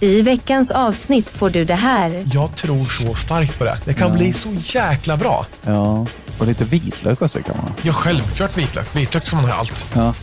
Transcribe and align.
I 0.00 0.22
veckans 0.22 0.70
avsnitt 0.70 1.30
får 1.30 1.50
du 1.50 1.64
det 1.64 1.74
här. 1.74 2.22
Jag 2.32 2.56
tror 2.56 2.84
så 2.84 3.14
starkt 3.14 3.58
på 3.58 3.64
det. 3.64 3.78
Det 3.84 3.94
kan 3.94 4.12
bli 4.12 4.32
så 4.32 4.48
jäkla 4.54 5.16
bra. 5.16 5.46
Ja, 5.62 6.06
och 6.38 6.46
lite 6.46 6.64
vitlök 6.64 7.22
också 7.22 7.42
kan 7.42 7.56
man. 7.56 7.72
Jag 7.82 7.94
självklart 7.94 8.58
vitlök. 8.58 8.96
Vitlök 8.96 9.26
som 9.26 9.42
man 9.42 9.50
har 9.50 9.58
allt. 9.58 9.86
Ja. 9.94 10.14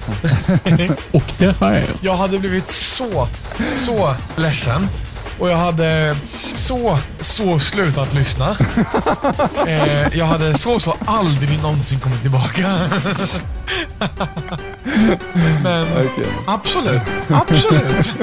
Och 1.12 1.34
det 1.38 1.58
har 1.60 1.84
jag. 2.02 2.16
Hade 2.16 2.40
blivit 2.40 2.72
så, 2.72 3.28
så 3.76 4.16
ledsen. 4.36 4.88
Och 5.40 5.50
jag 5.50 5.58
hade 5.58 6.16
så, 6.56 6.98
så 7.20 7.60
slutat 7.60 8.14
lyssna. 8.14 8.50
eh, 9.68 10.18
jag 10.18 10.26
hade 10.26 10.58
så, 10.58 10.80
så 10.80 10.96
aldrig 11.06 11.62
någonsin 11.62 12.00
kommit 12.00 12.22
tillbaka. 12.22 12.68
Men 15.64 15.88
Okej. 15.94 16.28
absolut, 16.48 17.02
absolut. 17.30 18.14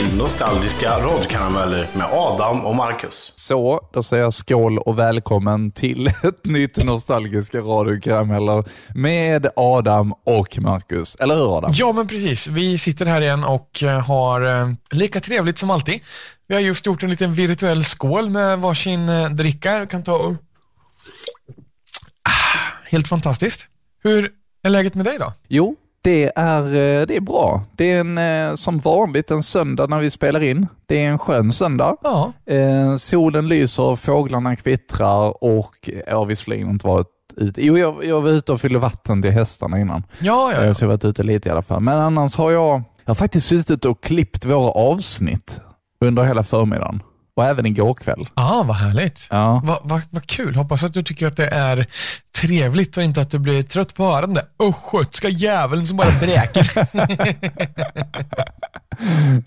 Till 0.00 0.18
Nostalgiska 0.18 0.90
radkarameller 0.90 1.88
med 1.96 2.06
Adam 2.12 2.66
och 2.66 2.76
Marcus. 2.76 3.32
Så, 3.36 3.88
då 3.92 4.02
säger 4.02 4.22
jag 4.22 4.34
skål 4.34 4.78
och 4.78 4.98
välkommen 4.98 5.70
till 5.70 6.06
ett 6.22 6.44
nytt 6.44 6.84
Nostalgiska 6.84 7.58
radiokarameller 7.58 8.64
med 8.94 9.46
Adam 9.56 10.12
och 10.12 10.58
Marcus. 10.58 11.14
Eller 11.14 11.34
hur 11.34 11.58
Adam? 11.58 11.70
Ja, 11.74 11.92
men 11.92 12.08
precis. 12.08 12.48
Vi 12.48 12.78
sitter 12.78 13.06
här 13.06 13.20
igen 13.20 13.44
och 13.44 13.82
eh, 13.82 14.00
har 14.00 14.60
eh, 14.60 14.72
lika 14.90 15.20
trevligt 15.20 15.58
som 15.58 15.70
alltid. 15.70 16.00
Vi 16.46 16.54
har 16.54 16.62
just 16.62 16.86
gjort 16.86 17.02
en 17.02 17.10
liten 17.10 17.34
virtuell 17.34 17.84
skål 17.84 18.30
med 18.30 18.58
varsin 18.58 19.08
eh, 19.08 19.28
dricka. 19.30 19.78
Jag 19.78 19.90
kan 19.90 20.02
ta 20.02 20.14
och... 20.14 20.32
Ah, 22.22 22.88
helt 22.90 23.08
fantastiskt. 23.08 23.66
Hur 24.02 24.30
är 24.62 24.70
läget 24.70 24.94
med 24.94 25.04
dig 25.04 25.18
då? 25.18 25.32
Jo, 25.48 25.76
det 26.02 26.32
är, 26.36 26.62
eh, 26.64 27.06
det 27.06 27.16
är 27.16 27.20
bra. 27.20 27.62
Det 27.76 27.92
är 27.92 28.00
en, 28.00 28.18
eh, 28.18 28.54
som 28.54 28.78
vanligt 28.78 29.30
en 29.30 29.42
söndag 29.42 29.86
när 29.86 29.98
vi 29.98 30.10
spelar 30.10 30.42
in. 30.42 30.66
Det 30.86 31.04
är 31.04 31.10
en 31.10 31.18
skön 31.18 31.52
söndag. 31.52 31.96
Ja, 32.02 32.32
Eh, 32.46 32.96
solen 32.96 33.48
lyser, 33.48 33.96
fåglarna 33.96 34.56
kvittrar 34.56 35.44
och 35.44 35.90
jag 36.06 36.16
har 36.16 36.24
visserligen 36.26 36.70
inte 36.70 36.86
varit 36.86 37.06
ute. 37.36 37.64
Jo, 37.66 37.78
jag, 37.78 38.04
jag 38.04 38.20
var 38.20 38.30
ute 38.30 38.52
och 38.52 38.60
fyllde 38.60 38.78
vatten 38.78 39.22
till 39.22 39.30
hästarna 39.30 39.80
innan. 39.80 40.02
ja, 40.18 40.52
ja. 40.52 40.60
Eh, 40.60 40.66
ja. 40.66 40.74
Så 40.74 40.84
jag 40.84 40.88
har 40.88 40.92
varit 40.96 41.04
ute 41.04 41.22
lite 41.22 41.48
i 41.48 41.52
alla 41.52 41.62
fall. 41.62 41.80
Men 41.80 41.98
annars 41.98 42.36
har 42.36 42.50
jag, 42.50 42.82
jag 43.04 43.10
har 43.10 43.14
faktiskt 43.14 43.46
suttit 43.46 43.84
och 43.84 44.02
klippt 44.02 44.44
våra 44.44 44.70
avsnitt 44.70 45.60
under 46.04 46.22
hela 46.24 46.42
förmiddagen. 46.42 47.02
Och 47.40 47.46
även 47.46 47.66
igår 47.66 47.94
kväll. 47.94 48.28
Ah, 48.34 48.62
vad 48.62 48.76
härligt. 48.76 49.26
Ja. 49.30 49.62
Vad 49.64 49.78
va, 49.90 50.02
vad 50.10 50.26
kul. 50.26 50.56
Hoppas 50.56 50.84
att 50.84 50.94
du 50.94 51.02
tycker 51.02 51.26
att 51.26 51.36
det 51.36 51.46
är 51.48 51.86
trevligt 52.40 52.96
och 52.96 53.02
inte 53.02 53.20
att 53.20 53.30
du 53.30 53.38
blir 53.38 53.62
trött 53.62 53.94
på 53.94 54.04
att 54.04 54.12
höra 54.14 54.26
den 54.26 54.34
där 54.34 54.44
östgötska 54.62 55.28
jäveln 55.28 55.86
som 55.86 55.96
bara 55.96 56.10
bräker. 56.20 56.70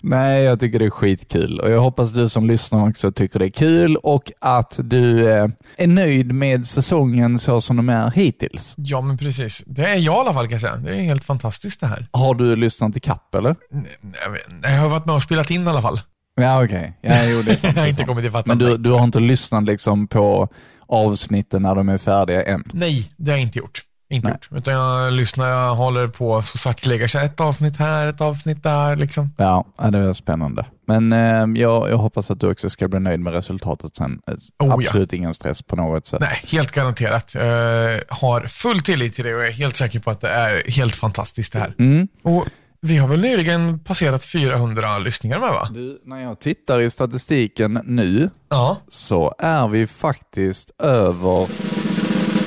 Nej, 0.00 0.42
jag 0.42 0.60
tycker 0.60 0.78
det 0.78 0.84
är 0.84 0.90
skitkul 0.90 1.60
och 1.60 1.70
jag 1.70 1.80
hoppas 1.80 2.12
du 2.12 2.28
som 2.28 2.46
lyssnar 2.46 2.88
också 2.88 3.12
tycker 3.12 3.38
det 3.38 3.46
är 3.46 3.50
kul 3.50 3.96
och 3.96 4.32
att 4.40 4.80
du 4.82 5.28
eh, 5.32 5.48
är 5.76 5.86
nöjd 5.86 6.32
med 6.32 6.66
säsongen 6.66 7.38
så 7.38 7.60
som 7.60 7.76
de 7.76 7.88
är 7.88 8.10
hittills. 8.10 8.74
ja, 8.76 9.00
men 9.00 9.18
precis. 9.18 9.62
Det 9.66 9.84
är 9.84 9.96
jag 9.96 10.16
i 10.16 10.18
alla 10.18 10.34
fall 10.34 10.44
kan 10.44 10.52
jag 10.52 10.60
säga. 10.60 10.76
Det 10.76 10.90
är 10.96 11.02
helt 11.02 11.24
fantastiskt 11.24 11.80
det 11.80 11.86
här. 11.86 12.08
Har 12.12 12.34
du 12.34 12.56
lyssnat 12.56 12.96
i 12.96 13.00
kapp 13.00 13.34
eller? 13.34 13.50
Vet, 13.50 14.42
jag 14.62 14.70
har 14.80 14.88
varit 14.88 15.06
med 15.06 15.14
och 15.14 15.22
spelat 15.22 15.50
in 15.50 15.66
i 15.66 15.70
alla 15.70 15.82
fall. 15.82 16.00
Ja, 16.36 16.64
okej. 16.64 16.98
Ja, 17.00 17.14
jo, 17.24 17.42
det 17.42 17.52
är 17.52 17.56
sant. 17.56 17.72
Jag 17.76 17.82
har 17.82 17.88
inte 17.88 17.96
sant. 17.96 18.08
kommit 18.08 18.24
ifatt 18.24 18.46
Men 18.46 18.58
du, 18.58 18.76
du 18.76 18.90
har 18.90 19.04
inte 19.04 19.20
lyssnat 19.20 19.64
liksom 19.64 20.06
på 20.06 20.48
avsnitten 20.86 21.62
när 21.62 21.74
de 21.74 21.88
är 21.88 21.98
färdiga 21.98 22.42
än? 22.42 22.64
Nej, 22.72 23.10
det 23.16 23.30
har 23.30 23.38
jag 23.38 23.42
inte 23.42 23.58
gjort. 23.58 23.82
Inte 24.10 24.28
Nej. 24.28 24.34
gjort. 24.50 24.58
Utan 24.58 24.74
jag 24.74 25.12
lyssnar, 25.12 25.48
jag 25.48 25.74
håller 25.74 26.08
på 26.08 26.42
så 26.42 26.58
sakteliga. 26.58 27.04
Ett 27.24 27.40
avsnitt 27.40 27.76
här, 27.76 28.06
ett 28.06 28.20
avsnitt 28.20 28.62
där 28.62 28.96
liksom. 28.96 29.30
Ja, 29.36 29.64
ja, 29.78 29.90
det 29.90 29.98
är 29.98 30.12
spännande. 30.12 30.66
Men 30.86 31.12
eh, 31.12 31.60
jag, 31.62 31.90
jag 31.90 31.96
hoppas 31.96 32.30
att 32.30 32.40
du 32.40 32.50
också 32.50 32.70
ska 32.70 32.88
bli 32.88 33.00
nöjd 33.00 33.20
med 33.20 33.32
resultatet 33.32 33.96
sen. 33.96 34.20
Eh, 34.28 34.34
Oh, 34.34 34.38
ja. 34.58 34.74
Absolut 34.74 35.12
ingen 35.12 35.34
stress 35.34 35.62
på 35.62 35.76
något 35.76 36.06
sätt. 36.06 36.20
Nej, 36.20 36.40
helt 36.44 36.72
garanterat. 36.72 37.34
Jag 37.34 38.00
har 38.08 38.40
full 38.40 38.80
tillit 38.80 39.14
till 39.14 39.24
det 39.24 39.34
och 39.34 39.40
jag 39.40 39.48
är 39.48 39.52
helt 39.52 39.76
säker 39.76 39.98
på 39.98 40.10
att 40.10 40.20
det 40.20 40.30
är 40.30 40.70
helt 40.70 40.96
fantastiskt 40.96 41.52
det 41.52 41.58
här. 41.58 41.74
Mm. 41.78 42.08
Och 42.22 42.46
vi 42.84 42.96
har 42.96 43.08
väl 43.08 43.20
nyligen 43.20 43.78
passerat 43.78 44.24
400 44.24 44.98
lyssningar 44.98 45.38
med 45.38 45.48
va? 45.48 45.68
Du, 45.74 46.02
när 46.04 46.20
jag 46.20 46.40
tittar 46.40 46.80
i 46.80 46.90
statistiken 46.90 47.80
nu 47.84 48.30
Ja. 48.48 48.76
så 48.88 49.34
är 49.38 49.68
vi 49.68 49.86
faktiskt 49.86 50.70
över, 50.78 51.48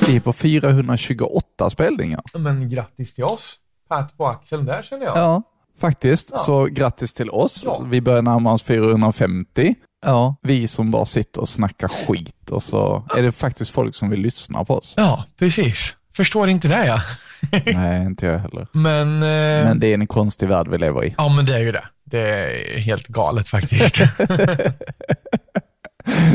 vi 0.06 0.16
är 0.16 0.20
på 0.20 0.32
428 0.32 1.70
spelningar. 1.70 2.20
Men 2.38 2.70
grattis 2.70 3.14
till 3.14 3.24
oss. 3.24 3.56
Pat 3.88 4.16
på 4.16 4.26
axeln 4.26 4.64
där 4.64 4.82
känner 4.82 5.04
jag. 5.04 5.16
Ja, 5.18 5.42
faktiskt. 5.80 6.28
Ja. 6.32 6.38
Så 6.38 6.64
grattis 6.64 7.14
till 7.14 7.30
oss. 7.30 7.62
Ja. 7.64 7.82
Vi 7.86 8.00
börjar 8.00 8.22
närma 8.22 8.52
oss 8.52 8.62
450. 8.62 9.74
Ja, 10.06 10.36
vi 10.42 10.68
som 10.68 10.90
bara 10.90 11.04
sitter 11.04 11.40
och 11.40 11.48
snackar 11.48 11.88
skit 11.88 12.50
och 12.50 12.62
så 12.62 13.04
är 13.16 13.22
det 13.22 13.32
faktiskt 13.32 13.70
folk 13.70 13.94
som 13.94 14.10
vill 14.10 14.20
lyssna 14.20 14.64
på 14.64 14.74
oss. 14.78 14.94
Ja, 14.96 15.24
precis. 15.38 15.96
Förstår 16.16 16.48
inte 16.48 16.68
det 16.68 16.86
ja. 16.86 17.00
Nej, 17.74 18.02
inte 18.02 18.26
jag 18.26 18.38
heller. 18.38 18.66
Men, 18.72 19.14
eh, 19.14 19.68
Men 19.68 19.80
det 19.80 19.86
är 19.86 19.94
en 19.94 20.06
konstig 20.06 20.48
värld 20.48 20.68
vi 20.68 20.78
lever 20.78 21.04
i. 21.04 21.14
ja 21.18 21.28
men 21.36 21.46
det 21.46 21.54
är 21.54 21.58
ju 21.60 21.72
det. 21.72 21.84
Det 22.04 22.20
är 22.28 22.78
helt 22.78 23.06
galet 23.06 23.48
faktiskt. 23.48 23.96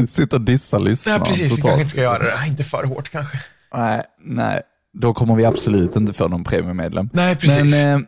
Sitter 0.08 0.38
och 0.38 0.42
dissar 0.42 0.80
lyssnarna. 0.80 1.18
Nej, 1.18 1.28
precis. 1.28 1.44
Vi 1.44 1.50
totalt. 1.50 1.64
kanske 1.64 1.82
inte 1.82 1.92
ska 1.92 2.02
göra 2.02 2.24
det. 2.24 2.48
Inte 2.48 2.64
för 2.64 2.84
hårt 2.84 3.10
kanske. 3.10 3.40
Nej, 3.76 4.02
nej, 4.24 4.62
då 4.94 5.14
kommer 5.14 5.36
vi 5.36 5.46
absolut 5.46 5.96
inte 5.96 6.14
få 6.14 6.28
någon 6.28 6.44
premiummedlem. 6.44 7.10
Nej, 7.14 7.36
precis. 7.36 7.84
Men 7.84 7.96
eh, 7.96 8.02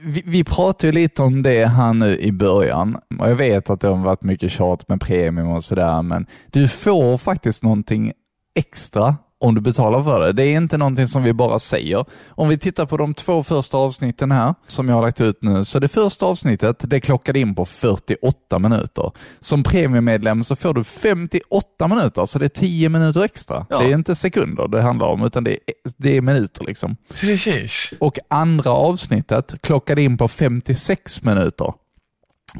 vi, 0.00 0.22
vi 0.26 0.44
pratade 0.44 0.86
ju 0.86 0.92
lite 0.92 1.22
om 1.22 1.42
det 1.42 1.66
här 1.66 1.92
nu 1.94 2.18
i 2.18 2.32
början 2.32 2.98
och 3.18 3.30
jag 3.30 3.36
vet 3.36 3.70
att 3.70 3.80
det 3.80 3.88
har 3.88 3.96
varit 3.96 4.22
mycket 4.22 4.52
tjat 4.52 4.88
med 4.88 5.00
premium 5.00 5.48
och 5.48 5.64
sådär, 5.64 6.02
men 6.02 6.26
du 6.52 6.68
får 6.68 7.18
faktiskt 7.18 7.62
någonting 7.62 8.12
extra 8.54 9.16
om 9.42 9.54
du 9.54 9.60
betalar 9.60 10.04
för 10.04 10.20
det. 10.20 10.32
Det 10.32 10.42
är 10.42 10.56
inte 10.56 10.78
någonting 10.78 11.08
som 11.08 11.22
vi 11.22 11.32
bara 11.32 11.58
säger. 11.58 12.04
Om 12.28 12.48
vi 12.48 12.58
tittar 12.58 12.86
på 12.86 12.96
de 12.96 13.14
två 13.14 13.42
första 13.42 13.76
avsnitten 13.76 14.32
här, 14.32 14.54
som 14.66 14.88
jag 14.88 14.94
har 14.94 15.02
lagt 15.02 15.20
ut 15.20 15.42
nu, 15.42 15.64
så 15.64 15.78
det 15.78 15.88
första 15.88 16.26
avsnittet, 16.26 16.76
det 16.80 17.00
klockade 17.00 17.38
in 17.38 17.54
på 17.54 17.64
48 17.64 18.58
minuter. 18.58 19.12
Som 19.40 19.62
premiummedlem 19.62 20.44
så 20.44 20.56
får 20.56 20.74
du 20.74 20.84
58 20.84 21.88
minuter, 21.88 22.26
så 22.26 22.38
det 22.38 22.44
är 22.44 22.48
10 22.48 22.88
minuter 22.88 23.24
extra. 23.24 23.66
Ja. 23.70 23.78
Det 23.78 23.84
är 23.84 23.94
inte 23.94 24.14
sekunder 24.14 24.68
det 24.68 24.82
handlar 24.82 25.06
om, 25.06 25.24
utan 25.24 25.44
det 25.44 25.52
är, 25.52 25.58
det 25.96 26.16
är 26.16 26.20
minuter 26.20 26.64
liksom. 26.64 26.96
precis. 27.20 27.94
Och 27.98 28.18
andra 28.28 28.70
avsnittet 28.70 29.54
klockade 29.60 30.02
in 30.02 30.18
på 30.18 30.28
56 30.28 31.22
minuter. 31.22 31.72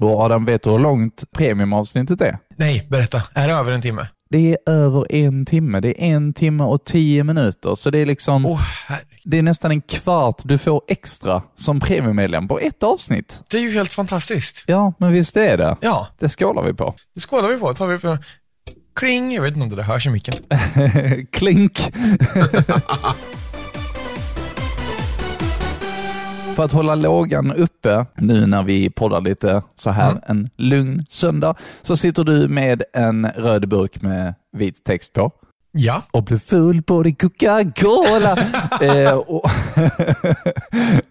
Och 0.00 0.20
Adam, 0.20 0.44
vet 0.44 0.62
du 0.62 0.70
hur 0.70 0.78
långt 0.78 1.24
premiumavsnittet 1.32 2.20
är? 2.20 2.38
Nej, 2.56 2.86
berätta. 2.90 3.22
Är 3.34 3.48
det 3.48 3.54
över 3.54 3.72
en 3.72 3.82
timme? 3.82 4.06
Det 4.32 4.52
är 4.66 4.72
över 4.72 5.12
en 5.14 5.44
timme. 5.46 5.80
Det 5.80 6.02
är 6.04 6.14
en 6.14 6.32
timme 6.32 6.64
och 6.64 6.84
tio 6.84 7.24
minuter. 7.24 7.74
Så 7.74 7.90
det 7.90 7.98
är 7.98 8.06
liksom, 8.06 8.44
herregud. 8.88 9.06
det 9.24 9.38
är 9.38 9.42
nästan 9.42 9.70
en 9.70 9.80
kvart 9.80 10.40
du 10.44 10.58
får 10.58 10.82
extra 10.88 11.42
som 11.54 11.80
premiummedlem 11.80 12.48
på 12.48 12.58
ett 12.58 12.82
avsnitt. 12.82 13.42
Det 13.50 13.56
är 13.56 13.60
ju 13.60 13.72
helt 13.72 13.92
fantastiskt. 13.92 14.64
Ja, 14.66 14.92
men 14.98 15.12
visst 15.12 15.36
är 15.36 15.56
det. 15.56 15.76
Ja, 15.80 16.08
Det 16.18 16.28
skålar 16.28 16.62
vi 16.62 16.74
på. 16.74 16.94
det 17.14 17.20
skålar 17.20 17.48
vi 17.48 17.58
på. 17.58 17.74
Tar 17.74 17.86
vi 17.86 17.98
på 17.98 18.18
kling. 18.96 19.32
Jag 19.32 19.42
vet 19.42 19.54
inte 19.56 19.62
om 19.64 19.76
det 19.76 19.82
hörs 19.82 20.06
i 20.06 20.10
micken. 20.10 20.34
Klink! 21.32 21.80
För 26.56 26.64
att 26.64 26.72
hålla 26.72 26.94
lågan 26.94 27.52
uppe 27.52 28.06
nu 28.16 28.46
när 28.46 28.62
vi 28.62 28.90
poddar 28.90 29.20
lite 29.20 29.62
så 29.74 29.90
här 29.90 30.10
Mm. 30.10 30.22
en 30.26 30.50
lugn 30.56 31.04
söndag 31.08 31.54
så 31.82 31.96
sitter 31.96 32.24
du 32.24 32.48
med 32.48 32.82
en 32.92 33.26
röd 33.36 33.68
burk 33.68 34.02
med 34.02 34.34
vit 34.56 34.84
text 34.84 35.12
på 35.12 35.30
Ja, 35.74 36.02
och 36.10 36.22
blir 36.24 36.38
full 36.38 36.82
på 36.82 37.02
din 37.02 37.14
Coca-Cola. 37.14 38.36
eh, 38.80 39.12
och, 39.14 39.44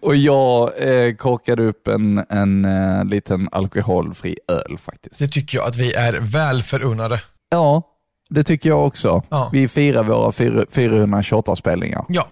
och 0.00 0.16
jag 0.16 0.70
eh, 0.78 1.14
korkade 1.14 1.62
upp 1.66 1.88
en, 1.88 2.24
en 2.28 2.64
eh, 2.64 3.04
liten 3.04 3.48
alkoholfri 3.52 4.36
öl 4.48 4.78
faktiskt. 4.78 5.18
det 5.18 5.26
tycker 5.26 5.58
jag 5.58 5.68
att 5.68 5.76
vi 5.76 5.94
är 5.94 6.18
väl 6.20 6.62
förunnade. 6.62 7.20
Ja, 7.50 7.82
det 8.30 8.44
tycker 8.44 8.68
jag 8.68 8.86
också. 8.86 9.22
Ja. 9.28 9.48
Vi 9.52 9.68
firar 9.68 10.02
våra 10.04 10.32
fyra- 10.32 10.64
428 10.70 11.56
spelningar. 11.56 12.04
Ja. 12.08 12.26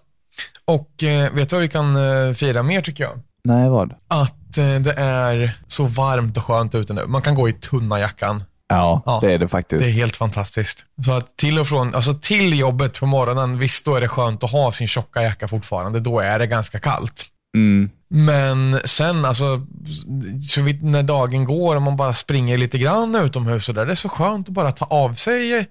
Och 0.65 1.03
eh, 1.03 1.33
vet 1.33 1.49
du 1.49 1.57
vad 1.57 1.63
vi 1.63 1.69
kan 1.69 1.97
eh, 1.97 2.35
fira 2.35 2.63
mer 2.63 2.81
tycker 2.81 3.05
jag? 3.05 3.21
Nej, 3.45 3.69
vad? 3.69 3.95
Att 4.09 4.59
eh, 4.59 4.75
det 4.81 4.95
är 4.97 5.59
så 5.67 5.85
varmt 5.85 6.37
och 6.37 6.45
skönt 6.45 6.75
ute 6.75 6.93
nu. 6.93 7.07
Man 7.07 7.23
kan 7.23 7.35
gå 7.35 7.49
i 7.49 7.53
tunna 7.53 8.01
jackan. 8.01 8.45
Ja, 8.69 9.03
Ja, 9.07 9.19
det 9.23 9.35
är 9.35 9.39
det 9.39 9.49
faktiskt. 9.49 9.83
Det 9.83 9.89
är 9.89 9.93
helt 9.93 10.17
fantastiskt. 10.17 10.85
Så 11.05 11.13
att 11.13 11.37
till 11.37 11.59
och 11.59 11.67
från, 11.67 11.95
alltså 11.95 12.15
till 12.15 12.59
jobbet 12.59 13.01
på 13.01 13.07
morgonen, 13.07 13.59
visst 13.59 13.85
då 13.85 13.95
är 13.95 14.01
det 14.01 14.09
skönt 14.09 14.45
att 14.45 14.51
ha 14.51 14.73
sin 14.73 14.89
tjocka 14.89 15.23
jacka 15.23 15.49
fortfarande. 15.49 16.01
Då 16.01 16.21
är 16.21 16.39
det 16.39 16.47
ganska 16.47 16.79
kallt. 16.79 17.27
Mm. 17.57 17.91
Men 18.13 18.79
sen, 18.85 19.25
alltså, 19.25 19.61
så 20.49 20.63
vitt 20.63 20.83
när 20.83 21.03
dagen 21.03 21.45
går 21.45 21.77
och 21.77 21.83
man 21.83 21.97
bara 21.97 22.13
springer 22.13 22.57
lite 22.57 22.79
grann 22.79 23.15
utomhus 23.15 23.69
och 23.69 23.75
där, 23.75 23.87
det 23.87 23.93
är 23.93 23.97
så 23.97 24.09
skönt 24.09 24.49
att 24.49 24.55
bara 24.55 24.73
ta 24.73 24.85
av 24.85 25.15
sig 25.15 25.67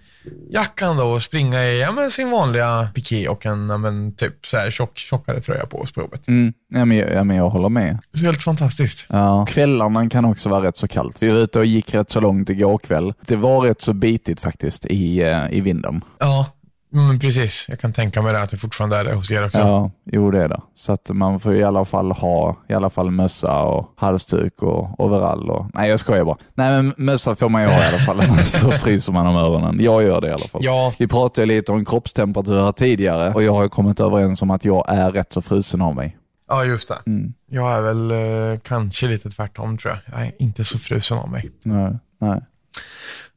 jackan 0.51 0.97
då 0.97 1.03
och 1.03 1.23
springa 1.23 1.63
i 1.63 1.81
ja, 1.81 1.91
men 1.91 2.11
sin 2.11 2.31
vanliga 2.31 2.87
piké 2.95 3.27
och 3.27 3.45
en 3.45 3.69
ja, 3.69 3.77
men, 3.77 4.15
typ 4.15 4.45
så 4.45 4.57
här 4.57 4.71
tjock, 4.71 4.97
tjockare 4.97 5.39
tröja 5.41 5.65
på 5.65 5.79
oss 5.79 5.91
på 5.91 6.01
jobbet. 6.01 6.27
Mm. 6.27 6.53
Ja, 6.69 6.85
men, 6.85 6.97
jag- 6.97 7.13
ja, 7.13 7.23
men 7.23 7.37
jag 7.37 7.49
håller 7.49 7.69
med. 7.69 7.97
Så 8.13 8.25
helt 8.25 8.41
fantastiskt. 8.41 9.05
Ja. 9.09 9.45
Kvällarna 9.45 10.09
kan 10.09 10.25
också 10.25 10.49
vara 10.49 10.63
rätt 10.67 10.77
så 10.77 10.87
kallt. 10.87 11.17
Vi 11.19 11.29
var 11.29 11.37
ute 11.37 11.59
och 11.59 11.65
gick 11.65 11.93
rätt 11.93 12.11
så 12.11 12.19
långt 12.19 12.49
igår 12.49 12.77
kväll. 12.77 13.13
Det 13.27 13.35
var 13.35 13.61
rätt 13.61 13.81
så 13.81 13.93
bitigt 13.93 14.39
faktiskt 14.39 14.85
i, 14.85 15.21
eh, 15.21 15.47
i 15.51 15.61
vinden. 15.61 16.01
Ja, 16.19 16.45
men 16.91 17.19
precis. 17.19 17.65
Jag 17.69 17.79
kan 17.79 17.93
tänka 17.93 18.21
mig 18.21 18.33
det 18.33 18.41
att 18.41 18.49
det 18.49 18.57
fortfarande 18.57 18.97
är 18.97 19.03
det 19.03 19.13
hos 19.13 19.31
er 19.31 19.45
också. 19.45 19.59
Ja, 19.59 19.91
jo 20.05 20.31
det 20.31 20.43
är 20.43 20.49
det. 20.49 20.61
Så 20.75 20.93
att 20.93 21.09
man 21.09 21.39
får 21.39 21.55
i 21.55 21.63
alla 21.63 21.85
fall 21.85 22.11
ha 22.11 22.57
i 22.69 22.73
alla 22.73 22.89
fall 22.89 23.11
mössa 23.11 23.61
och 23.61 23.93
halsduk 23.95 24.61
och 24.61 24.99
overall. 24.99 25.49
Och, 25.49 25.65
nej, 25.73 25.89
jag 25.89 25.99
skojar 25.99 26.25
bara. 26.25 26.37
Nej, 26.53 26.71
men 26.71 26.93
mössa 26.97 27.35
får 27.35 27.49
man 27.49 27.61
ju 27.61 27.67
ha 27.67 27.75
i 27.75 27.87
alla 27.87 27.97
fall, 28.23 28.37
så 28.45 28.71
fryser 28.71 29.13
man 29.13 29.27
om 29.27 29.35
öronen. 29.35 29.77
Jag 29.79 30.03
gör 30.03 30.21
det 30.21 30.27
i 30.27 30.31
alla 30.31 30.47
fall. 30.47 30.61
Ja. 30.63 30.93
Vi 30.99 31.07
pratade 31.07 31.45
lite 31.45 31.71
om 31.71 31.85
kroppstemperatur 31.85 32.63
här 32.63 32.71
tidigare 32.71 33.33
och 33.33 33.43
jag 33.43 33.53
har 33.53 33.69
kommit 33.69 33.99
överens 33.99 34.41
om 34.41 34.51
att 34.51 34.65
jag 34.65 34.85
är 34.87 35.11
rätt 35.11 35.33
så 35.33 35.41
frusen 35.41 35.81
av 35.81 35.95
mig. 35.95 36.17
Ja, 36.47 36.65
just 36.65 36.87
det. 36.87 36.97
Mm. 37.05 37.33
Jag 37.49 37.77
är 37.77 37.81
väl 37.81 38.11
eh, 38.11 38.59
kanske 38.59 39.07
lite 39.07 39.29
tvärtom 39.29 39.77
tror 39.77 39.93
jag. 39.93 40.19
Jag 40.19 40.27
är 40.27 40.31
inte 40.39 40.65
så 40.65 40.77
frusen 40.77 41.17
av 41.17 41.29
mig. 41.29 41.51
Nej, 41.63 41.97
nej. 42.21 42.41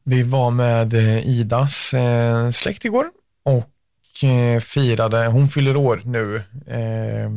Vi 0.05 0.23
var 0.23 0.51
med 0.51 0.95
eh, 0.95 1.29
Idas 1.29 1.95
eh, 1.95 2.51
släkt 2.51 2.85
igår 2.85 3.05
och 3.45 4.25
eh, 4.25 4.61
firade, 4.61 5.27
hon 5.27 5.49
fyller 5.49 5.77
år 5.77 6.03
nu 6.05 6.37
eh, 6.67 7.31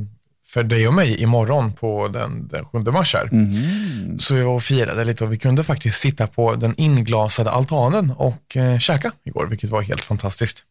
för 0.47 0.63
dig 0.63 0.87
och 0.87 0.93
mig 0.93 1.21
imorgon 1.21 1.73
på 1.73 2.07
den, 2.07 2.47
den 2.47 2.65
7 2.65 2.79
mars 2.79 3.13
här. 3.13 3.29
Mhm. 3.31 4.19
Så 4.19 4.35
vi 4.35 4.41
var 4.41 4.53
och 4.53 4.61
firade 4.61 5.05
lite 5.05 5.23
och 5.23 5.33
vi 5.33 5.37
kunde 5.37 5.63
faktiskt 5.63 5.99
sitta 5.99 6.27
på 6.27 6.55
den 6.55 6.73
inglasade 6.77 7.51
altanen 7.51 8.11
och 8.11 8.57
eh, 8.57 8.79
käka 8.79 9.11
igår, 9.23 9.47
vilket 9.47 9.69
var 9.69 9.81
helt 9.81 10.01
fantastiskt. 10.01 10.63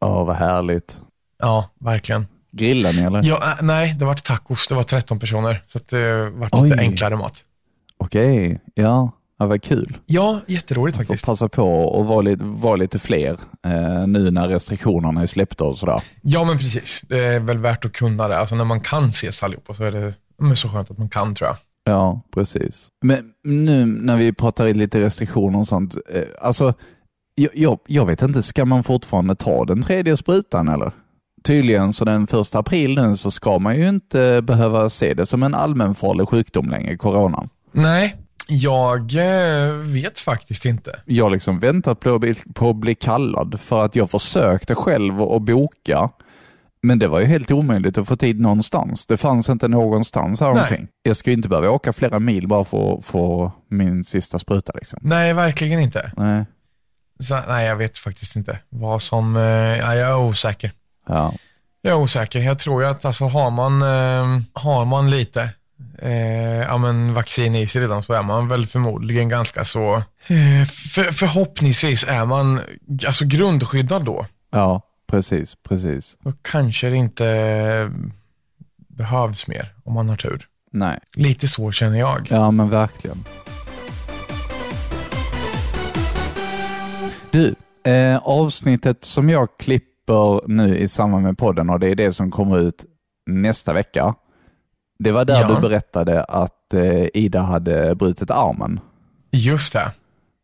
Åh, 0.00 0.26
vad 0.26 0.36
härligt. 0.36 1.00
Ja, 1.38 1.70
verkligen. 1.80 2.26
Grillar 2.52 2.92
ni 2.92 3.02
eller? 3.02 3.22
Ja, 3.22 3.42
äh, 3.42 3.64
nej, 3.64 3.94
det 3.98 4.04
var 4.04 4.14
tacos. 4.14 4.68
Det 4.68 4.74
var 4.74 4.82
13 4.82 5.18
personer, 5.18 5.62
så 5.68 5.78
det 5.88 6.30
var 6.30 6.64
lite 6.64 6.80
enklare 6.80 7.16
mat. 7.16 7.44
Okej, 7.96 8.60
ja. 8.74 9.12
Ja. 9.40 9.46
Vad 9.46 9.62
kul. 9.62 9.96
Ja, 10.06 10.40
jätteroligt 10.46 10.96
Får 10.96 11.04
faktiskt. 11.04 11.26
passa 11.26 11.48
på 11.48 12.00
att 12.00 12.06
vara 12.06 12.20
lite, 12.20 12.44
vara 12.44 12.76
lite 12.76 12.98
fler 12.98 13.36
eh, 13.66 14.06
nu 14.06 14.30
när 14.30 14.48
restriktionerna 14.48 15.22
är 15.22 15.26
släppta 15.26 15.64
och 15.64 15.78
sådär. 15.78 16.02
Ja, 16.22 16.44
men 16.44 16.58
precis. 16.58 17.02
Det 17.08 17.24
är 17.24 17.40
väl 17.40 17.58
värt 17.58 17.84
att 17.84 17.92
kunna 17.92 18.28
det. 18.28 18.38
Alltså 18.38 18.54
när 18.54 18.64
man 18.64 18.80
kan 18.80 19.08
ses 19.08 19.42
allihopa 19.42 19.74
så 19.74 19.84
är 19.84 19.92
det 19.92 20.14
men 20.38 20.56
så 20.56 20.68
skönt 20.68 20.90
att 20.90 20.98
man 20.98 21.08
kan 21.08 21.34
tror 21.34 21.48
jag. 21.48 21.56
Ja, 21.84 22.22
precis. 22.34 22.88
Men 23.04 23.32
nu 23.44 23.86
när 23.86 24.16
vi 24.16 24.32
pratar 24.32 24.74
lite 24.74 25.00
restriktioner 25.00 25.58
och 25.58 25.68
sånt, 25.68 25.94
eh, 25.94 26.22
alltså 26.40 26.74
jag, 27.34 27.50
jag, 27.54 27.78
jag 27.86 28.06
vet 28.06 28.22
inte, 28.22 28.42
ska 28.42 28.64
man 28.64 28.82
fortfarande 28.82 29.34
ta 29.34 29.64
den 29.64 29.82
tredje 29.82 30.16
sprutan 30.16 30.68
eller? 30.68 30.92
Tydligen 31.44 31.92
så 31.92 32.04
den 32.04 32.26
första 32.26 32.58
april 32.58 32.94
nu 32.94 33.16
så 33.16 33.30
ska 33.30 33.58
man 33.58 33.76
ju 33.76 33.88
inte 33.88 34.42
behöva 34.42 34.90
se 34.90 35.14
det 35.14 35.26
som 35.26 35.42
en 35.42 35.54
allmänfarlig 35.54 36.28
sjukdom 36.28 36.70
längre, 36.70 36.96
coronan. 36.96 37.48
Nej, 37.72 38.16
jag 38.50 39.00
eh, 39.16 39.72
vet 39.72 40.20
faktiskt 40.20 40.64
inte. 40.64 41.00
Jag 41.04 41.24
har 41.24 41.30
liksom 41.30 41.60
väntat 41.60 42.00
på 42.00 42.14
att, 42.14 42.20
bli, 42.20 42.34
på 42.54 42.70
att 42.70 42.76
bli 42.76 42.94
kallad 42.94 43.60
för 43.60 43.84
att 43.84 43.96
jag 43.96 44.10
försökte 44.10 44.74
själv 44.74 45.22
att 45.22 45.42
boka. 45.42 46.10
Men 46.82 46.98
det 46.98 47.08
var 47.08 47.20
ju 47.20 47.26
helt 47.26 47.50
omöjligt 47.50 47.98
att 47.98 48.08
få 48.08 48.16
tid 48.16 48.40
någonstans. 48.40 49.06
Det 49.06 49.16
fanns 49.16 49.48
inte 49.48 49.68
någonstans 49.68 50.40
här 50.40 50.54
Nej. 50.54 50.62
omkring. 50.62 50.88
Jag 51.02 51.16
ska 51.16 51.30
ju 51.30 51.36
inte 51.36 51.48
behöva 51.48 51.70
åka 51.70 51.92
flera 51.92 52.18
mil 52.18 52.48
bara 52.48 52.64
för 52.64 52.98
att 52.98 53.04
få 53.04 53.52
min 53.68 54.04
sista 54.04 54.38
spruta. 54.38 54.72
Liksom. 54.74 54.98
Nej, 55.02 55.32
verkligen 55.32 55.80
inte. 55.80 56.12
Nej. 56.16 56.44
Så, 57.18 57.40
nej, 57.48 57.66
jag 57.66 57.76
vet 57.76 57.98
faktiskt 57.98 58.36
inte 58.36 58.58
vad 58.68 59.02
som... 59.02 59.36
Eh, 59.36 59.42
ja, 59.42 59.94
jag 59.94 60.10
är 60.10 60.16
osäker. 60.18 60.72
Ja. 61.08 61.32
Jag 61.82 61.92
är 61.92 61.96
osäker. 61.96 62.40
Jag 62.40 62.58
tror 62.58 62.82
ju 62.82 62.88
att 62.88 63.04
alltså, 63.04 63.24
har, 63.24 63.50
man, 63.50 63.82
eh, 63.82 64.42
har 64.52 64.84
man 64.84 65.10
lite 65.10 65.48
eh, 66.02 66.60
ja, 66.68 66.78
men 66.78 67.14
vaccin 67.14 67.54
i 67.54 67.66
sig 67.66 67.82
redan 67.82 68.02
så 68.02 68.12
är 68.12 68.22
man 68.22 68.48
väl 68.48 68.66
förmodligen 68.66 69.28
ganska 69.28 69.64
så... 69.64 69.94
Eh, 70.26 70.66
för, 70.94 71.12
förhoppningsvis 71.12 72.04
är 72.08 72.24
man 72.24 72.60
alltså, 73.06 73.24
grundskyddad 73.24 74.04
då. 74.04 74.26
ja, 74.50 74.82
precis, 75.10 75.56
precis. 75.68 76.16
Då 76.20 76.32
kanske 76.42 76.88
det 76.88 76.96
inte 76.96 77.26
eh, 77.26 77.88
behövs 78.88 79.46
mer 79.46 79.74
om 79.84 79.94
man 79.94 80.08
har 80.08 80.16
tur. 80.16 80.46
Nej, 80.72 80.98
Lite 81.16 81.48
så 81.48 81.72
känner 81.72 81.98
jag. 81.98 82.26
ja 82.30 82.50
men 82.50 82.70
verkligen. 82.70 83.24
Du, 87.30 87.54
eh, 87.84 88.16
avsnittet 88.16 89.04
som 89.04 89.28
jag 89.30 89.48
klipper 89.58 90.48
nu 90.48 90.76
i 90.78 90.88
samband 90.88 91.22
med 91.22 91.38
podden 91.38 91.70
och 91.70 91.80
det 91.80 91.88
är 91.90 91.94
det 91.94 92.12
som 92.12 92.30
kommer 92.30 92.58
ut 92.58 92.84
nästa 93.26 93.72
vecka. 93.72 94.14
Det 95.02 95.12
var 95.12 95.24
där 95.24 95.40
Ja. 95.40 95.48
du 95.54 95.60
berättade 95.68 96.24
att 96.24 96.74
eh, 96.74 97.06
Ida 97.14 97.40
hade 97.40 97.94
brutit 97.94 98.30
armen. 98.30 98.80
Just 99.30 99.72
det. 99.72 99.90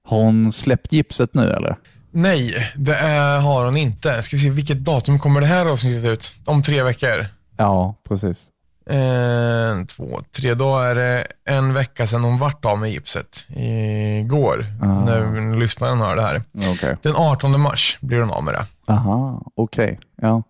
Har 0.08 0.18
hon 0.18 0.52
släppt 0.52 0.92
gipset 0.92 1.34
nu 1.34 1.50
eller? 1.52 1.76
Nej, 2.10 2.52
det 2.76 2.94
är, 2.94 3.40
har 3.40 3.64
hon 3.64 3.76
inte. 3.76 4.22
Ska 4.22 4.36
vi 4.36 4.42
se, 4.42 4.50
vilket 4.50 4.84
datum 4.84 5.18
kommer 5.18 5.40
det 5.40 5.46
här 5.46 5.66
avsnittet 5.66 6.04
ut? 6.04 6.32
Om 6.44 6.62
tre 6.62 6.82
veckor? 6.82 7.26
Ja, 7.56 7.94
precis. 8.08 8.44
En, 8.90 9.86
två, 9.86 10.20
tre. 10.36 10.54
Då 10.54 10.78
är 10.78 10.94
det 10.94 11.26
en 11.44 11.74
vecka 11.74 12.06
sedan 12.06 12.24
hon 12.24 12.38
vart 12.38 12.64
av 12.64 12.78
med 12.78 12.90
gipset. 12.90 13.46
Igår, 13.56 14.66
Ah. 14.82 14.86
när 14.86 15.54
lyssnaren 15.58 15.98
hör 15.98 16.16
det 16.16 16.22
här. 16.22 16.42
Okej. 16.72 16.96
Den 17.02 17.14
18 17.16 17.60
mars 17.60 17.98
blir 18.00 18.20
hon 18.20 18.30
av 18.30 18.44
med 18.44 18.54
det. 18.54 18.92
Aha, 18.92 19.42
okej. 19.54 20.00
Ja. 20.22 20.42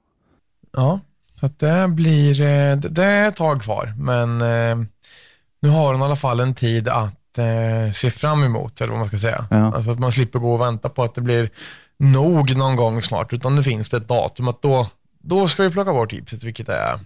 Ja, 0.76 1.00
så 1.40 1.46
att 1.46 1.58
det 1.58 1.88
blir, 1.88 2.40
eh, 2.40 2.76
det 2.76 3.04
är 3.04 3.28
ett 3.28 3.36
tag 3.36 3.62
kvar, 3.62 3.94
men 3.98 4.40
eh, 4.40 4.86
nu 5.60 5.68
har 5.68 5.92
hon 5.92 6.02
i 6.02 6.04
alla 6.04 6.16
fall 6.16 6.40
en 6.40 6.54
tid 6.54 6.88
att 6.88 7.38
eh, 7.38 7.92
se 7.92 8.10
fram 8.10 8.44
emot, 8.44 8.80
eller 8.80 8.90
vad 8.90 8.98
man 8.98 9.08
ska 9.08 9.18
säga. 9.18 9.46
Ja. 9.50 9.74
Alltså 9.74 9.90
att 9.90 9.98
man 9.98 10.12
slipper 10.12 10.38
gå 10.38 10.54
och 10.54 10.60
vänta 10.60 10.88
på 10.88 11.02
att 11.02 11.14
det 11.14 11.20
blir 11.20 11.50
nog 11.98 12.56
någon 12.56 12.76
gång 12.76 13.02
snart, 13.02 13.32
utan 13.32 13.56
det 13.56 13.62
finns 13.62 13.90
det 13.90 13.96
ett 13.96 14.08
datum 14.08 14.48
att 14.48 14.62
då, 14.62 14.86
då 15.22 15.48
ska 15.48 15.62
vi 15.62 15.70
plocka 15.70 15.92
bort 15.92 16.12
gipset, 16.12 16.44
vilket 16.44 16.68
är 16.68 17.00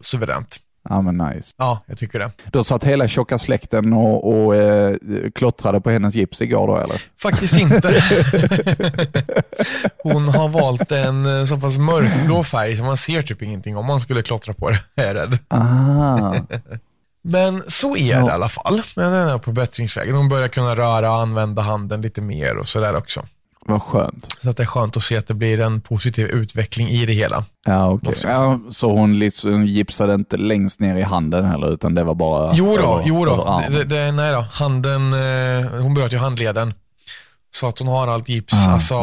suveränt. 0.00 0.60
Ja, 0.88 1.00
men 1.02 1.16
nice. 1.16 1.54
Ja, 1.58 1.80
jag 1.86 1.98
tycker 1.98 2.18
det. 2.18 2.30
Då 2.44 2.64
satt 2.64 2.84
hela 2.84 3.08
tjocka 3.08 3.38
släkten 3.38 3.92
och, 3.92 4.32
och 4.46 4.56
eh, 4.56 4.96
klottrade 5.34 5.80
på 5.80 5.90
hennes 5.90 6.14
gips 6.14 6.42
igår 6.42 6.66
då 6.66 6.76
eller? 6.76 7.02
Faktiskt 7.22 7.56
inte. 7.58 7.94
Hon 10.02 10.28
har 10.28 10.48
valt 10.48 10.92
en 10.92 11.38
eh, 11.38 11.44
så 11.44 11.56
pass 11.56 11.78
mörkblå 11.78 12.44
färg 12.44 12.76
så 12.76 12.84
man 12.84 12.96
ser 12.96 13.22
typ 13.22 13.42
ingenting 13.42 13.76
om 13.76 13.86
man 13.86 14.00
skulle 14.00 14.22
klottra 14.22 14.54
på 14.54 14.70
det, 14.70 14.80
är 14.94 15.06
jag 15.06 15.14
rädd. 15.16 15.38
Ah, 15.48 16.34
Men 17.22 17.62
så 17.68 17.96
är 17.96 18.14
det 18.14 18.20
Ja. 18.20 18.26
i 18.28 18.30
alla 18.30 18.48
fall. 18.48 18.82
Men 18.96 19.12
den 19.12 19.28
är 19.28 19.38
på 19.38 19.52
bättringsvägen. 19.52 20.14
Hon 20.14 20.28
börjar 20.28 20.48
kunna 20.48 20.76
röra 20.76 21.10
och 21.10 21.16
använda 21.18 21.62
handen 21.62 22.02
lite 22.02 22.20
mer 22.20 22.56
och 22.56 22.66
sådär 22.66 22.96
också. 22.96 23.22
Vad 23.66 23.82
skönt. 23.82 24.36
Så 24.42 24.50
att 24.50 24.56
det 24.56 24.62
är 24.62 24.66
skönt 24.66 24.96
att 24.96 25.02
se 25.02 25.16
att 25.16 25.26
det 25.26 25.34
blir 25.34 25.60
en 25.60 25.80
positiv 25.80 26.26
utveckling 26.26 26.88
i 26.88 27.06
det 27.06 27.12
hela. 27.12 27.44
Ja, 27.66 27.90
okej. 27.90 28.14
Jag 28.22 28.32
Ja, 28.32 28.60
så 28.70 28.92
hon 28.92 29.18
liksom 29.18 29.64
gipsade 29.66 30.14
inte 30.14 30.36
längst 30.36 30.80
ner 30.80 30.96
i 30.96 31.02
handen 31.02 31.44
heller, 31.44 31.72
utan 31.72 31.94
det 31.94 32.04
var 32.04 32.14
bara 32.14 32.52
Jo 32.54 32.76
då, 32.76 32.94
över- 32.94 33.02
jo 33.06 33.24
då. 33.24 33.62
Det, 33.70 33.84
det, 33.84 34.12
nej 34.12 34.32
då. 34.32 34.40
Handen, 34.52 35.12
eh, 35.12 35.82
hon 35.82 35.94
bröt 35.94 36.12
ju 36.12 36.16
handleden. 36.18 36.74
Så 37.54 37.68
att 37.68 37.78
hon 37.78 37.88
har 37.88 38.08
allt 38.08 38.28
gips. 38.28 38.52
Ah, 38.66 38.70
Alltså, 38.72 38.94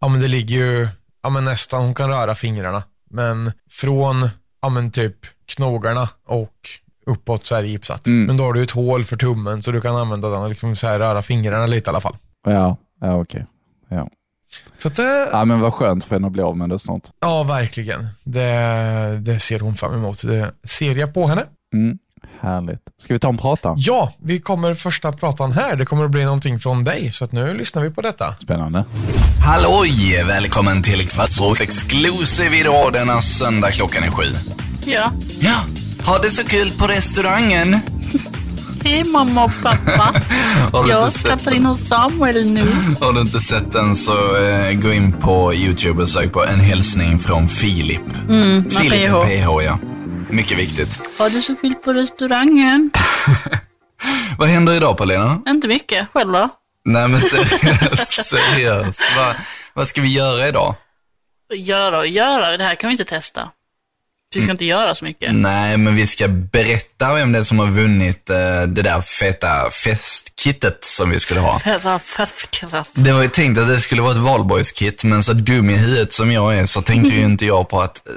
ja 0.00 0.08
men 0.08 0.20
det 0.20 0.28
ligger 0.28 0.56
ju, 0.56 0.88
ja 1.22 1.30
men 1.30 1.44
nästan, 1.44 1.82
hon 1.82 1.94
kan 1.94 2.08
röra 2.10 2.34
fingrarna. 2.34 2.82
Men 3.10 3.52
från, 3.70 4.28
ja 4.62 4.68
men 4.68 4.90
typ 4.90 5.16
knogarna 5.46 6.08
och 6.28 6.52
uppåt 7.06 7.46
så 7.46 7.54
är 7.54 7.62
det 7.62 7.68
gipsat. 7.68 8.06
Mm. 8.06 8.24
Men 8.26 8.36
då 8.36 8.44
har 8.44 8.52
du 8.52 8.62
ett 8.62 8.70
hål 8.70 9.04
för 9.04 9.16
tummen 9.16 9.62
så 9.62 9.70
du 9.72 9.80
kan 9.80 9.96
använda 9.96 10.28
den 10.30 10.42
och 10.42 10.48
liksom 10.48 10.76
så 10.76 10.86
här 10.86 10.98
röra 10.98 11.22
fingrarna 11.22 11.66
lite 11.66 11.88
i 11.88 11.90
alla 11.90 12.00
fall. 12.00 12.16
Ja, 12.46 12.76
ja 13.02 13.14
okej. 13.14 13.46
Ja. 13.88 14.08
Så 14.78 14.88
att 14.88 14.96
det, 14.96 15.28
ja, 15.32 15.44
men 15.44 15.60
vad 15.60 15.72
skönt 15.74 16.04
för 16.04 16.16
henne 16.16 16.26
att 16.26 16.32
bli 16.32 16.42
av 16.42 16.56
med 16.56 16.68
det 16.68 16.78
snart. 16.78 17.02
ja 17.20 17.42
verkligen. 17.42 18.08
Det, 18.24 19.20
det 19.20 19.40
ser 19.40 19.60
hon 19.60 19.74
fram 19.74 19.94
emot. 19.94 20.22
Det 20.22 20.52
ser 20.64 20.94
jag 20.94 21.14
på 21.14 21.26
henne. 21.26 21.44
Mm. 21.74 21.98
Härligt. 22.40 22.80
Ska 22.98 23.14
vi 23.14 23.18
ta 23.18 23.28
en 23.28 23.38
prata? 23.38 23.74
Ja, 23.76 24.12
vi 24.22 24.40
kommer 24.40 24.74
första 24.74 25.12
pratan 25.12 25.52
här. 25.52 25.76
Det 25.76 25.86
kommer 25.86 26.04
att 26.04 26.10
bli 26.10 26.24
någonting 26.24 26.58
från 26.58 26.84
dig, 26.84 27.12
så 27.12 27.24
att 27.24 27.32
nu 27.32 27.54
lyssnar 27.54 27.82
vi 27.82 27.90
på 27.90 28.00
detta. 28.00 28.34
Spännande. 28.42 28.84
Halloj! 29.46 30.24
Välkommen 30.26 30.82
till 30.82 31.08
Kvartso 31.08 31.52
Exclusive 31.62 32.56
idag 32.56 32.92
denna 32.92 33.20
söndag 33.20 33.70
klockan 33.70 34.02
är 34.02 34.10
sju. 34.10 34.24
Ja. 34.86 35.12
Ja, 35.40 35.56
ha 36.06 36.18
det 36.18 36.30
så 36.30 36.44
kul 36.44 36.70
på 36.78 36.86
restaurangen. 36.86 37.80
Hej 38.84 39.04
mamma 39.04 39.44
och 39.44 39.52
pappa. 39.62 40.14
Jag, 40.88 41.12
sett 41.12 41.30
Katrin 41.30 41.66
och 41.66 41.78
Samuel 41.78 42.46
nu. 42.46 42.60
Har 43.00 43.12
du 43.12 43.20
inte 43.20 43.40
sett 43.40 43.72
den 43.72 43.96
så 43.96 44.36
eh, 44.36 44.72
gå 44.72 44.92
in 44.92 45.12
på 45.12 45.54
YouTube 45.54 46.02
och 46.02 46.08
sök 46.08 46.32
på 46.32 46.44
en 46.44 46.60
hälsning 46.60 47.18
från 47.18 47.48
Filip. 47.48 48.00
Mm, 48.28 48.70
Filip 48.70 49.12
med 49.12 49.22
PH 49.22 49.64
ja. 49.64 49.78
Mycket 50.30 50.58
viktigt. 50.58 51.02
Har 51.18 51.30
du 51.30 51.42
så 51.42 51.54
kul 51.56 51.74
på 51.74 51.92
restaurangen? 51.92 52.90
Vad 54.38 54.48
händer 54.48 54.72
idag 54.72 54.96
Paulina? 54.96 55.42
Inte 55.48 55.68
mycket. 55.68 56.08
Själv 56.12 56.32
då? 56.32 56.48
Nej 56.84 57.08
men 57.08 57.20
seriöst, 57.20 58.24
seriöst. 58.24 59.00
Vad, 59.16 59.34
vad 59.74 59.88
ska 59.88 60.00
vi 60.00 60.14
göra 60.14 60.48
idag? 60.48 60.74
Göra 61.54 61.98
och 61.98 62.06
göra, 62.06 62.56
det 62.56 62.64
här 62.64 62.74
kan 62.74 62.88
vi 62.88 62.92
inte 62.92 63.04
testa. 63.04 63.48
Vi 64.36 64.42
ska 64.42 64.50
inte 64.50 64.64
göra 64.64 64.94
så 64.94 65.04
mycket. 65.04 65.34
Nej, 65.34 65.76
men 65.76 65.94
vi 65.94 66.06
ska 66.06 66.28
berätta 66.28 67.14
vem 67.14 67.32
det 67.32 67.38
är 67.38 67.42
som 67.42 67.58
har 67.58 67.66
vunnit 67.66 68.30
eh, 68.30 68.36
det 68.62 68.82
där 68.82 69.00
feta 69.00 69.70
festkittet 69.70 70.84
som 70.84 71.10
vi 71.10 71.20
skulle 71.20 71.40
ha. 71.40 71.58
Fäsa 71.58 71.98
festkast. 71.98 73.04
Det 73.04 73.12
var 73.12 73.22
ju 73.22 73.28
tänkt 73.28 73.58
att 73.58 73.68
det 73.68 73.80
skulle 73.80 74.02
vara 74.02 74.12
ett 74.12 74.18
valborgskit, 74.18 75.04
men 75.04 75.22
så 75.22 75.32
dum 75.32 75.70
i 75.70 75.76
huvudet 75.76 76.12
som 76.12 76.32
jag 76.32 76.54
är 76.56 76.66
så 76.66 76.82
tänkte 76.82 77.14
ju 77.16 77.22
inte 77.24 77.46
jag 77.46 77.68
på 77.68 77.80
att 77.80 78.08
eh, 78.08 78.12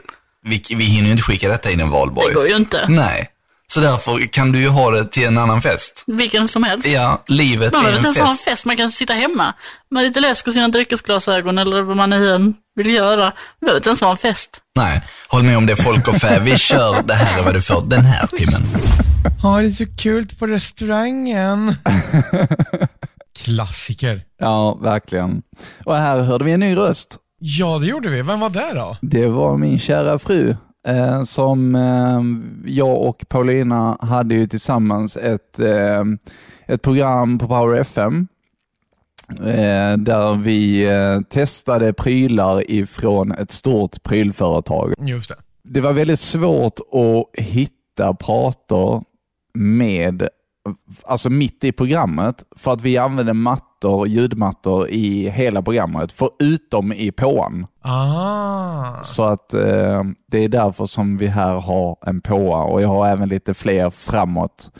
vi, 0.45 0.63
vi 0.69 0.83
hinner 0.83 1.05
ju 1.05 1.11
inte 1.11 1.23
skicka 1.23 1.49
detta 1.49 1.71
in 1.71 1.79
en 1.79 1.89
valborg. 1.89 2.27
Det 2.27 2.33
går 2.33 2.47
ju 2.47 2.55
inte. 2.55 2.85
Nej. 2.87 3.31
Så 3.67 3.79
därför 3.79 4.27
kan 4.27 4.51
du 4.51 4.59
ju 4.59 4.67
ha 4.67 4.91
det 4.91 5.05
till 5.11 5.23
en 5.27 5.37
annan 5.37 5.61
fest. 5.61 6.03
Vilken 6.07 6.47
som 6.47 6.63
helst. 6.63 6.87
Ja, 6.87 7.23
livet 7.27 7.73
Man 7.73 7.81
är 7.81 7.85
behöver 7.85 7.97
inte 7.97 8.09
en 8.09 8.15
ens 8.15 8.17
ha 8.17 8.31
en 8.31 8.37
fest. 8.37 8.43
fest, 8.49 8.65
man 8.65 8.77
kan 8.77 8.91
sitta 8.91 9.13
hemma 9.13 9.53
med 9.91 10.03
lite 10.03 10.19
läsk 10.19 10.47
och 10.47 10.53
sina 10.53 10.67
dryckesglasögon 10.67 11.57
eller 11.57 11.81
vad 11.81 11.97
man 11.97 12.09
nu 12.09 12.53
vill 12.75 12.89
göra. 12.89 13.25
Det 13.25 13.65
behöver 13.65 13.79
inte 13.79 13.89
ens 13.89 14.01
vara 14.01 14.11
en 14.11 14.17
fest. 14.17 14.61
Nej, 14.75 15.03
håll 15.27 15.43
med 15.43 15.57
om 15.57 15.65
det 15.65 15.75
folk 15.75 16.07
och 16.07 16.15
fä. 16.15 16.39
Vi 16.39 16.57
kör 16.57 17.01
det 17.01 17.13
här 17.13 17.39
är 17.39 17.43
vad 17.43 17.53
du 17.53 17.61
får 17.61 17.85
den 17.89 18.05
här 18.05 18.27
timmen. 18.27 18.61
Ha 19.41 19.61
det 19.61 19.71
så 19.71 19.85
kul 19.97 20.27
på 20.39 20.47
restaurangen. 20.47 21.73
Klassiker. 23.43 24.21
Ja, 24.39 24.73
verkligen. 24.73 25.41
Och 25.85 25.95
här 25.95 26.19
hörde 26.19 26.45
vi 26.45 26.51
en 26.51 26.59
ny 26.59 26.75
röst. 26.77 27.17
Ja, 27.39 27.77
det 27.79 27.87
gjorde 27.87 28.09
vi. 28.09 28.21
Vem 28.21 28.39
var 28.39 28.49
det 28.49 28.73
då? 28.75 28.97
Det 29.01 29.27
var 29.27 29.57
min 29.57 29.79
kära 29.79 30.19
fru 30.19 30.55
eh, 30.87 31.23
som 31.23 31.75
eh, 31.75 32.21
jag 32.71 33.01
och 33.01 33.25
Paulina 33.27 33.97
hade 34.01 34.35
ju 34.35 34.47
tillsammans 34.47 35.17
ett, 35.17 35.59
eh, 35.59 36.03
ett 36.67 36.81
program 36.81 37.37
på 37.39 37.47
Power 37.47 37.81
FM 37.81 38.27
eh, 39.29 39.97
där 39.97 40.35
vi 40.35 40.85
eh, 40.85 41.21
testade 41.21 41.93
prylar 41.93 42.71
ifrån 42.71 43.31
ett 43.31 43.51
stort 43.51 44.03
prylföretag. 44.03 44.93
Just 44.97 45.29
det. 45.29 45.35
Det 45.63 45.81
var 45.81 45.93
väldigt 45.93 46.19
svårt 46.19 46.79
att 46.79 47.43
hitta 47.43 48.13
prator 48.13 49.03
med, 49.53 50.29
alltså 51.03 51.29
mitt 51.29 51.63
i 51.63 51.71
programmet, 51.71 52.43
för 52.55 52.73
att 52.73 52.81
vi 52.81 52.97
använde 52.97 53.33
mattor, 53.33 54.07
ljudmattor 54.07 54.89
i 54.89 55.29
hela 55.29 55.61
programmet, 55.61 56.11
förutom 56.11 56.93
i 56.93 57.11
påan. 57.11 57.67
Ah. 57.81 59.03
Så 59.03 59.23
att 59.23 59.53
eh, 59.53 60.03
det 60.31 60.37
är 60.37 60.49
därför 60.49 60.85
som 60.85 61.17
vi 61.17 61.27
här 61.27 61.59
har 61.59 61.97
en 62.01 62.21
påa 62.21 62.63
och 62.63 62.81
jag 62.81 62.87
har 62.87 63.07
även 63.07 63.29
lite 63.29 63.53
fler 63.53 63.89
framåt. 63.89 64.71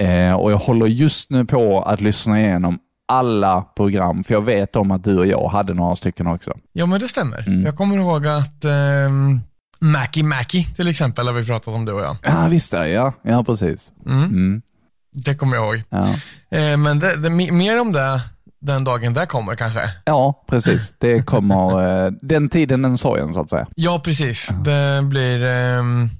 Eh, 0.00 0.32
och 0.32 0.52
jag 0.52 0.58
håller 0.58 0.86
just 0.86 1.30
nu 1.30 1.44
på 1.44 1.82
att 1.82 2.00
lyssna 2.00 2.40
igenom 2.40 2.78
alla 3.08 3.62
program, 3.76 4.24
för 4.24 4.34
jag 4.34 4.44
vet 4.44 4.76
om 4.76 4.90
att 4.90 5.04
du 5.04 5.18
och 5.18 5.26
jag 5.26 5.48
hade 5.48 5.74
några 5.74 5.96
stycken 5.96 6.26
också. 6.26 6.52
Ja, 6.72 6.86
men 6.86 7.00
det 7.00 7.08
stämmer. 7.08 7.44
Mm. 7.48 7.62
Jag 7.64 7.76
kommer 7.76 7.96
ihåg 7.96 8.26
att 8.26 8.64
um, 9.06 9.40
Mackie 9.80 10.24
Mackie 10.24 10.64
till 10.76 10.88
exempel 10.88 11.26
har 11.26 11.34
vi 11.34 11.44
pratat 11.46 11.74
om 11.74 11.84
du 11.84 11.92
och 11.92 12.00
jag. 12.00 12.16
Ja, 12.22 12.46
visst 12.50 12.74
är 12.74 12.80
det. 12.82 12.88
Ja, 12.88 13.12
ja 13.22 13.44
precis. 13.44 13.92
Mm. 14.06 14.22
Mm, 14.24 14.62
Det 15.12 15.34
kommer 15.34 15.56
jag 15.56 15.66
ihåg. 15.76 15.82
ja. 15.88 16.08
Eh, 16.58 16.76
men 16.76 16.98
det, 16.98 17.16
det, 17.16 17.28
me- 17.28 17.52
mer 17.52 17.80
om 17.80 17.92
det 17.92 18.20
den 18.60 18.84
dagen 18.84 19.14
det 19.14 19.26
kommer 19.26 19.54
kanske. 19.54 19.80
ja, 20.04 20.44
precis. 20.48 20.94
Det 20.98 21.22
kommer 21.26 22.04
eh, 22.06 22.12
den 22.22 22.48
tiden, 22.48 22.82
den 22.82 22.98
sorgen 22.98 23.34
så 23.34 23.40
att 23.40 23.50
säga. 23.50 23.66
Ja, 23.74 24.00
precis. 24.04 24.48
Det 24.64 25.00
blir... 25.02 25.44
ehm, 25.44 26.10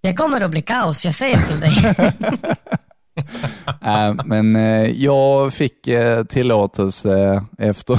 Det 0.00 0.14
kommer 0.14 0.40
att 0.40 0.50
bli 0.50 0.62
kaos, 0.62 1.04
jag 1.04 1.14
säger 1.14 1.38
till 1.38 1.60
dig. 1.60 1.72
Äh, 3.82 4.14
men 4.24 4.56
eh, 4.56 4.90
jag 4.90 5.52
fick 5.52 5.86
eh, 5.86 6.24
tillåtelse 6.24 7.44
efter, 7.58 7.98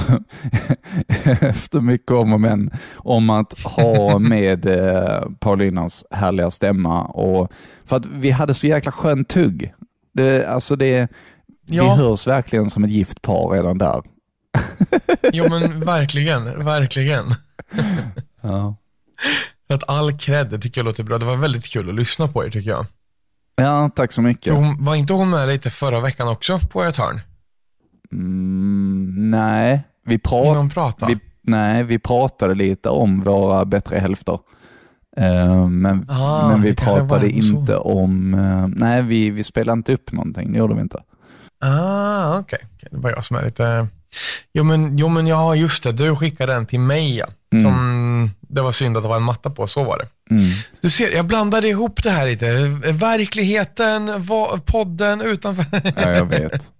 efter 1.42 1.82
mycket 1.82 2.12
om 2.12 2.34
och 2.34 2.42
men 2.42 2.72
om 2.96 3.30
att 3.30 3.60
ha 3.60 4.20
med 4.20 4.66
eh, 4.66 5.22
Paulinas 5.40 6.06
härliga 6.12 6.52
stämma. 6.52 7.04
Och, 7.04 7.52
för 7.86 7.96
att 7.96 8.06
vi 8.06 8.32
hade 8.32 8.54
så 8.54 8.68
jäkla 8.68 8.92
skönt 8.92 9.30
tugg. 9.30 9.74
Det, 10.14 10.46
alltså 10.46 10.76
det, 10.76 11.12
Ja. 11.70 11.84
Vi 11.84 12.02
hörs 12.04 12.28
verkligen 12.28 12.70
som 12.70 12.84
ett 12.84 12.92
gift 12.92 13.22
par 13.22 13.50
redan 13.50 13.78
där. 13.78 14.02
jo, 15.34 15.46
men 15.50 15.80
verkligen. 15.80 16.64
Verkligen. 16.64 17.36
Ja. 18.42 18.76
Att 19.70 19.90
all 19.90 20.18
cred, 20.18 20.62
tycker 20.62 20.80
jag 20.80 20.86
låter 20.86 21.04
bra. 21.04 21.18
Det 21.18 21.26
var 21.26 21.36
väldigt 21.36 21.68
kul 21.68 21.90
att 21.90 21.96
lyssna 21.96 22.28
på 22.28 22.46
er 22.46 22.50
tycker 22.50 22.70
jag. 22.70 22.86
Ja, 23.58 23.90
tack 23.96 24.12
så 24.12 24.22
mycket. 24.22 24.54
Hon, 24.54 24.84
var 24.86 24.96
inte 24.96 25.14
hon 25.14 25.30
med 25.30 25.48
lite 25.48 25.70
förra 25.70 26.00
veckan 26.00 26.28
också 26.28 26.60
på 26.60 26.84
ett 26.84 26.96
hörn? 26.98 27.20
Mm, 28.12 29.30
nej, 29.32 29.84
vi 30.06 30.20
Innan 30.32 30.70
pratade? 30.70 31.14
Vi, 31.14 31.20
nej, 31.42 31.84
vi 31.84 32.00
pratade 32.00 32.56
lite 32.56 32.90
om 32.90 33.22
våra 33.24 33.66
bättre 33.66 33.98
hälfter. 34.00 34.40
Eh, 35.18 35.68
men, 35.68 36.06
Ah, 36.10 36.48
men 36.48 36.62
vi 36.62 36.76
pratade 36.76 37.42
så. 37.42 37.56
inte 37.56 37.78
om, 37.78 38.34
eh, 38.34 38.68
nej 38.68 39.02
vi, 39.02 39.30
vi 39.30 39.44
spelade 39.44 39.78
inte 39.78 39.94
upp 39.94 40.12
någonting, 40.12 40.52
det 40.52 40.60
gjorde 40.60 40.76
vi 40.76 40.82
inte. 40.82 41.04
Ah, 41.62 42.40
okej. 42.40 42.60
Okej, 42.76 42.90
Det 42.92 42.98
var 42.98 43.10
jag 43.10 43.26
som 43.26 43.38
är 43.38 43.46
lite... 43.46 43.88
Jo 44.54 44.64
men, 44.64 44.98
jo, 44.98 45.08
men 45.08 45.28
ja, 45.28 45.56
just 45.56 45.84
det. 45.84 45.92
Du 45.92 46.16
skickade 46.16 46.54
den 46.54 46.66
till 46.66 46.80
mig, 46.80 47.18
ja. 47.18 47.26
Mm. 47.52 47.64
Som, 47.64 48.32
det 48.42 48.62
var 48.62 48.72
synd 48.72 48.98
att 48.98 49.04
det 49.04 49.10
var 49.10 49.16
en 49.16 49.24
matta 49.24 49.50
på, 49.50 49.68
så 49.68 49.84
var 49.84 49.98
det. 49.98 50.36
Mm. 50.36 50.50
Du 50.82 50.90
ser, 50.90 51.16
jag 51.16 51.26
blandade 51.26 51.68
ihop 51.68 52.04
det 52.04 52.10
här 52.10 52.28
lite. 52.28 52.52
Verkligheten, 52.92 54.24
va, 54.24 54.60
podden 54.66 55.22
utanför. 55.22 55.66
Ja, 55.96 56.12
jag 56.12 56.26
vet. 56.26 56.72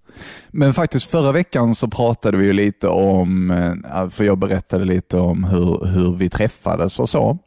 Men 0.48 0.74
faktiskt 0.74 1.10
förra 1.10 1.32
veckan 1.32 1.74
så 1.74 1.88
pratade 1.88 2.36
vi 2.36 2.46
ju 2.46 2.52
lite 2.52 2.88
om, 2.88 3.50
eh, 3.50 4.08
för 4.08 4.24
jag 4.24 4.38
berättade 4.38 4.84
lite 4.84 5.18
om 5.18 5.44
hur, 5.44 5.86
hur 5.86 6.16
vi 6.16 6.28
träffades 6.28 6.98
och 6.98 7.08
så. 7.08 7.38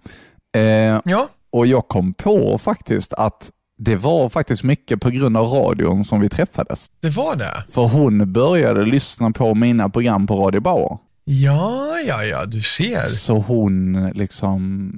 Eh, 0.55 0.99
ja, 1.05 1.27
och 1.51 1.67
jag 1.67 1.87
kom 1.87 2.13
på 2.13 2.57
faktiskt 2.57 3.13
att 3.13 3.51
det 3.77 3.95
var 3.95 4.29
faktiskt 4.29 4.63
mycket 4.63 5.01
på 5.01 5.09
grund 5.09 5.37
av 5.37 5.45
radion 5.47 6.05
som 6.05 6.21
vi 6.21 6.29
träffades. 6.29 6.91
det 6.99 7.09
var 7.09 7.35
det. 7.35 7.63
För 7.69 7.81
hon 7.87 8.33
började 8.33 8.85
lyssna 8.85 9.31
på 9.31 9.55
mina 9.55 9.89
program 9.89 10.27
på 10.27 10.35
Radio 10.35 10.61
Bauer. 10.61 10.97
Ja, 11.23 11.99
ja, 12.05 12.23
ja, 12.23 12.45
du 12.45 12.61
ser. 12.61 13.07
Så 13.07 13.37
hon 13.39 14.09
liksom 14.15 14.91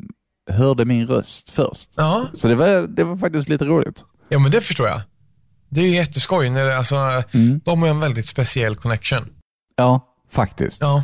hörde 0.51 0.85
min 0.85 1.07
röst 1.07 1.49
först. 1.49 1.89
Ja, 1.95 2.25
Så 2.33 2.47
det 2.47 2.55
var, 2.55 2.87
det 2.87 3.03
var 3.03 3.17
faktiskt 3.17 3.49
lite 3.49 3.65
roligt. 3.65 4.03
ja 4.29 4.39
men 4.39 4.51
det 4.51 4.61
förstår 4.61 4.87
jag. 4.87 5.01
Det 5.69 5.81
är 5.81 5.89
jätteskoj. 5.89 6.49
När 6.49 6.65
det, 6.65 6.77
alltså, 6.77 6.95
Mm. 7.31 7.61
De 7.65 7.81
har 7.81 7.89
en 7.89 7.99
väldigt 7.99 8.27
speciell 8.27 8.75
connection. 8.75 9.29
Ja, 9.75 10.07
faktiskt. 10.31 10.81
Ja. 10.81 11.03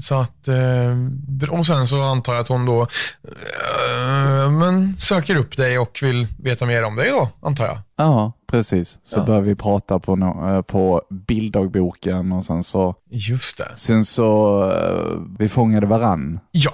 Så 0.00 0.14
att, 0.14 0.48
eh, 0.48 1.48
och 1.58 1.66
sen 1.66 1.86
så 1.86 2.02
antar 2.02 2.32
jag 2.34 2.40
att 2.42 2.48
hon 2.48 2.66
då 2.66 2.80
eh, 2.82 4.50
men 4.50 4.96
söker 4.98 5.36
upp 5.36 5.56
dig 5.56 5.78
och 5.78 5.98
vill 6.02 6.26
veta 6.42 6.66
mer 6.66 6.82
om 6.84 6.96
dig 6.96 7.10
då, 7.10 7.28
antar 7.48 7.64
jag. 7.66 7.78
Ja, 7.96 8.32
precis. 8.50 8.98
Så 9.04 9.18
Ja. 9.18 9.24
började 9.24 9.46
vi 9.46 9.54
prata 9.54 9.98
på, 9.98 10.16
no- 10.16 10.56
eh, 10.56 10.62
på 10.62 11.02
bilddagboken 11.28 12.32
och 12.32 12.44
sen 12.44 12.64
så, 12.64 12.94
Just 13.10 13.58
det. 13.58 13.68
sen 13.76 14.04
så 14.04 14.72
vi 15.38 15.48
fångade 15.48 15.86
varann. 15.86 16.40
Ja. 16.50 16.70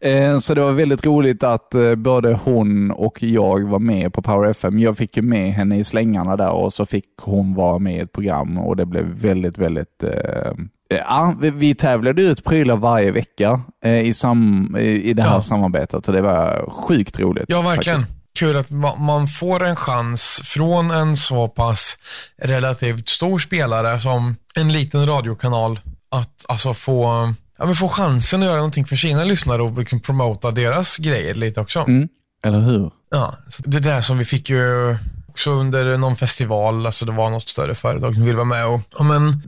Eh, 0.00 0.38
Så 0.38 0.54
det 0.54 0.60
var 0.60 0.72
väldigt 0.72 1.06
roligt 1.06 1.42
att 1.42 1.74
eh, 1.74 1.94
både 1.94 2.38
hon 2.44 2.90
och 2.90 3.22
jag 3.22 3.68
var 3.68 3.78
med 3.78 4.12
på 4.12 4.22
Power 4.22 4.50
FM. 4.50 4.78
Jag 4.78 4.96
fick 4.96 5.16
ju 5.16 5.22
med 5.22 5.52
henne 5.52 5.78
i 5.78 5.84
slängarna 5.84 6.36
där 6.36 6.50
och 6.50 6.72
så 6.72 6.86
fick 6.86 7.04
hon 7.22 7.54
vara 7.54 7.78
med 7.78 7.96
i 7.96 8.00
ett 8.00 8.12
program 8.12 8.58
och 8.58 8.76
det 8.76 8.86
blev 8.86 9.04
väldigt, 9.04 9.58
väldigt 9.58 10.02
eh, 10.02 10.52
Ja, 10.88 11.34
vi- 11.40 11.74
tävlade 11.74 12.22
ut 12.22 12.44
prylar 12.44 12.76
varje 12.76 13.10
vecka 13.10 13.60
i, 14.04 14.14
sam, 14.14 14.76
i, 14.80 15.12
det 15.12 15.22
här 15.22 15.34
Ja. 15.34 15.40
samarbetet 15.40 16.08
och 16.08 16.14
det 16.14 16.20
var 16.22 16.70
sjukt 16.70 17.18
roligt. 17.18 17.44
Ja, 17.48 17.62
verkligen. 17.62 18.00
faktiskt. 18.00 18.18
Kul 18.38 18.56
att 18.56 18.70
ma- 18.70 18.98
man 18.98 19.26
får 19.26 19.64
en 19.64 19.76
chans 19.76 20.40
från 20.44 20.90
en 20.90 21.16
så 21.16 21.48
pass 21.48 21.96
relativt 22.42 23.08
stor 23.08 23.38
spelare 23.38 24.00
som 24.00 24.36
en 24.56 24.72
liten 24.72 25.06
radiokanal 25.06 25.80
att 26.10 26.44
alltså 26.48 26.74
få, 26.74 27.32
ja, 27.58 27.66
men 27.66 27.74
få 27.74 27.88
chansen 27.88 28.40
att 28.42 28.46
göra 28.46 28.56
någonting 28.56 28.84
för 28.84 28.96
sina 28.96 29.24
lyssnare 29.24 29.62
och 29.62 29.78
liksom 29.78 30.00
promota 30.00 30.50
deras 30.50 30.96
grejer 30.96 31.34
lite 31.34 31.60
också. 31.60 31.80
Mm, 31.80 32.08
eller 32.44 32.58
hur? 32.60 32.90
Ja, 33.10 33.34
det 33.58 33.78
där 33.78 34.00
som 34.00 34.18
vi 34.18 34.24
fick 34.24 34.50
ju 34.50 34.96
också 35.28 35.50
under 35.50 35.98
någon 35.98 36.16
festival, 36.16 36.86
alltså 36.86 37.06
det 37.06 37.12
var 37.12 37.30
något 37.30 37.48
större 37.48 37.74
företag 37.74 38.14
som 38.14 38.24
ville 38.24 38.36
vara 38.36 38.44
med 38.44 38.66
och, 38.66 38.80
ja 38.98 39.04
men, 39.04 39.42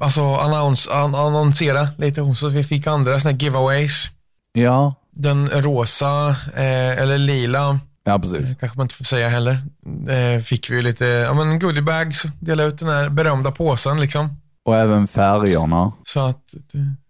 alltså 0.00 0.34
annons, 0.34 0.88
an, 0.88 1.14
annonsera 1.14 1.88
lite, 1.98 2.34
så 2.34 2.48
vi 2.48 2.64
fick 2.64 2.86
andra 2.86 3.20
sådana 3.20 3.38
giveaways. 3.38 4.10
Ja, 4.52 4.94
Den 5.10 5.48
rosa, 5.48 6.28
eh, 6.54 6.98
eller 7.02 7.18
lila, 7.18 7.80
ja 8.04 8.18
precis. 8.18 8.48
det 8.48 8.54
kanske 8.60 8.78
man 8.78 8.84
inte 8.84 8.94
får 8.94 9.04
säga 9.04 9.28
heller, 9.28 9.62
eh, 10.08 10.42
fick 10.42 10.70
vi 10.70 10.82
lite, 10.82 11.04
ja 11.06 11.34
men 11.34 11.58
goodiebags, 11.58 12.22
dela 12.40 12.64
ut 12.64 12.78
den 12.78 12.88
här 12.88 13.08
berömda 13.08 13.50
påsen 13.50 14.00
liksom. 14.00 14.36
Och 14.68 14.76
även 14.76 15.06
färgerna 15.06 15.92
Så 16.04 16.20
att, 16.20 16.54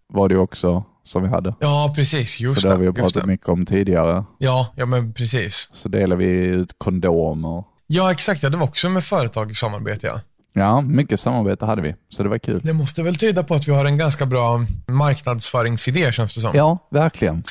var 0.08 0.28
det 0.28 0.36
också 0.36 0.84
som 1.04 1.22
vi 1.22 1.28
hade. 1.28 1.54
Ja, 1.60 1.92
precis. 1.96 2.40
Just 2.40 2.60
så 2.60 2.66
det 2.66 2.72
har 2.72 2.80
vi 2.80 2.86
ju 2.86 2.92
pratat 2.92 3.26
mycket 3.26 3.48
om 3.48 3.66
tidigare. 3.66 4.24
Ja, 4.38 4.72
ja, 4.76 4.86
men 4.86 5.12
precis. 5.12 5.68
Så 5.72 5.88
delar 5.88 6.16
vi 6.16 6.26
ut 6.26 6.74
kondomer. 6.78 7.64
Ja, 7.86 8.10
exakt. 8.12 8.42
Ja, 8.42 8.48
det 8.48 8.56
var 8.56 8.64
också 8.64 8.88
med 8.88 9.04
företag 9.04 9.50
i 9.50 9.54
samarbete, 9.54 10.06
ja. 10.06 10.20
Ja, 10.52 10.80
mycket 10.80 11.20
samarbete 11.20 11.64
hade 11.64 11.82
vi, 11.82 11.94
så 12.08 12.22
det 12.22 12.28
var 12.28 12.38
kul. 12.38 12.60
Det 12.64 12.72
måste 12.72 13.02
väl 13.02 13.16
tyda 13.16 13.42
på 13.42 13.54
att 13.54 13.68
vi 13.68 13.72
har 13.72 13.84
en 13.84 13.96
ganska 13.98 14.26
bra 14.26 14.64
marknadsföringsidé, 14.86 16.12
känns 16.12 16.34
det 16.34 16.40
som. 16.40 16.50
Ja, 16.54 16.78
verkligen. 16.90 17.44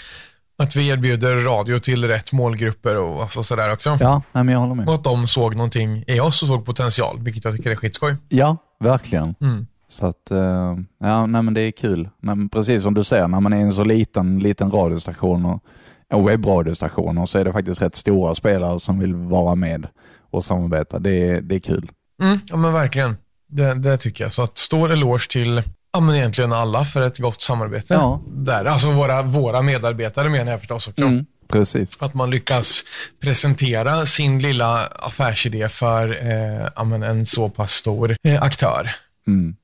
Att 0.58 0.76
vi 0.76 0.88
erbjuder 0.88 1.36
radio 1.36 1.80
till 1.80 2.08
rätt 2.08 2.34
målgrupper 2.34 2.98
och 2.98 3.22
alltså 3.22 3.44
sådär 3.44 3.74
också. 3.74 3.98
Ja, 4.02 4.22
nej, 4.32 4.44
men 4.44 4.54
jag 4.54 4.60
håller 4.60 4.76
med. 4.76 4.88
Och 4.88 4.94
att 4.94 5.04
de 5.04 5.28
såg 5.28 5.56
någonting 5.56 6.04
i 6.08 6.20
oss 6.20 6.42
och 6.42 6.48
såg 6.48 6.66
potential, 6.66 7.20
vilket 7.20 7.46
jag 7.46 7.56
tycker 7.56 7.72
är 7.72 7.76
skitskoj. 7.76 8.16
Ja, 8.30 8.58
verkligen. 8.80 9.36
Mm. 9.42 9.68
Så 9.90 10.06
att, 10.06 10.32
eh, 10.32 10.78
ja, 11.00 11.26
nej 11.26 11.42
men 11.42 11.54
det 11.54 11.62
är 11.62 11.72
kul. 11.72 12.10
Men 12.22 12.50
precis 12.50 12.84
som 12.84 12.94
du 12.94 13.04
säger, 13.04 13.28
när 13.28 13.40
man 13.40 13.54
är 13.54 13.58
en 13.58 13.74
så 13.74 13.84
liten, 13.84 14.40
liten 14.40 14.72
radiostation 14.72 15.46
och 15.46 15.64
en 16.10 16.26
webbradiostation 16.26 17.18
och 17.18 17.30
så 17.30 17.40
är 17.40 17.46
det 17.46 17.54
faktiskt 17.54 17.82
rätt 17.82 17.96
stora 17.96 18.36
spelare 18.36 18.80
som 18.80 19.00
vill 19.00 19.16
vara 19.16 19.56
med 19.56 19.88
och 20.32 20.46
samarbeta. 20.46 21.00
Det 21.00 21.30
är, 21.30 21.42
det 21.42 21.56
är 21.56 21.60
kul. 21.60 21.92
Mm, 22.22 22.40
ja, 22.46 22.56
men 22.56 22.74
verkligen. 22.74 23.18
Det, 23.48 23.74
det 23.74 23.98
tycker 23.98 24.24
jag. 24.24 24.34
Så 24.34 24.42
att 24.42 24.58
stor 24.58 24.92
eloge 24.92 25.30
till 25.30 25.62
ja, 25.94 26.00
men 26.00 26.16
egentligen 26.16 26.54
alla 26.54 26.86
för 26.86 27.02
ett 27.02 27.18
gott 27.18 27.42
samarbete. 27.42 27.94
Ja. 27.94 28.22
Där. 28.28 28.66
Alltså 28.66 28.92
våra, 28.92 29.22
våra 29.22 29.62
medarbetare 29.62 30.30
menar 30.30 30.52
jag 30.52 30.60
förstås 30.60 30.88
också. 30.88 31.04
Mm, 31.04 31.26
precis. 31.48 31.98
Att 32.00 32.14
man 32.14 32.30
lyckas 32.30 32.84
presentera 33.22 34.06
sin 34.06 34.40
lilla 34.40 34.88
affärsidé 34.88 35.70
för 35.70 36.18
eh, 36.22 36.68
ja, 36.76 37.06
en 37.06 37.26
så 37.26 37.50
pass 37.50 37.72
stor 37.72 38.18
eh, 38.24 38.42
aktör. 38.42 38.92
Mm. 39.28 39.56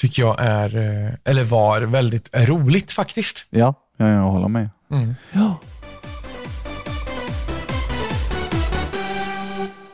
Tycker 0.00 0.22
jag 0.22 0.36
är, 0.38 0.78
eh, 0.78 1.12
eller 1.24 1.44
var, 1.44 1.80
väldigt 1.80 2.28
roligt 2.32 2.92
faktiskt. 2.92 3.46
Ja, 3.50 3.74
ja, 3.96 4.08
jag 4.08 4.22
håller 4.22 4.48
med. 4.48 4.70
Mm. 4.90 5.14
Ja. 5.32 5.60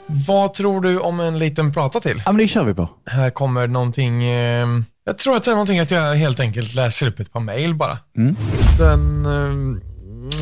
Vad 0.07 0.55
tror 0.55 0.81
du 0.81 0.99
om 0.99 1.21
en 1.21 1.39
liten 1.39 1.73
prata 1.73 2.01
till? 2.01 2.23
ja, 2.27 2.33
men 2.33 2.39
det 2.39 2.49
kör 2.49 2.65
vi 2.65 2.75
på. 2.75 2.89
Här 3.07 3.31
kommer 3.31 3.67
någonting, 3.67 4.25
eh, 4.25 4.69
jag 5.05 5.19
tror 5.19 5.37
att 5.37 5.43
det 5.43 5.51
är 5.51 5.55
någonting 5.55 5.79
att 5.79 5.91
jag 5.91 6.15
helt 6.15 6.41
enkelt 6.41 6.75
läser 6.75 7.07
upp 7.07 7.21
ett 7.21 7.33
par 7.33 7.41
mail 7.41 7.75
bara. 7.75 7.99
Den 8.79 9.27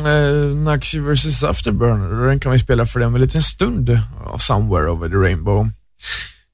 uh, 0.05 0.55
Naxi 0.55 0.99
vs 0.99 1.43
Afterburner, 1.43 2.27
den 2.27 2.39
kan 2.39 2.51
vi 2.51 2.59
spela 2.59 2.85
för 2.85 2.99
den 2.99 3.15
en 3.15 3.21
liten 3.21 3.41
stund 3.41 3.99
Somewhere 4.37 4.89
Over 4.89 5.09
the 5.09 5.15
Rainbow. 5.15 5.69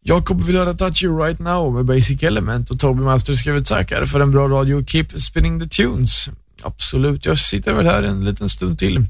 Jakob 0.10 0.42
vill 0.44 0.58
höra 0.58 0.74
Touch 0.74 1.04
You 1.04 1.24
Right 1.26 1.40
Now 1.40 1.74
med 1.74 1.86
Basic 1.86 2.24
Element 2.24 2.70
och 2.70 2.80
Toby 2.80 3.02
Master 3.02 3.34
skriver 3.34 3.62
tackar 3.62 4.06
för 4.06 4.20
en 4.20 4.32
bra 4.32 4.48
radio. 4.48 4.86
Keep 4.86 5.06
spinning 5.18 5.60
the 5.62 5.68
tunes. 5.68 6.26
Absolut, 6.64 7.26
jag 7.26 7.38
sitter 7.38 7.74
väl 7.74 7.86
här 7.86 8.04
en 8.04 8.26
liten 8.26 8.50
stund 8.50 8.80
till. 8.80 9.06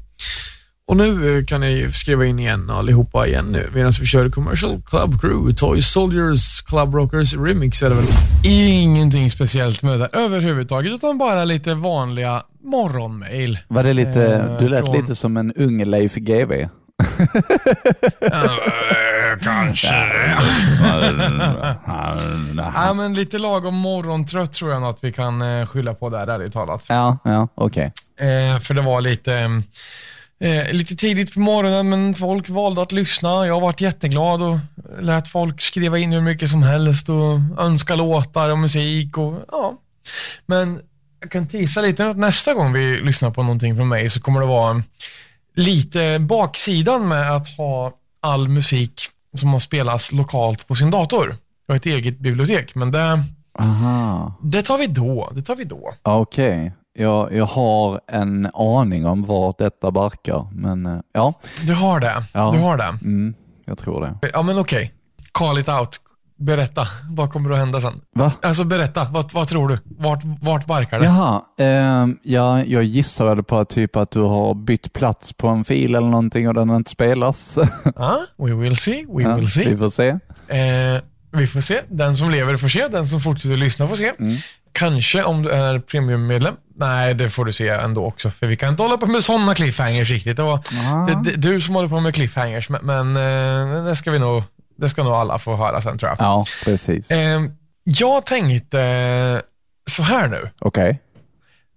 Och 0.86 0.96
nu 0.96 1.38
eh, 1.38 1.44
kan 1.44 1.60
ni 1.60 1.88
skriva 1.92 2.26
in 2.26 2.38
igen 2.38 2.70
allihopa 2.70 3.26
igen 3.26 3.44
nu 3.52 3.68
medan 3.74 3.92
vi 4.00 4.06
kör 4.06 4.28
Commercial 4.28 4.82
Club 4.86 5.20
Crew, 5.20 5.54
Toy 5.54 5.82
Soldiers, 5.82 6.60
Club 6.60 6.94
Rockers 6.94 7.34
Remix 7.34 7.82
är 7.82 7.88
det 7.88 7.94
väl? 7.94 8.04
Ingenting 8.44 9.30
speciellt 9.30 9.82
med 9.82 9.92
det 9.92 9.98
där 9.98 10.16
överhuvudtaget, 10.20 10.92
utan 10.92 11.18
bara 11.18 11.44
lite 11.44 11.74
vanliga 11.74 12.42
morgonmail. 12.64 13.58
Var 13.68 13.84
det 13.84 13.92
lite, 13.92 14.26
Eh, 14.26 14.58
du 14.58 14.68
lät 14.68 14.84
från- 14.84 14.96
lite 14.96 15.14
som 15.14 15.36
en 15.36 15.52
ung 15.52 15.84
Leif 15.84 16.14
GW. 16.14 16.68
Kanske 19.42 19.86
Ja, 22.74 22.92
men 22.94 23.14
lite 23.14 23.38
lagom 23.38 23.74
morgontrött 23.74 24.52
tror 24.52 24.72
jag 24.72 24.80
nog 24.80 24.90
att 24.90 25.04
vi 25.04 25.12
kan 25.12 25.42
eh, 25.42 25.66
skylla 25.66 25.94
på 25.94 26.10
där, 26.10 26.26
ärligt 26.26 26.52
talat. 26.52 26.84
Ja, 26.88 27.18
ja, 27.24 27.48
okej. 27.54 27.92
Eh, 28.20 28.58
för 28.60 28.74
det 28.74 28.80
var 28.80 29.00
lite, 29.00 29.62
eh, 30.40 30.72
lite 30.72 30.96
tidigt 30.96 31.34
på 31.34 31.40
morgonen, 31.40 31.90
men 31.90 32.14
folk 32.14 32.48
valde 32.48 32.82
att 32.82 32.92
lyssna. 32.92 33.46
Jag 33.46 33.60
varit 33.60 33.80
jätteglad 33.80 34.42
och 34.42 34.58
lät 35.00 35.28
folk 35.28 35.60
skriva 35.60 35.98
in 35.98 36.12
hur 36.12 36.20
mycket 36.20 36.50
som 36.50 36.62
helst 36.62 37.08
och 37.08 37.38
önska 37.58 37.94
låtar 37.94 38.50
och 38.50 38.58
musik. 38.58 39.18
Och, 39.18 39.34
ja. 39.50 39.74
Men 40.46 40.80
jag 41.20 41.30
kan 41.30 41.48
tisa 41.48 41.80
lite 41.80 42.06
att 42.06 42.16
nästa 42.16 42.54
gång 42.54 42.72
vi 42.72 43.00
lyssnar 43.00 43.30
på 43.30 43.42
någonting 43.42 43.76
från 43.76 43.88
mig 43.88 44.10
så 44.10 44.20
kommer 44.20 44.40
det 44.40 44.46
vara 44.46 44.82
lite 45.56 46.18
baksidan 46.18 47.08
med 47.08 47.36
att 47.36 47.56
ha 47.56 47.92
all 48.22 48.48
musik 48.48 49.08
som 49.34 49.48
har 49.52 49.60
spelats 49.60 50.12
lokalt 50.12 50.66
på 50.68 50.74
sin 50.74 50.90
dator. 50.90 51.36
Jag 51.66 51.72
har 51.72 51.76
ett 51.76 51.86
eget 51.86 52.18
bibliotek, 52.18 52.74
men 52.74 52.92
det, 52.92 53.22
Aha, 53.58 54.34
det 54.42 54.62
tar 54.62 54.78
vi 54.78 54.86
då. 54.86 55.30
Det 55.34 55.42
tar 55.42 55.56
vi 55.56 55.64
då. 55.64 55.94
okej. 56.02 56.72
Jag, 56.92 57.32
jag 57.34 57.46
har 57.46 58.00
en 58.06 58.50
aning 58.54 59.06
om 59.06 59.24
vart 59.24 59.58
detta 59.58 59.90
barkar, 59.90 60.48
men 60.52 60.86
eh, 60.86 60.98
ja, 61.12 61.34
Du 61.66 61.74
har 61.74 62.00
det. 62.00 62.24
Ja. 62.32 62.50
Du 62.54 62.58
har 62.58 62.76
det. 62.76 62.98
mm, 63.02 63.34
jag 63.64 63.78
tror 63.78 64.00
det. 64.00 64.28
Ja, 64.32 64.42
men 64.42 64.58
okej. 64.58 64.92
Call 65.32 65.58
it 65.58 65.68
out. 65.68 66.00
Berätta. 66.40 66.86
Vad 67.10 67.32
kommer 67.32 67.50
att 67.50 67.58
hända 67.58 67.80
sen? 67.80 68.00
Va? 68.14 68.32
Alltså 68.42 68.64
berätta. 68.64 69.04
Vad, 69.10 69.32
vad 69.32 69.48
tror 69.48 69.68
du? 69.68 69.78
Vart, 69.98 70.20
vart 70.40 70.66
barkar 70.66 70.98
det? 70.98 71.04
Jaha, 71.04 71.42
ehm, 71.58 72.18
ja, 72.22 72.64
jag 72.64 72.84
gissade 72.84 73.42
på 73.42 73.58
att 73.58 73.68
typ 73.68 73.96
att 73.96 74.10
du 74.10 74.20
har 74.20 74.54
bytt 74.54 74.92
plats 74.92 75.32
på 75.32 75.48
en 75.48 75.64
fil 75.64 75.94
eller 75.94 76.08
någonting 76.08 76.48
och 76.48 76.54
den 76.54 76.70
inte 76.70 76.90
spelas. 76.90 77.58
Ja, 77.96 78.20
we 78.38 78.54
will 78.54 78.76
see. 78.76 79.06
We 79.16 79.22
Ja, 79.22 79.34
will 79.34 79.50
see. 79.50 79.64
Vi 79.68 79.76
får 79.76 79.90
se. 79.90 80.08
Eh, 80.08 81.00
vi 81.32 81.46
får 81.46 81.60
se. 81.60 81.80
Den 81.88 82.16
som 82.16 82.30
lever 82.30 82.56
får 82.56 82.68
se. 82.68 82.88
Den 82.88 83.06
som 83.06 83.20
fortsätter 83.20 83.56
lyssna 83.56 83.86
får 83.86 83.96
se. 83.96 84.12
Mm. 84.18 84.36
Kanske 84.72 85.22
om 85.22 85.42
du 85.42 85.50
är 85.50 85.78
premiummedlem. 85.78 86.54
Nej, 86.76 87.14
det 87.14 87.30
får 87.30 87.44
du 87.44 87.52
se 87.52 87.68
ändå 87.68 88.04
också. 88.04 88.30
För 88.30 88.46
vi 88.46 88.56
kan 88.56 88.68
inte 88.70 88.82
hålla 88.82 88.96
på 88.96 89.06
med 89.06 89.24
sådana 89.24 89.54
cliffhangers 89.54 90.10
riktigt. 90.10 90.36
Det 90.36 90.42
var 90.42 90.60
det, 91.06 91.30
det, 91.30 91.36
du 91.36 91.60
som 91.60 91.74
håller 91.74 91.88
på 91.88 92.00
med 92.00 92.14
cliffhangers. 92.14 92.68
Men, 92.70 92.80
men 92.82 93.16
eh, 93.16 93.84
det, 93.84 93.96
ska 93.96 94.10
vi 94.10 94.18
nog, 94.18 94.42
det 94.80 94.88
ska 94.88 95.02
nog 95.02 95.12
alla 95.12 95.38
få 95.38 95.56
höra 95.56 95.80
sen 95.80 95.98
tror 95.98 96.08
jag. 96.10 96.16
Ja, 96.20 96.44
precis. 96.64 97.10
Eh, 97.10 97.40
jag 97.84 98.26
tänkte 98.26 98.80
eh, 98.82 99.40
så 99.90 100.02
här 100.02 100.28
nu. 100.28 100.50
Okej. 100.60 101.00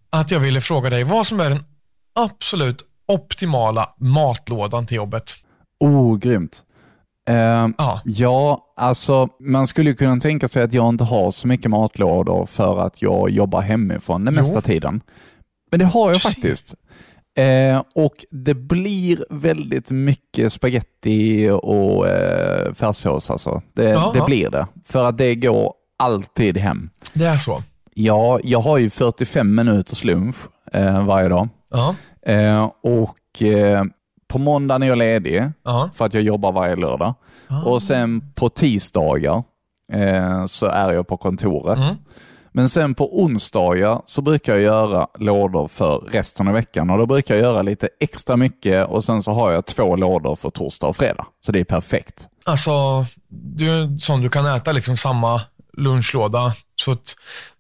att 0.10 0.32
jag 0.32 0.40
ville 0.40 0.62
fråga 0.62 0.90
dig 0.90 1.04
vad 1.04 1.28
som 1.28 1.40
är 1.40 1.50
den 1.50 1.64
absolut 2.20 2.82
optimala 3.08 3.90
matlådan 3.98 4.86
till 4.86 4.98
jobbet. 4.98 5.32
Oh, 5.80 6.18
grymt. 6.18 6.64
Ehm, 7.30 7.74
Ja, 7.78 8.02
Ja, 8.06 8.60
alltså 8.78 9.28
man 9.40 9.68
skulle 9.68 9.90
ju 9.90 9.96
kunna 9.96 10.18
tänka 10.18 10.48
sig 10.48 10.64
att 10.64 10.74
jag 10.74 10.90
inte 10.90 11.04
har 11.04 11.32
så 11.32 11.48
mycket 11.48 11.72
matlådor 11.72 12.46
för 12.46 12.80
att 12.80 13.02
jag 13.02 13.30
jobbar 13.30 13.62
hemifrån 13.62 14.26
den 14.26 14.34
Jo. 14.34 14.40
mesta 14.40 14.62
tiden. 14.62 15.02
Men 15.72 15.80
det 15.80 15.86
har 15.86 16.12
jag 16.12 16.22
Precis. 16.22 16.34
faktiskt. 16.36 16.74
Eh, 17.36 17.84
och 17.96 18.14
det 18.32 18.54
blir 18.54 19.26
väldigt 19.30 19.92
mycket 19.92 20.54
spaghetti 20.54 21.50
och 21.50 22.08
eh, 22.08 22.74
färssås 22.74 23.30
alltså. 23.30 23.62
Det, 23.74 23.84
det 24.14 24.22
blir 24.26 24.50
det. 24.50 24.68
För 24.86 25.06
att 25.06 25.18
det 25.18 25.36
går 25.36 25.74
alltid 25.98 26.58
hem. 26.58 26.90
det 27.14 27.26
är 27.26 27.38
så. 27.38 27.62
Ja, 27.94 28.40
jag 28.44 28.60
har 28.60 28.78
ju 28.78 28.90
45 28.90 29.56
minuters 29.56 30.04
lunch 30.04 30.36
eh, 30.74 31.06
varje 31.06 31.30
dag. 31.30 31.50
Ja, 31.72 31.96
Eh, 32.26 32.72
och 32.84 33.42
eh, 33.42 33.84
på 34.28 34.40
måndagen 34.40 34.84
är 34.84 34.88
jag 34.88 34.98
ledig 34.98 35.44
för 35.94 36.06
att 36.06 36.14
jag 36.14 36.24
jobbar 36.24 36.52
varje 36.52 36.76
lördag. 36.76 37.14
Ah. 37.48 37.62
Och 37.64 37.82
sen 37.82 38.32
på 38.36 38.50
tisdagar 38.50 39.44
eh, 39.92 40.46
så 40.46 40.66
är 40.66 40.92
jag 40.94 41.08
på 41.08 41.18
kontoret. 41.18 41.78
Mm. 41.78 41.96
Men 42.54 42.70
sen 42.70 42.96
på 42.96 43.24
onsdagar 43.24 44.02
så 44.06 44.22
brukar 44.22 44.54
jag 44.54 44.62
göra 44.62 45.08
lådor 45.20 45.68
för 45.68 45.98
resten 45.98 46.48
av 46.48 46.54
veckan 46.54 46.90
och 46.90 46.98
då 46.98 47.06
brukar 47.06 47.36
jag 47.36 47.44
göra 47.44 47.62
lite 47.62 47.90
extra 48.00 48.38
mycket 48.38 48.88
och 48.88 49.04
sen 49.04 49.24
så 49.24 49.32
har 49.32 49.52
jag 49.52 49.66
två 49.66 49.96
lådor 49.96 50.36
för 50.36 50.50
torsdag 50.50 50.88
och 50.88 50.96
fredag. 50.96 51.26
Så 51.46 51.52
det 51.52 51.60
är 51.60 51.64
perfekt. 51.64 52.28
Alltså, 52.46 53.06
du 53.30 53.70
är 53.70 53.82
en 53.82 54.00
sån 54.00 54.22
du 54.22 54.30
kan 54.30 54.46
äta 54.46 54.72
liksom 54.72 54.98
samma 54.98 55.42
lunchlåda. 55.78 56.54
Så 56.76 56.92
att, 56.92 57.16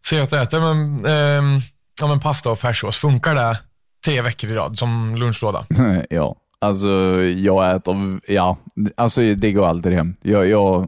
säg 0.09 0.21
att 0.21 0.29
du 0.29 0.41
äter 0.41 0.59
men, 0.59 1.61
ja, 2.01 2.07
men 2.07 2.19
pasta 2.19 2.51
och 2.51 2.59
färssås. 2.59 2.97
Funkar 2.97 3.35
det 3.35 3.57
tre 4.05 4.21
veckor 4.21 4.49
i 4.49 4.53
rad 4.53 4.77
som 4.77 5.15
lunchlåda? 5.15 5.65
ja, 6.09 6.35
alltså 6.61 6.87
jag 7.21 7.75
äter, 7.75 8.19
ja, 8.27 8.57
alltså 8.97 9.21
det 9.21 9.51
går 9.51 9.67
alltid 9.67 9.93
hem. 9.93 10.15
Jag, 10.21 10.49
jag, 10.49 10.87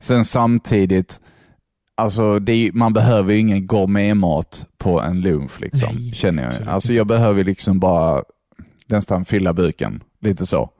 sen 0.00 0.24
samtidigt, 0.24 1.20
alltså 2.02 2.22
är- 2.46 2.72
man 2.72 2.92
behöver 2.92 3.32
ju 3.32 3.38
ingen 3.38 3.66
gourmetmat 3.66 4.66
på 4.78 5.00
en 5.00 5.20
lunch 5.20 5.60
liksom, 5.60 5.88
Nej, 5.94 6.12
känner 6.14 6.42
jag. 6.42 6.68
Alltså 6.68 6.92
jag 6.92 7.06
behöver 7.06 7.44
liksom 7.44 7.80
bara 7.80 8.22
nästan 8.86 9.24
fylla 9.24 9.52
buken, 9.52 10.02
lite 10.20 10.46
så. 10.46 10.70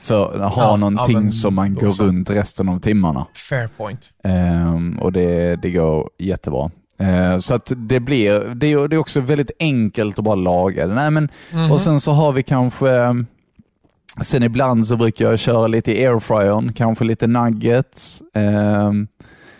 För 0.00 0.40
att 0.42 0.54
ha 0.54 0.62
Ja, 0.70 0.76
någonting 0.76 1.14
ja, 1.16 1.20
men 1.22 1.32
som 1.32 1.54
man 1.54 1.74
går 1.74 1.90
så. 1.90 2.04
runt 2.04 2.30
resten 2.30 2.68
av 2.68 2.78
timmarna. 2.80 3.26
Fair 3.48 3.68
point. 3.76 4.10
Ehm, 4.24 4.98
och 4.98 5.12
det, 5.12 5.56
det 5.56 5.70
går 5.70 6.10
jättebra. 6.18 6.70
Ehm, 6.98 7.40
så 7.40 7.54
att 7.54 7.72
det 7.76 8.00
blir, 8.00 8.40
det 8.54 8.72
är, 8.72 8.88
det 8.88 8.96
är 8.96 9.00
också 9.00 9.20
väldigt 9.20 9.50
enkelt 9.60 10.18
att 10.18 10.24
bara 10.24 10.34
laga 10.34 10.86
det. 10.86 10.94
Nej, 10.94 11.10
men, 11.10 11.28
Mhm. 11.52 11.72
Och 11.72 11.80
sen 11.80 12.00
så 12.00 12.12
har 12.12 12.32
vi 12.32 12.42
kanske, 12.42 13.24
sen 14.22 14.42
ibland 14.42 14.86
så 14.86 14.96
brukar 14.96 15.24
jag 15.30 15.38
köra 15.38 15.66
lite 15.66 15.92
i 16.00 16.06
airfryern, 16.06 16.72
kanske 16.72 17.04
lite 17.04 17.26
nuggets, 17.26 18.22
ehm, 18.34 19.06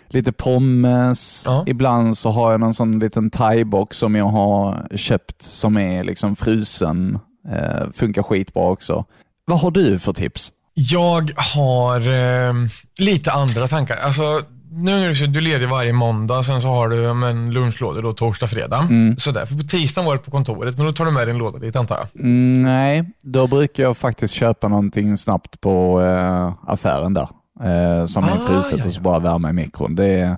lite 0.09 0.31
pommes. 0.31 1.43
Ja. 1.45 1.63
Ibland 1.67 2.17
så 2.17 2.31
har 2.31 2.51
jag 2.51 2.59
någon 2.59 2.73
sån 2.73 2.99
liten 2.99 3.29
thaibox 3.29 3.97
som 3.97 4.15
jag 4.15 4.25
har 4.25 4.87
köpt 4.97 5.41
som 5.41 5.77
är 5.77 6.03
liksom 6.03 6.35
frusen. 6.35 7.19
Eh, 7.51 7.91
funkar 7.93 8.23
skitbra 8.23 8.63
också. 8.63 9.05
Vad 9.45 9.59
har 9.59 9.71
du 9.71 9.99
för 9.99 10.13
tips? 10.13 10.51
Jag 10.73 11.31
har 11.55 11.99
eh, 11.99 12.53
lite 12.99 13.31
andra 13.31 13.67
tankar. 13.67 13.97
Alltså, 13.97 14.41
nu 14.71 15.05
är 15.05 15.27
du 15.27 15.41
leder 15.41 15.67
varje 15.67 15.93
måndag, 15.93 16.43
sen 16.43 16.61
så 16.61 16.67
har 16.67 16.89
du 16.89 16.95
ja, 16.95 17.13
men, 17.13 17.53
lunchlådor 17.53 18.01
då 18.01 18.13
torsdag, 18.13 18.47
fredag. 18.47 18.87
Så 19.17 19.31
därför 19.31 19.55
på 19.55 19.63
tisdagen 19.63 20.05
var 20.05 20.13
du 20.13 20.19
på 20.19 20.31
kontoret, 20.31 20.77
men 20.77 20.85
då 20.85 20.93
tar 20.93 21.05
du 21.05 21.11
med 21.11 21.27
din 21.27 21.37
låda 21.37 21.59
dit 21.59 21.75
antar 21.75 21.97
jag. 21.97 22.21
Mm, 22.25 22.63
nej, 22.63 23.03
då 23.21 23.47
brukar 23.47 23.83
jag 23.83 23.97
faktiskt 23.97 24.33
köpa 24.33 24.67
någonting 24.67 25.17
snabbt 25.17 25.61
på 25.61 26.01
eh, 26.01 26.53
affären 26.67 27.13
där. 27.13 27.27
Eh, 27.63 28.05
som 28.05 28.23
är 28.23 28.37
Ah, 28.37 28.47
fruset 28.47 28.79
ja, 28.79 28.85
och 28.85 28.93
så 28.93 29.01
bara 29.01 29.19
värma 29.19 29.49
i 29.49 29.53
mikron. 29.53 29.95
Det 29.95 30.05
är, 30.05 30.37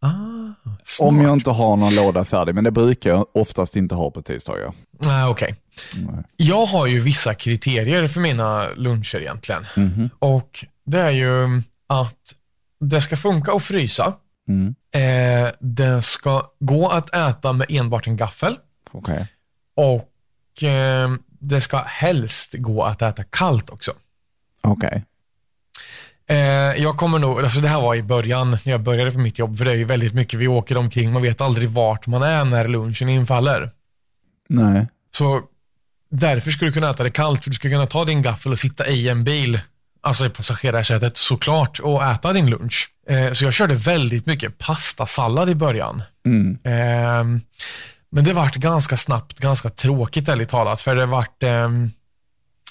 Ah, 0.00 0.08
om 1.00 1.20
jag 1.20 1.32
inte 1.32 1.50
har 1.50 1.76
någon 1.76 1.94
låda 1.94 2.24
färdig, 2.24 2.54
men 2.54 2.64
det 2.64 2.70
brukar 2.70 3.10
jag 3.10 3.26
oftast 3.34 3.76
inte 3.76 3.94
ha 3.94 4.10
på 4.10 4.22
tisdagar. 4.22 4.72
Nej, 4.98 5.24
okej. 5.24 5.56
Jag 6.36 6.66
har 6.66 6.86
ju 6.86 7.00
vissa 7.00 7.34
kriterier 7.34 8.08
för 8.08 8.20
mina 8.20 8.68
luncher 8.76 9.16
egentligen. 9.20 9.66
Mhm. 9.76 10.10
Och 10.18 10.64
det 10.84 11.00
är 11.00 11.10
ju 11.10 11.62
att 11.86 12.34
det 12.80 13.00
ska 13.00 13.16
funka 13.16 13.52
att 13.52 13.62
frysa. 13.62 14.12
Mm. 14.48 14.74
Eh, 14.94 15.50
det 15.60 16.02
ska 16.02 16.42
gå 16.60 16.88
att 16.88 17.14
äta 17.14 17.52
med 17.52 17.66
enbart 17.70 18.06
en 18.06 18.16
gaffel. 18.16 18.56
Okej. 18.92 19.26
Och 19.76 20.62
eh, 20.62 21.10
det 21.40 21.60
ska 21.60 21.78
helst 21.78 22.54
gå 22.58 22.82
att 22.82 23.02
äta 23.02 23.24
kallt 23.24 23.70
också. 23.70 23.92
Okej. 24.60 24.92
Eh, 24.94 25.02
jag 26.76 26.96
kommer 26.96 27.18
nog, 27.18 27.40
alltså 27.40 27.60
det 27.60 27.68
här 27.68 27.80
var 27.80 27.94
i 27.94 28.02
början 28.02 28.50
när 28.50 28.72
jag 28.72 28.80
började 28.82 29.12
på 29.12 29.18
mitt 29.18 29.38
jobb, 29.38 29.58
för 29.58 29.64
det 29.64 29.70
är 29.70 29.74
ju 29.74 29.84
väldigt 29.84 30.14
mycket 30.14 30.40
vi 30.40 30.48
åker 30.48 30.78
omkring, 30.78 31.12
man 31.12 31.22
vet 31.22 31.40
aldrig 31.40 31.68
vart 31.68 32.06
man 32.06 32.22
är 32.22 32.44
när 32.44 32.68
lunchen 32.68 33.08
infaller. 33.08 33.70
Nej. 34.48 34.86
Så 35.16 35.40
därför 36.10 36.50
skulle 36.50 36.68
du 36.70 36.72
kunna 36.72 36.90
äta 36.90 37.02
det 37.02 37.10
kallt, 37.10 37.44
för 37.44 37.50
du 37.50 37.54
skulle 37.54 37.74
kunna 37.74 37.86
ta 37.86 38.04
din 38.04 38.22
gaffel 38.22 38.52
och 38.52 38.58
sitta 38.58 38.86
i 38.86 39.08
en 39.08 39.24
bil, 39.24 39.60
alltså 40.00 40.26
i 40.26 40.28
passagerarsätet 40.28 41.16
såklart, 41.16 41.78
och 41.78 42.04
äta 42.04 42.32
din 42.32 42.50
lunch. 42.50 42.88
Eh, 43.08 43.32
så 43.32 43.44
jag 43.44 43.54
körde 43.54 43.74
väldigt 43.74 44.26
mycket 44.26 44.58
pastasallad 44.58 45.48
i 45.48 45.54
början. 45.54 46.02
Mm. 46.26 46.58
Ehm, 46.64 47.40
men 48.10 48.24
det 48.24 48.32
vart 48.32 48.56
ganska 48.56 48.96
snabbt, 48.96 49.38
ganska 49.38 49.70
tråkigt 49.70 50.28
ärligt 50.28 50.48
talat, 50.48 50.80
för 50.80 50.94
det 50.94 51.06
vart 51.06 51.42
ehm, 51.42 51.90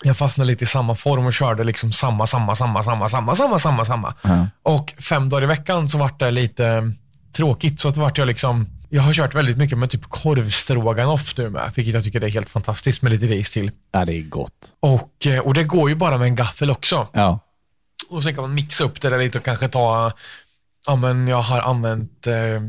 jag 0.04 0.18
fastnade 0.18 0.48
lite 0.48 0.64
i 0.64 0.68
samma 0.68 0.96
form 0.96 1.26
och 1.26 1.34
körde 1.34 1.64
liksom 1.64 1.92
samma, 1.92 2.28
samma, 2.28 2.56
samma, 2.56 2.84
samma, 2.84 3.10
samma, 3.10 3.36
samma, 3.36 3.60
samma, 3.60 3.86
samma. 3.86 4.14
Ja. 4.22 4.48
Och 4.64 4.94
fem 5.00 5.30
dagar 5.30 5.44
i 5.44 5.46
veckan 5.46 5.90
så 5.90 5.98
vart 5.98 6.20
det 6.20 6.32
lite 6.32 6.94
tråkigt, 7.34 7.80
så 7.80 7.90
att 7.90 7.98
vart 7.98 8.18
jag 8.18 8.28
liksom 8.28 8.68
jag 8.94 9.02
har 9.02 9.14
kört 9.14 9.36
väldigt 9.36 9.58
mycket 9.58 9.78
med 9.78 9.90
typ 9.90 10.04
korvstroganoff 10.04 11.38
nu 11.38 11.50
med, 11.50 11.72
vilket 11.76 11.94
jag 11.94 12.04
tycker 12.04 12.24
är 12.24 12.30
helt 12.30 12.50
fantastiskt 12.50 13.02
med 13.02 13.12
lite 13.12 13.26
ris 13.26 13.52
till. 13.52 13.72
ja, 13.92 14.06
det 14.06 14.14
är 14.14 14.22
gott. 14.22 14.54
Och, 14.80 15.28
eh, 15.28 15.40
och 15.40 15.54
det 15.54 15.64
går 15.64 15.90
ju 15.90 15.96
bara 15.96 16.18
med 16.18 16.26
en 16.26 16.36
gaffel 16.36 16.72
också. 16.72 17.08
Ja. 17.14 17.40
Och 18.10 18.24
sen 18.24 18.36
kan 18.36 18.42
man 18.42 18.54
mixa 18.54 18.84
upp 18.84 19.02
det 19.02 19.10
där 19.10 19.18
lite 19.18 19.38
och 19.38 19.46
kanske 19.46 19.68
ta, 19.68 20.12
ja 20.88 20.96
men 20.96 21.28
jag 21.28 21.42
har 21.42 21.60
använt 21.60 22.28
eh, 22.28 22.62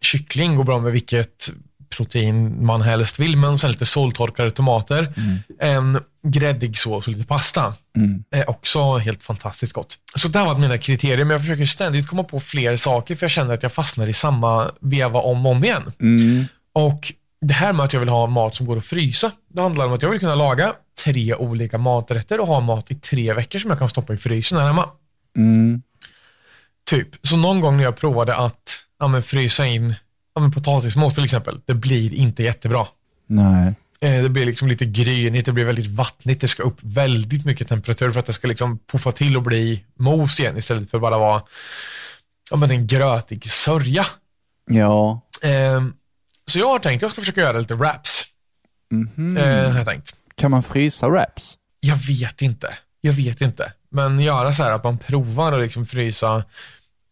kyckling, 0.00 0.56
går 0.56 0.64
bra 0.64 0.78
med 0.78 0.92
vilket 0.92 1.50
protein 1.96 2.66
man 2.66 2.82
helst 2.82 3.18
vill, 3.18 3.36
men 3.36 3.58
sen 3.58 3.70
lite 3.70 3.86
soltorkade 3.86 4.50
tomater, 4.50 5.12
en 5.60 6.00
gräddig 6.30 6.78
sås 6.78 7.06
och 7.06 7.12
lite 7.12 7.26
pasta. 7.26 7.74
Mm. 7.96 8.24
Är 8.30 8.50
också 8.50 8.96
helt 8.96 9.22
fantastiskt 9.22 9.72
gott. 9.72 9.98
Så 10.14 10.28
det 10.28 10.38
här 10.38 10.46
var 10.46 10.58
mina 10.58 10.78
kriterier, 10.78 11.24
men 11.24 11.30
jag 11.30 11.40
försöker 11.40 11.64
ständigt 11.64 12.08
komma 12.08 12.24
på 12.24 12.40
fler 12.40 12.76
saker, 12.76 13.14
för 13.14 13.24
jag 13.24 13.30
känner 13.30 13.54
att 13.54 13.62
jag 13.62 13.72
fastnar 13.72 14.08
i 14.08 14.12
samma 14.12 14.70
veva 14.80 15.20
om 15.20 15.46
och 15.46 15.52
om 15.52 15.64
igen. 15.64 15.92
Mm. 16.00 16.44
Och 16.72 17.12
det 17.40 17.54
här 17.54 17.72
med 17.72 17.84
att 17.84 17.92
jag 17.92 18.00
vill 18.00 18.08
ha 18.08 18.26
mat 18.26 18.54
som 18.54 18.66
går 18.66 18.76
att 18.76 18.86
frysa, 18.86 19.32
det 19.48 19.62
handlar 19.62 19.86
om 19.86 19.92
att 19.92 20.02
jag 20.02 20.10
vill 20.10 20.20
kunna 20.20 20.34
laga 20.34 20.74
tre 21.04 21.34
olika 21.34 21.78
maträtter 21.78 22.40
och 22.40 22.46
ha 22.46 22.60
mat 22.60 22.90
i 22.90 22.94
tre 22.94 23.32
veckor 23.32 23.58
som 23.58 23.70
jag 23.70 23.78
kan 23.78 23.88
stoppa 23.88 24.14
i 24.14 24.16
frysen 24.16 24.58
här 24.58 24.66
hemma. 24.66 24.88
Mm. 25.36 25.82
Typ. 26.90 27.08
Så 27.22 27.36
någon 27.36 27.60
gång 27.60 27.76
när 27.76 27.84
jag 27.84 27.96
provade 27.96 28.36
att 28.36 28.84
ja, 28.98 29.06
men 29.06 29.22
frysa 29.22 29.66
in 29.66 29.94
ja, 30.34 30.40
men 30.40 30.52
potatismos 30.52 31.14
till 31.14 31.24
exempel, 31.24 31.60
det 31.64 31.74
blir 31.74 32.14
inte 32.14 32.42
jättebra. 32.42 32.86
Nej. 33.26 33.74
Eh, 34.00 34.22
Det 34.22 34.28
blir 34.28 34.46
liksom 34.46 34.68
lite 34.68 34.84
grynigt, 34.84 35.46
det 35.46 35.52
blir 35.52 35.64
väldigt 35.64 35.86
vattnigt, 35.86 36.40
det 36.40 36.48
ska 36.48 36.62
upp 36.62 36.78
väldigt 36.80 37.44
mycket 37.44 37.68
temperatur 37.68 38.10
för 38.12 38.20
att 38.20 38.26
det 38.26 38.32
ska 38.32 38.48
liksom 38.48 38.78
puffa 38.78 39.12
till 39.12 39.36
och 39.36 39.42
bli 39.42 39.84
mos 39.98 40.40
igen 40.40 40.56
istället 40.56 40.90
för 40.90 40.98
bara 40.98 41.18
vara 41.18 41.42
ja, 42.50 42.56
men 42.56 42.70
en 42.70 42.86
grötig 42.86 43.50
sörja. 43.50 44.06
Ja. 44.70 45.20
Eh, 45.42 45.84
Så 46.44 46.58
jag 46.58 46.68
har 46.68 46.78
tänkt, 46.78 47.02
jag 47.02 47.10
ska 47.10 47.20
försöka 47.20 47.40
göra 47.40 47.58
lite 47.58 47.74
wraps. 47.74 48.24
Eh, 49.36 49.70
har 49.70 49.76
jag 49.78 49.86
tänkt. 49.86 50.14
Kan 50.34 50.50
man 50.50 50.62
frysa 50.62 51.08
wraps? 51.08 51.58
Jag 51.80 51.96
vet 51.96 52.42
inte. 52.42 52.74
Jag 53.00 53.12
vet 53.12 53.40
inte. 53.40 53.72
Men 53.90 54.20
göra 54.20 54.52
så 54.52 54.62
här 54.62 54.70
att 54.72 54.84
man 54.84 54.98
provar 54.98 55.52
att 55.52 55.62
liksom 55.62 55.86
frysa 55.86 56.44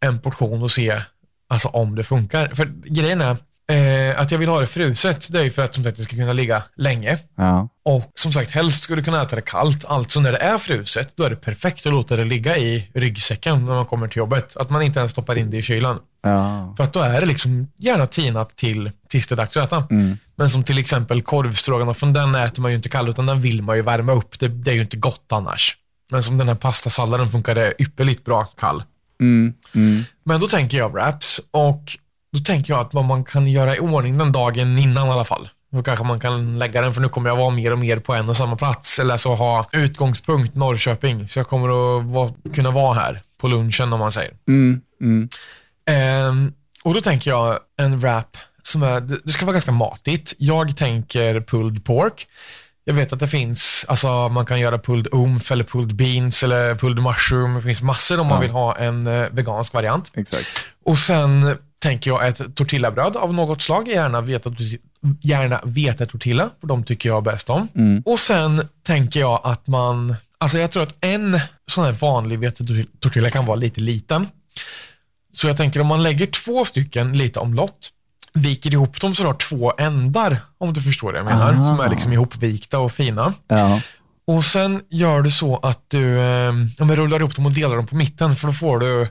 en 0.01 0.18
portion 0.20 0.62
och 0.62 0.70
se 0.70 1.01
alltså, 1.49 1.68
om 1.68 1.94
det 1.94 2.05
funkar. 2.05 2.55
För 2.55 2.64
grejen 2.85 3.20
är 3.20 3.37
eh, 3.70 4.20
att 4.20 4.31
jag 4.31 4.38
vill 4.38 4.48
ha 4.48 4.61
det 4.61 4.66
fruset. 4.66 5.33
Det 5.33 5.38
är 5.38 5.42
ju 5.42 5.50
för 5.50 5.62
att 5.62 5.74
som 5.74 5.85
sagt, 5.85 5.96
det 5.96 6.03
ska 6.03 6.16
kunna 6.16 6.33
ligga 6.33 6.62
länge. 6.77 7.18
Ja. 7.37 7.68
Och 7.85 8.12
som 8.14 8.33
sagt, 8.33 8.50
helst 8.50 8.85
skulle 8.85 9.00
du 9.00 9.05
kunna 9.05 9.22
äta 9.22 9.37
det 9.37 9.42
kallt. 9.42 9.85
Alltså 9.85 10.20
när 10.20 10.33
det 10.33 10.38
är 10.38 10.59
fruset, 10.59 11.16
då 11.16 11.24
är 11.24 11.31
det 11.31 11.37
perfekt 11.37 11.87
att 11.87 11.92
låta 11.92 12.16
det 12.16 12.24
ligga 12.24 12.57
i 12.57 12.90
ryggsäcken 12.94 13.66
när 13.66 13.74
man 13.74 13.87
kommer 13.87 14.09
till 14.09 14.18
jobbet. 14.18 14.57
Att 14.57 14.70
man 14.70 14.83
inte 14.83 14.98
ens 14.98 15.12
stoppar 15.12 15.38
in 15.38 15.50
det 15.50 15.57
i 15.57 15.62
kylan. 15.62 15.98
Ja. 16.22 16.74
För 16.77 16.85
att 16.85 16.92
då 16.92 17.00
är 17.00 17.20
det 17.20 17.27
liksom 17.27 17.68
gärna 17.77 18.07
tinat 18.07 18.57
till 18.57 18.90
tills 19.09 19.27
det 19.27 19.35
är 19.35 19.37
dags 19.37 19.57
att 19.57 19.66
äta. 19.66 19.87
Mm. 19.90 20.18
Men 20.37 20.50
som 20.50 20.64
till 20.64 20.79
exempel 20.79 21.22
korvstroganoffen, 21.22 22.12
den 22.12 22.35
äter 22.35 22.62
man 22.62 22.70
ju 22.70 22.77
inte 22.77 22.88
kall 22.88 23.09
utan 23.09 23.27
den 23.27 23.40
vill 23.40 23.62
man 23.62 23.77
ju 23.77 23.83
värma 23.83 24.12
upp. 24.12 24.38
Det, 24.38 24.48
det 24.48 24.70
är 24.70 24.74
ju 24.74 24.81
inte 24.81 24.96
gott 24.96 25.27
annars. 25.33 25.77
Men 26.11 26.22
som 26.22 26.38
den 26.38 26.48
här 26.48 26.55
pastasalladen 26.55 27.29
funkar 27.29 27.55
det 27.55 27.74
ypperligt 27.79 28.24
bra 28.24 28.44
kall. 28.44 28.83
Mm. 29.20 29.55
Mm. 29.74 30.05
Men 30.24 30.40
då 30.40 30.46
tänker 30.46 30.79
jag 30.79 30.92
wraps 30.92 31.40
och 31.50 31.98
då 32.35 32.40
tänker 32.40 32.73
jag 32.73 32.81
att 32.81 32.94
vad 32.94 33.05
man 33.05 33.25
kan 33.25 33.47
göra 33.47 33.77
i 33.77 33.79
ordning 33.79 34.18
den 34.18 34.33
dagen 34.33 34.79
innan 34.79 35.09
i 35.09 35.11
alla 35.11 35.25
fall. 35.25 35.49
Då 35.73 35.83
kanske 35.83 36.05
man 36.05 36.20
kan 36.20 36.59
lägga 36.59 36.81
den, 36.81 36.94
för 36.94 37.01
nu 37.01 37.09
kommer 37.09 37.31
jag 37.31 37.37
vara 37.37 37.51
mer 37.51 37.73
och 37.73 37.79
mer 37.79 37.97
på 37.99 38.14
en 38.14 38.29
och 38.29 38.37
samma 38.37 38.57
plats. 38.57 38.99
Eller 38.99 39.16
så 39.16 39.35
ha 39.35 39.68
utgångspunkt 39.73 40.55
Norrköping. 40.55 41.29
Så 41.29 41.38
jag 41.38 41.49
kommer 41.49 41.68
att 41.99 42.05
vara, 42.05 42.33
kunna 42.55 42.70
vara 42.70 42.94
här 42.94 43.23
på 43.40 43.49
lunchen 43.49 43.92
om 43.92 43.99
man 43.99 44.12
säger. 44.12 44.33
Mm. 44.49 44.81
Mm. 45.01 45.29
Ehm, 45.87 46.53
och 46.85 46.94
då 46.94 47.01
tänker 47.01 47.31
jag 47.31 47.59
en 47.81 47.99
wrap 47.99 48.37
som 48.62 48.83
är, 48.83 49.01
det 49.25 49.31
ska 49.33 49.47
vara 49.47 49.53
ganska 49.53 49.73
matigt. 49.73 50.35
Jag 50.38 50.77
tänker 50.77 51.40
pulled 51.40 51.85
pork. 51.85 52.27
Jag 52.85 52.94
vet 52.94 53.12
att 53.12 53.20
det 53.20 53.29
finns, 53.29 53.85
alltså 53.88 54.29
man 54.29 54.47
kan 54.47 54.61
göra 54.61 54.79
pulled 54.79 55.09
umf 55.12 55.51
eller 55.51 55.64
pulled 55.64 55.94
beans 55.97 56.42
eller 56.42 56.75
pulled 56.75 57.03
mushroom. 57.03 57.55
Det 57.55 57.62
finns 57.62 57.83
massor 57.83 58.20
om 58.20 58.27
man 58.27 58.37
Ja. 58.37 58.40
vill 58.40 58.51
ha 58.51 58.77
en 58.77 59.07
eh, 59.07 59.27
vegansk 59.31 59.73
variant. 59.73 60.11
Exakt. 60.14 60.47
Och 60.85 60.99
sen 60.99 61.57
tänker 61.85 62.11
jag 62.11 62.29
ett 62.29 62.55
tortillabröd 62.57 63.16
av 63.16 63.35
något 63.35 63.62
slag, 63.62 63.88
gärna 63.88 64.20
vete, 64.20 64.51
gärna 65.20 65.61
vetetortilla, 65.64 66.51
för 66.61 66.66
de 66.66 66.85
tycker 66.85 67.09
jag 67.09 67.23
bäst 67.23 67.51
om. 67.51 67.68
Mm. 67.75 68.03
Och 68.07 68.20
sen 68.20 68.68
tänker 68.83 69.20
jag 69.20 69.40
att 69.44 69.66
man, 69.66 70.16
alltså 70.38 70.59
jag 70.59 70.70
tror 70.70 70.83
att 70.83 70.94
en 71.05 71.40
sån 71.66 71.85
här 71.85 71.92
vanlig 71.92 72.38
vetetortilla 72.38 73.31
kan 73.31 73.47
vara 73.47 73.57
lite 73.57 73.81
liten. 73.81 74.27
Så 75.33 75.47
jag 75.47 75.57
tänker 75.57 75.81
om 75.81 75.87
man 75.87 76.03
lägger 76.03 76.27
två 76.27 76.64
stycken 76.64 77.12
lite 77.12 77.40
omlott, 77.40 77.90
viker 78.35 78.73
ihop 78.73 79.01
dem 79.01 79.14
så 79.14 79.23
du 79.23 79.27
har 79.29 79.35
två 79.35 79.73
ändar, 79.79 80.37
om 80.59 80.73
du 80.73 80.83
förstår 80.83 81.12
vad 81.12 81.18
jag 81.20 81.25
menar, 81.25 81.53
Ah. 81.53 81.64
som 81.64 81.81
är 81.81 81.88
liksom 81.90 82.12
ihopvikta 82.12 82.79
och 82.79 82.92
fina. 82.92 83.33
Ja. 83.49 83.81
Och 84.27 84.44
sen 84.44 84.81
gör 84.90 85.23
du 85.23 85.31
så 85.31 85.57
att 85.57 85.85
du 85.88 86.18
eh, 86.18 86.53
ja, 86.79 86.85
rullar 86.85 87.20
ihop 87.20 87.37
dem 87.37 87.47
och 87.47 87.53
delar 87.53 87.77
dem 87.77 87.87
på 87.87 87.97
mitten 87.97 88.37
för 88.37 88.47
då 88.47 88.53
får 88.55 88.79
du 88.79 89.09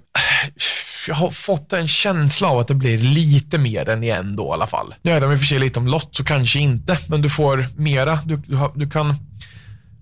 jag 1.08 1.16
har 1.16 1.30
fått 1.30 1.74
en 1.74 1.88
känsla 1.88 2.48
av 2.50 2.60
att 2.60 2.68
det 2.68 2.74
blir 2.74 2.98
lite 2.98 3.58
mer 3.58 3.90
än 3.90 4.04
i 4.04 4.10
en 4.10 4.36
då 4.36 4.44
i 4.46 4.52
alla 4.52 4.68
fall. 4.68 4.96
Nu 5.02 5.12
är 5.12 5.22
de 5.22 5.32
i 5.32 5.36
och 5.36 5.40
för 5.40 5.46
sig 5.46 5.60
lite 5.60 5.80
om 5.80 5.88
lott 5.88 6.16
så 6.16 6.24
kanske 6.24 6.60
inte, 6.60 6.98
men 7.08 7.22
du 7.22 7.30
får 7.30 7.66
mera. 7.76 8.20
Du, 8.26 8.36
du, 8.38 8.58
du 8.76 8.90
kan 8.90 9.16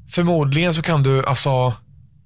förmodligen 0.10 0.74
så 0.74 0.82
kan 0.82 1.04
du 1.04 1.26
alltså 1.26 1.74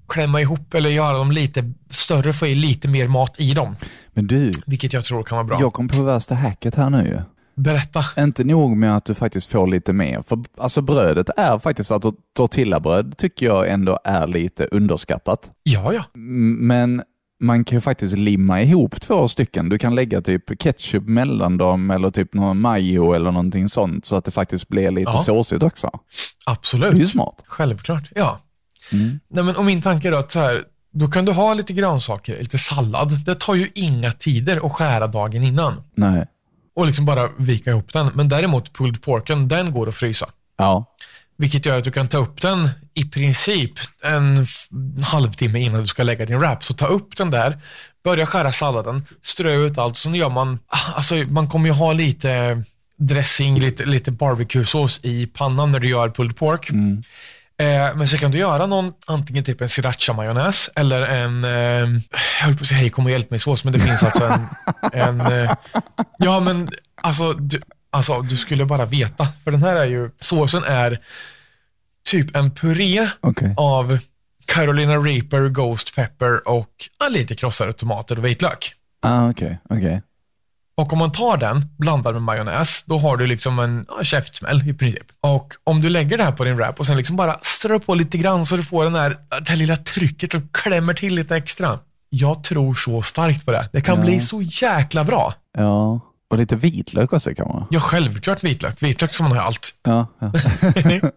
klämma 0.09 0.41
ihop 0.41 0.73
eller 0.73 0.89
göra 0.89 1.17
dem 1.17 1.31
lite 1.31 1.71
större, 1.89 2.33
få 2.33 2.47
i 2.47 2.55
lite 2.55 2.87
mer 2.87 3.07
mat 3.07 3.35
i 3.37 3.53
dem. 3.53 3.75
Men 4.13 4.27
du, 4.27 4.51
Vilket 4.65 4.93
jag 4.93 5.03
tror 5.03 5.23
kan 5.23 5.35
vara 5.35 5.47
bra. 5.47 5.57
jag 5.59 5.73
kom 5.73 5.87
på 5.87 6.03
värsta 6.03 6.35
hacket 6.35 6.75
här 6.75 6.89
nu 6.89 7.07
ju. 7.07 7.19
Berätta. 7.55 8.05
Inte 8.17 8.43
nog 8.43 8.77
med 8.77 8.95
att 8.95 9.05
du 9.05 9.13
faktiskt 9.13 9.51
får 9.51 9.67
lite 9.67 9.93
mer, 9.93 10.21
för 10.27 10.39
alltså 10.57 10.81
brödet 10.81 11.29
är 11.37 11.59
faktiskt, 11.59 11.91
att 11.91 12.03
tortillabröd 12.35 13.17
tycker 13.17 13.45
jag 13.45 13.69
ändå 13.69 13.99
är 14.03 14.27
lite 14.27 14.67
underskattat. 14.71 15.51
Ja, 15.63 15.93
ja. 15.93 16.03
Men 16.59 17.01
man 17.41 17.63
kan 17.63 17.77
ju 17.77 17.81
faktiskt 17.81 18.17
limma 18.17 18.61
ihop 18.61 19.01
två 19.01 19.27
stycken. 19.27 19.69
Du 19.69 19.77
kan 19.77 19.95
lägga 19.95 20.21
typ 20.21 20.59
ketchup 20.59 21.03
mellan 21.03 21.57
dem 21.57 21.91
eller 21.91 22.11
typ 22.11 22.33
någon 22.33 22.61
majo 22.61 23.13
eller 23.13 23.31
någonting 23.31 23.69
sånt 23.69 24.05
så 24.05 24.15
att 24.15 24.25
det 24.25 24.31
faktiskt 24.31 24.67
blir 24.67 24.91
lite 24.91 25.11
Ja. 25.11 25.19
såsigt 25.19 25.63
också. 25.63 25.87
Det 25.87 26.51
är 26.51 26.51
ju 26.51 26.53
Absolut. 26.53 27.09
smart. 27.09 27.43
Självklart. 27.47 28.09
Ja. 28.15 28.39
Mm. 28.93 29.19
Nej, 29.29 29.43
men, 29.43 29.55
och 29.55 29.65
min 29.65 29.81
tanke 29.81 30.07
är 30.07 30.11
då 30.11 30.17
att 30.17 30.31
så 30.31 30.39
här, 30.39 30.63
Då 30.97 31.07
kan 31.07 31.25
du 31.25 31.31
ha 31.31 31.53
lite 31.53 31.73
grönsaker, 31.73 32.39
lite 32.39 32.57
sallad. 32.57 33.25
Det 33.25 33.35
tar 33.35 33.55
ju 33.55 33.67
inga 33.75 34.11
tider 34.11 34.65
att 34.65 34.71
skära 34.71 35.07
dagen 35.07 35.43
innan. 35.43 35.83
Nej. 35.95 36.25
Och 36.75 36.85
liksom 36.85 37.05
bara 37.05 37.29
vika 37.37 37.69
ihop 37.69 37.93
den. 37.93 38.09
Men 38.15 38.29
däremot 38.29 38.73
pulled 38.73 39.01
porken, 39.01 39.47
den 39.47 39.71
går 39.71 39.89
att 39.89 39.95
frysa. 39.95 40.25
Ja. 40.57 40.85
Vilket 41.37 41.65
gör 41.65 41.77
att 41.77 41.83
du 41.83 41.91
kan 41.91 42.07
ta 42.07 42.17
upp 42.17 42.41
den 42.41 42.69
i 42.93 43.05
princip 43.05 43.71
en 44.03 44.45
halvtimme 45.03 45.59
innan 45.59 45.81
du 45.81 45.87
ska 45.87 46.03
lägga 46.03 46.25
din 46.25 46.39
wrap. 46.39 46.63
Så 46.63 46.73
ta 46.73 46.85
upp 46.85 47.17
den 47.17 47.31
där, 47.31 47.57
börja 48.03 48.25
skära 48.25 48.51
salladen, 48.51 49.05
strö 49.21 49.53
ut 49.53 49.77
allt. 49.77 49.97
Så 49.97 50.15
gör 50.15 50.29
man, 50.29 50.59
ah, 50.67 50.93
alltså 50.95 51.15
man 51.15 51.49
kommer 51.49 51.67
ju 51.67 51.73
ha 51.73 51.93
lite 51.93 52.63
dressing, 52.97 53.59
lite, 53.59 53.85
lite 53.85 54.11
barbecue-sås 54.11 54.99
i 55.03 55.25
pannan 55.27 55.71
när 55.71 55.79
du 55.79 55.89
gör 55.89 56.09
pulled 56.09 56.35
pork. 56.35 56.69
Eh, 57.57 57.95
men 57.95 58.07
så 58.07 58.17
kan 58.17 58.31
du 58.31 58.37
göra 58.37 58.65
någon, 58.65 58.93
antingen 59.07 59.43
typ 59.43 59.61
en 59.61 59.69
sriracha-majonnäs 59.69 60.69
eller 60.75 61.01
en, 61.01 61.43
eh, 61.43 61.51
jag 61.51 62.45
höll 62.45 62.55
på 62.55 62.61
att 62.61 62.67
säga 62.67 62.79
hej 62.79 62.89
kom 62.89 63.05
och 63.05 63.11
hjälp 63.11 63.29
mig 63.29 63.39
sås, 63.39 63.63
men 63.63 63.73
det 63.73 63.79
finns 63.79 64.03
alltså 64.03 64.23
en, 64.23 64.47
en 64.93 65.21
eh, 65.21 65.55
ja 66.17 66.39
men 66.39 66.69
alltså 67.01 67.33
du, 67.33 67.61
alltså 67.95 68.21
du 68.21 68.37
skulle 68.37 68.65
bara 68.65 68.85
veta, 68.85 69.27
för 69.43 69.51
den 69.51 69.63
här 69.63 69.75
är 69.75 69.85
ju, 69.85 70.09
såsen 70.19 70.63
är 70.67 70.99
typ 72.09 72.35
en 72.35 72.51
puré 72.51 73.09
Okej. 73.21 73.53
av 73.57 73.97
Carolina 74.45 74.95
Reaper, 74.97 75.49
Ghost 75.49 75.95
Pepper 75.95 76.47
och 76.47 76.69
ja, 76.99 77.07
lite 77.09 77.35
krossade 77.35 77.73
tomater 77.73 78.17
och 78.17 78.25
vitlök. 78.25 78.73
Ah, 79.01 79.29
okej, 79.29 79.59
okej. 79.69 80.01
Och 80.77 80.93
om 80.93 80.99
man 80.99 81.11
tar 81.11 81.37
den, 81.37 81.61
blandar 81.77 82.13
med 82.13 82.21
majonnäs, 82.21 82.83
då 82.83 82.97
har 82.97 83.17
du 83.17 83.27
liksom 83.27 83.59
en 83.59 83.85
ja, 83.97 84.03
käftsmäll 84.03 84.69
i 84.69 84.73
princip. 84.73 85.03
Och 85.21 85.53
om 85.63 85.81
du 85.81 85.89
lägger 85.89 86.17
det 86.17 86.23
här 86.23 86.31
på 86.31 86.43
din 86.43 86.55
wrap 86.57 86.79
och 86.79 86.85
sen 86.85 86.97
liksom 86.97 87.15
bara 87.15 87.39
strör 87.41 87.79
på 87.79 87.95
lite 87.95 88.17
grann 88.17 88.45
så 88.45 88.57
du 88.57 88.63
får 88.63 88.83
den 88.83 88.95
här, 88.95 89.09
det 89.41 89.49
här 89.49 89.55
lilla 89.55 89.77
trycket 89.77 90.31
som 90.31 90.49
klämmer 90.51 90.93
till 90.93 91.15
lite 91.15 91.35
extra. 91.35 91.79
Jag 92.09 92.43
tror 92.43 92.73
så 92.73 93.01
starkt 93.01 93.45
på 93.45 93.51
det. 93.51 93.69
Det 93.73 93.81
kan 93.81 93.95
Ja. 93.97 94.01
bli 94.05 94.21
så 94.21 94.41
jäkla 94.41 95.03
bra. 95.03 95.33
Ja. 95.57 95.99
Och 96.29 96.37
lite 96.37 96.55
vitlök 96.55 97.13
också 97.13 97.33
kan 97.33 97.47
man. 97.47 97.67
Ja, 97.69 97.79
självklart 97.79 98.43
vitlök. 98.43 98.83
Vitlök 98.83 99.13
som 99.13 99.23
man 99.23 99.37
har 99.37 99.43
i 99.43 99.45
allt. 99.45 99.73
Ja, 99.83 100.07
ja. 100.19 100.31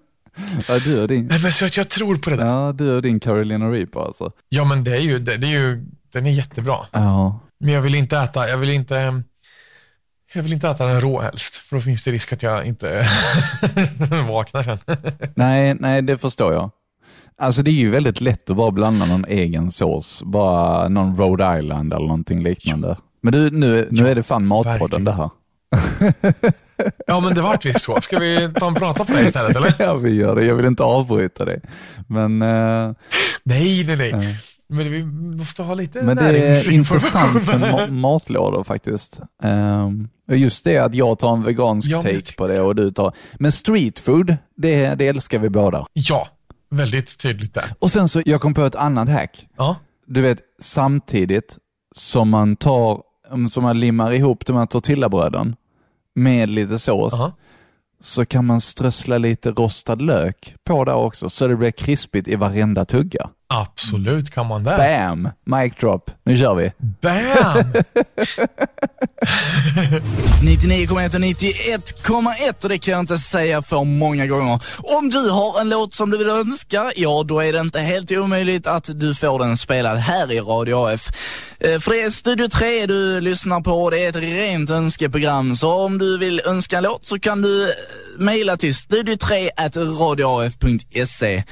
ja 0.68 0.78
du 0.84 1.02
och 1.02 1.08
din. 1.08 1.26
Nej, 1.26 1.42
men 1.42 1.52
så 1.52 1.66
att 1.66 1.76
jag 1.76 1.88
tror 1.88 2.16
på 2.16 2.30
det 2.30 2.36
där. 2.36 2.46
Ja, 2.46 2.72
du 2.72 2.96
och 2.96 3.02
din 3.02 3.20
Carolina 3.20 3.70
Reaper 3.70 4.00
alltså. 4.00 4.32
Ja, 4.48 4.64
men 4.64 4.84
det 4.84 4.96
är 4.96 5.00
ju, 5.00 5.18
det, 5.18 5.36
det 5.36 5.46
är 5.46 5.50
ju, 5.50 5.86
den 6.12 6.26
är 6.26 6.30
jättebra. 6.30 6.76
Ja. 6.92 7.40
Men 7.60 7.74
jag 7.74 7.80
vill 7.80 7.94
inte 7.94 8.18
äta, 8.18 8.48
jag 8.48 8.58
vill 8.58 8.70
inte, 8.70 9.22
jag 10.34 10.42
vill 10.42 10.52
inte 10.52 10.68
äta 10.68 10.86
den 10.86 11.00
rå 11.00 11.20
helst. 11.20 11.56
För 11.56 11.76
då 11.76 11.82
finns 11.82 12.04
det 12.04 12.10
risk 12.10 12.32
att 12.32 12.42
jag 12.42 12.66
inte 12.66 13.08
vaknar 14.28 14.62
sen. 14.62 14.78
Nej, 15.34 15.74
nej, 15.74 16.02
det 16.02 16.18
förstår 16.18 16.52
jag. 16.52 16.70
Alltså 17.40 17.62
det 17.62 17.70
är 17.70 17.72
ju 17.72 17.90
väldigt 17.90 18.20
lätt 18.20 18.50
att 18.50 18.56
bara 18.56 18.70
blanda 18.70 19.06
någon 19.06 19.24
egen 19.24 19.70
sås. 19.70 20.22
Bara 20.22 20.88
någon 20.88 21.16
Rhode 21.16 21.58
Island 21.58 21.92
eller 21.92 22.06
någonting 22.06 22.42
liknande. 22.42 22.96
Men 23.20 23.32
du, 23.32 23.50
nu, 23.50 23.88
nu 23.90 24.08
är 24.08 24.14
det 24.14 24.22
fan 24.22 24.46
Matpodden 24.46 24.78
verkligen. 24.78 25.04
det 25.04 25.12
här. 25.12 25.30
Ja, 27.06 27.20
men 27.20 27.34
det 27.34 27.40
vart 27.42 27.64
visst 27.66 27.80
så. 27.80 28.00
Ska 28.00 28.18
vi 28.18 28.50
ta 28.60 28.68
en 28.68 28.74
prata 28.74 29.04
på 29.04 29.12
det 29.12 29.22
istället, 29.24 29.56
eller? 29.56 29.74
Ja, 29.78 29.94
vi 29.94 30.14
gör 30.14 30.34
det. 30.34 30.44
Jag 30.44 30.54
vill 30.54 30.66
inte 30.66 30.82
avbryta 30.82 31.44
det. 31.44 31.60
Men, 32.06 32.42
eh, 32.42 32.92
Nej, 33.42 33.84
nej, 33.86 34.12
nej. 34.12 34.36
Men 34.68 34.90
vi 34.92 35.04
måste 35.36 35.62
ha 35.62 35.74
lite 35.74 36.02
men 36.02 36.16
det 36.16 36.38
är 36.48 36.70
intressant 36.72 37.46
med 37.46 37.60
ma- 37.60 37.90
matlådor 38.00 38.64
faktiskt. 38.64 39.20
Och 40.28 40.36
just 40.36 40.64
det 40.64 40.78
att 40.78 40.94
jag 40.94 41.18
tar 41.18 41.32
en 41.32 41.42
vegansk 41.42 41.88
Ja, 41.88 42.02
take 42.02 42.32
på 42.36 42.46
det 42.46 42.60
och 42.60 42.74
du 42.74 42.90
tar... 42.90 43.12
Men 43.38 43.52
street 43.52 43.98
food, 43.98 44.36
det, 44.56 44.94
det 44.94 45.08
älskar 45.08 45.38
vi 45.38 45.48
båda. 45.50 45.86
Ja, 45.92 46.28
väldigt 46.70 47.18
tydligt 47.18 47.54
där. 47.54 47.64
Och 47.78 47.90
sen 47.90 48.08
så, 48.08 48.22
jag 48.24 48.40
kom 48.40 48.54
på 48.54 48.62
ett 48.64 48.74
annat 48.76 49.08
hack. 49.08 49.48
Ja. 49.56 49.76
du 50.06 50.20
vet, 50.20 50.38
samtidigt 50.60 51.58
som 51.94 52.30
man 52.30 52.56
tar, 52.56 52.92
um, 52.94 53.00
som 53.50 53.62
man 53.62 53.80
limmar 53.80 54.12
ihop 54.12 54.46
de 54.46 54.56
här 54.56 54.66
tortillabröden 54.66 55.56
med 56.14 56.48
lite 56.48 56.78
sås, 56.78 57.14
Aha. 57.14 57.32
så 58.00 58.24
kan 58.24 58.46
man 58.46 58.60
strössla 58.60 59.18
lite 59.18 59.50
rostad 59.50 60.02
lök 60.02 60.54
på 60.64 60.84
där 60.84 60.94
också, 60.94 61.28
så 61.30 61.48
det 61.48 61.56
blir 61.56 61.70
krispigt 61.70 62.28
i 62.28 62.36
varenda 62.36 62.84
tugga. 62.84 63.30
Absolut 63.50 64.30
kan 64.30 64.46
man 64.46 64.64
det. 64.64 64.76
Bam! 64.76 65.28
Mic 65.60 65.74
drop. 65.80 66.10
Nu 66.24 66.36
kör 66.36 66.54
vi. 66.54 66.72
Bam! 66.78 67.72
99,1 70.42 71.14
och 71.14 71.20
91,1 71.20 72.62
och 72.62 72.68
det 72.68 72.78
kan 72.78 72.92
jag 72.92 73.00
inte 73.00 73.18
säga 73.18 73.62
för 73.62 73.84
många 73.84 74.26
gånger. 74.26 74.60
Om 74.98 75.10
du 75.10 75.30
har 75.30 75.60
en 75.60 75.68
låt 75.68 75.94
som 75.94 76.10
du 76.10 76.18
vill 76.18 76.28
önska, 76.30 76.92
ja 76.96 77.24
då 77.26 77.40
är 77.40 77.52
det 77.52 77.60
inte 77.60 77.80
helt 77.80 78.12
omöjligt 78.12 78.66
att 78.66 78.90
du 78.94 79.14
får 79.14 79.38
den 79.38 79.56
spelad 79.56 79.96
här 79.98 80.32
i 80.32 80.40
Radio 80.40 80.74
AF. 80.88 81.08
Eh, 81.60 81.80
För 81.80 81.90
det 81.90 82.02
är 82.02 82.10
Studio 82.10 82.48
3 82.48 82.86
du 82.86 83.20
lyssnar 83.20 83.60
på, 83.60 83.90
det 83.90 84.04
är 84.04 84.08
ett 84.08 84.16
rent 84.16 84.70
önskeprogram. 84.70 85.56
Så 85.56 85.84
om 85.84 85.98
du 85.98 86.18
vill 86.18 86.40
önska 86.46 86.76
en 86.76 86.82
låt 86.82 87.06
så 87.06 87.18
kan 87.18 87.42
du 87.42 87.62
eh, 87.64 87.74
mejla 88.18 88.56
till 88.56 88.72
studio3 88.72 89.48
radioaf.se. 90.00 91.44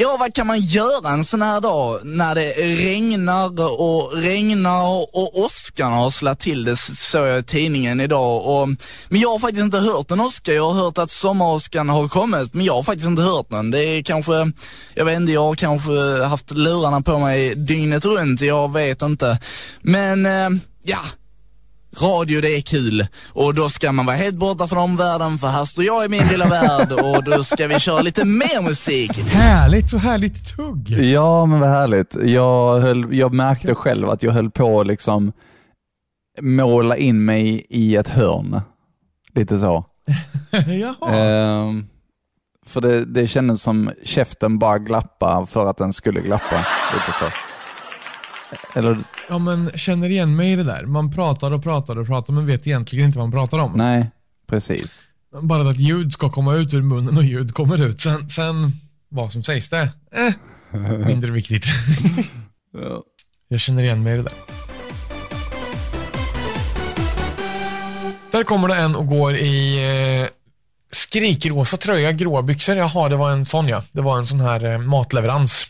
Ja, 0.00 0.16
vad 0.20 0.34
kan 0.34 0.46
man 0.46 0.60
göra 0.60 1.10
en 1.10 1.24
sån 1.24 1.42
här 1.42 1.60
dag 1.60 2.00
när 2.04 2.34
det 2.34 2.50
regnar 2.52 3.80
och 3.80 4.12
regnar 4.16 4.82
och 5.12 5.38
åskan 5.38 5.92
har 5.92 6.10
slagit 6.10 6.38
till 6.38 6.64
det, 6.64 6.76
såg 6.76 7.26
jag 7.26 7.38
i 7.38 7.42
tidningen 7.42 8.00
idag. 8.00 8.46
Och, 8.46 8.68
men 9.08 9.20
jag 9.20 9.28
har 9.28 9.38
faktiskt 9.38 9.62
inte 9.62 9.78
hört 9.78 10.10
en 10.10 10.20
åska. 10.20 10.52
Jag 10.52 10.70
har 10.70 10.84
hört 10.84 10.98
att 10.98 11.10
sommaråskan 11.10 11.88
har 11.88 12.08
kommit, 12.08 12.54
men 12.54 12.66
jag 12.66 12.74
har 12.74 12.82
faktiskt 12.82 13.06
inte 13.06 13.22
hört 13.22 13.50
den. 13.50 13.70
Det 13.70 13.84
är 13.84 14.02
kanske, 14.02 14.52
jag 14.94 15.04
vet 15.04 15.16
inte, 15.16 15.32
jag 15.32 15.44
har 15.44 15.54
kanske 15.54 16.24
haft 16.24 16.50
lurarna 16.50 17.00
på 17.00 17.18
mig 17.18 17.54
dygnet 17.54 18.04
runt, 18.04 18.40
jag 18.40 18.72
vet 18.72 19.02
inte. 19.02 19.38
Men, 19.80 20.26
eh, 20.26 20.50
ja. 20.82 21.00
Radio 21.96 22.40
det 22.40 22.56
är 22.56 22.60
kul 22.60 23.06
och 23.32 23.54
då 23.54 23.68
ska 23.68 23.92
man 23.92 24.06
vara 24.06 24.16
helt 24.16 24.36
borta 24.36 24.68
från 24.68 24.78
omvärlden 24.78 25.38
för 25.38 25.46
här 25.46 25.64
står 25.64 25.84
jag 25.84 26.04
i 26.04 26.08
min 26.08 26.26
lilla 26.26 26.48
värld 26.48 26.92
och 26.92 27.24
då 27.24 27.44
ska 27.44 27.66
vi 27.66 27.78
köra 27.78 28.02
lite 28.02 28.24
mer 28.24 28.62
musik. 28.62 29.18
Härligt, 29.18 29.90
så 29.90 29.98
härligt 29.98 30.56
tugg. 30.56 30.90
Ja, 30.90 31.46
men 31.46 31.60
vad 31.60 31.68
härligt. 31.68 32.16
Jag, 32.24 32.80
höll, 32.80 33.14
jag 33.14 33.34
märkte 33.34 33.74
själv 33.74 34.10
att 34.10 34.22
jag 34.22 34.32
höll 34.32 34.50
på 34.50 34.80
att 34.80 34.86
liksom 34.86 35.32
måla 36.40 36.96
in 36.96 37.24
mig 37.24 37.66
i 37.68 37.96
ett 37.96 38.08
hörn. 38.08 38.60
Lite 39.34 39.58
så. 39.58 39.84
Jaha. 40.50 41.14
Ehm, 41.14 41.86
för 42.66 42.80
det, 42.80 43.04
det 43.04 43.26
kändes 43.26 43.62
som 43.62 43.90
käften 44.04 44.58
bara 44.58 44.78
glappa 44.78 45.46
för 45.46 45.70
att 45.70 45.76
den 45.76 45.92
skulle 45.92 46.20
glappa. 46.20 46.56
Lite 46.92 47.18
så. 47.18 47.47
Eller, 48.74 48.98
Ja, 49.28 49.38
men 49.38 49.70
känner 49.74 50.10
igen 50.10 50.36
mig 50.36 50.52
i 50.52 50.56
det 50.56 50.64
där. 50.64 50.86
Man 50.86 51.12
pratar 51.12 51.50
och 51.52 51.62
pratar 51.62 51.98
och 51.98 52.06
pratar 52.06 52.32
men 52.32 52.46
vet 52.46 52.66
egentligen 52.66 53.06
inte 53.06 53.18
vad 53.18 53.28
man 53.28 53.40
pratar 53.40 53.58
om. 53.58 53.72
nej, 53.74 54.10
precis. 54.48 55.04
Bara 55.42 55.70
att 55.70 55.80
ljud 55.80 56.12
ska 56.12 56.30
komma 56.30 56.54
ut 56.54 56.74
ur 56.74 56.82
munnen 56.82 57.16
och 57.16 57.24
ljud 57.24 57.54
kommer 57.54 57.82
ut. 57.82 58.00
Sen, 58.00 58.28
sen 58.28 58.72
vad 59.08 59.32
som 59.32 59.42
sägs 59.44 59.68
det, 59.68 59.88
eh, 60.72 61.06
mindre 61.06 61.30
viktigt. 61.30 61.64
Jag 63.48 63.60
känner 63.60 63.82
igen 63.82 64.02
mig 64.02 64.14
i 64.14 64.16
det 64.16 64.22
där. 64.22 64.32
Där 68.30 68.44
kommer 68.44 68.68
det 68.68 68.74
en 68.76 68.96
och 68.96 69.06
går 69.06 69.34
i 69.34 69.76
eh, 70.22 70.28
skrikrosa 70.90 71.76
tröja, 71.76 72.12
gråa 72.12 72.42
byxor. 72.42 72.76
Jaha, 72.76 73.08
det 73.08 73.16
var 73.16 73.30
en 73.30 73.44
sån 73.44 73.68
ja. 73.68 73.82
Det 73.92 74.00
var 74.00 74.18
en 74.18 74.26
sån 74.26 74.40
här 74.40 74.64
eh, 74.64 74.78
matleverans. 74.78 75.66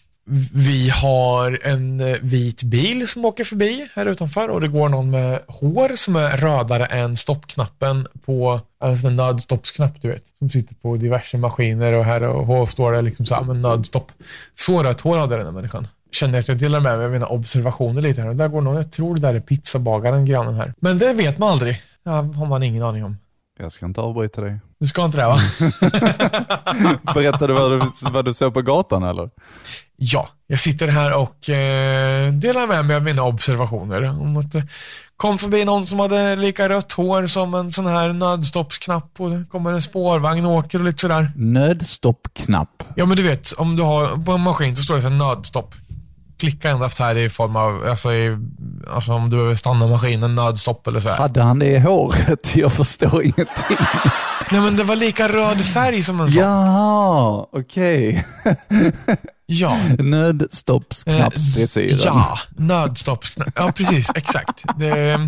Vi 0.54 0.88
har 0.88 1.58
en 1.62 2.00
eh, 2.00 2.16
vit 2.22 2.62
bil 2.62 3.08
som 3.08 3.24
åker 3.24 3.44
förbi 3.44 3.88
här 3.94 4.06
utanför 4.06 4.48
och 4.48 4.60
det 4.60 4.68
går 4.68 4.88
någon 4.88 5.10
med 5.10 5.40
hår 5.46 5.96
som 5.96 6.16
är 6.16 6.36
rödare 6.36 6.84
än 6.84 7.16
stoppknappen 7.16 8.06
på, 8.24 8.60
alltså 8.80 9.06
en 9.06 9.16
nödstoppsknapp 9.16 10.02
du 10.02 10.08
vet, 10.08 10.22
som 10.38 10.50
sitter 10.50 10.74
på 10.74 10.96
diverse 10.96 11.38
maskiner 11.38 11.92
och 11.92 12.04
här 12.04 12.22
och 12.22 12.46
hår 12.46 12.66
står 12.66 12.92
det 12.92 13.02
liksom 13.02 13.26
så 13.26 13.34
här, 13.34 13.42
men 13.42 13.62
nödstopp. 13.62 14.12
Så 14.54 14.82
rött 14.82 15.00
hår 15.00 15.18
hade 15.18 15.36
den 15.36 15.46
här 15.46 15.52
människan. 15.52 15.88
Känner 16.12 16.38
att 16.38 16.48
jag 16.48 16.58
delar 16.58 16.80
med 16.80 16.96
mig 16.96 17.06
av 17.06 17.12
mina 17.12 17.26
observationer 17.26 18.02
lite 18.02 18.20
här. 18.20 18.28
Och 18.28 18.36
där 18.36 18.48
går 18.48 18.60
någon, 18.60 18.76
jag 18.76 18.92
tror 18.92 19.14
det 19.14 19.20
där 19.20 19.34
är 19.34 19.40
pizzabagaren, 19.40 20.24
grannen 20.24 20.54
här. 20.54 20.74
Men 20.80 20.98
det 20.98 21.12
vet 21.12 21.38
man 21.38 21.48
aldrig. 21.48 21.82
Ja, 22.04 22.12
har 22.12 22.46
man 22.46 22.62
ingen 22.62 22.82
aning 22.82 23.04
om. 23.04 23.16
Jag 23.60 23.72
ska 23.72 23.86
inte 23.86 24.00
avbryta 24.00 24.40
dig. 24.40 24.60
Du 24.80 24.86
ska 24.86 25.04
inte 25.04 25.18
det 25.18 25.26
va? 25.26 25.38
Berättade 27.14 27.52
vad, 27.52 27.72
du 27.72 27.80
vad 28.10 28.24
du 28.24 28.34
såg 28.34 28.54
på 28.54 28.62
gatan 28.62 29.02
eller? 29.02 29.30
Ja, 29.96 30.28
jag 30.46 30.60
sitter 30.60 30.88
här 30.88 31.16
och 31.16 31.50
eh, 31.50 32.32
delar 32.32 32.66
med 32.66 32.84
mig 32.84 32.96
av 32.96 33.02
mina 33.02 33.22
observationer. 33.22 34.04
Om 34.20 34.36
att 34.36 34.52
det 34.52 34.66
kom 35.16 35.38
förbi 35.38 35.64
någon 35.64 35.86
som 35.86 36.00
hade 36.00 36.36
lika 36.36 36.68
rött 36.68 36.92
hår 36.92 37.26
som 37.26 37.54
en 37.54 37.72
sån 37.72 37.86
här 37.86 38.12
nödstoppsknapp 38.12 39.20
och 39.20 39.30
det 39.30 39.44
kommer 39.50 39.72
en 39.72 39.82
spårvagn 39.82 40.46
och 40.46 40.52
åker 40.52 40.78
och 40.78 40.84
lite 40.84 41.00
sådär. 41.00 41.32
Nödstoppknapp. 41.36 42.82
Ja 42.94 43.06
men 43.06 43.16
du 43.16 43.22
vet, 43.22 43.52
om 43.52 43.76
du 43.76 43.82
har 43.82 44.24
på 44.24 44.32
en 44.32 44.40
maskin 44.40 44.76
så 44.76 44.82
står 44.82 44.96
det 44.96 45.02
så 45.02 45.08
här 45.08 45.16
nödstopp. 45.16 45.74
Klicka 46.38 46.70
endast 46.70 46.98
här 46.98 47.16
i 47.16 47.28
form 47.28 47.56
av, 47.56 47.84
alltså, 47.86 48.12
i, 48.12 48.38
alltså 48.90 49.12
om 49.12 49.31
du 49.31 49.37
behöver 49.37 49.55
stanna 49.55 49.87
maskinen, 49.87 50.35
nödstopp 50.35 50.87
eller 50.87 51.01
så 51.01 51.09
här. 51.09 51.16
Hade 51.16 51.42
han 51.42 51.59
det 51.59 51.66
i 51.66 51.79
håret? 51.79 52.53
Jag 52.57 52.72
förstår 52.72 53.22
ingenting. 53.22 53.77
Nej 54.51 54.61
men 54.61 54.77
det 54.77 54.85
var 54.85 54.96
lika 54.96 55.29
röd 55.29 55.61
färg 55.64 56.03
som 56.03 56.20
en 56.20 56.31
sån. 56.31 56.42
Jaha, 56.42 57.46
okej. 57.53 58.27
Ja. 59.51 59.77
Nödstoppsknappsfrisyren. 59.98 61.98
Eh, 61.98 62.05
Ja, 62.05 62.38
nödstoppsknapp. 62.57 63.48
Ja, 63.57 63.72
precis. 63.72 64.11
Exakt. 64.14 64.62
Det, 64.79 65.18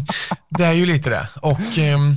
det 0.48 0.64
är 0.64 0.72
ju 0.72 0.86
lite 0.86 1.10
det. 1.10 1.28
Och, 1.42 1.78
ehm, 1.78 2.16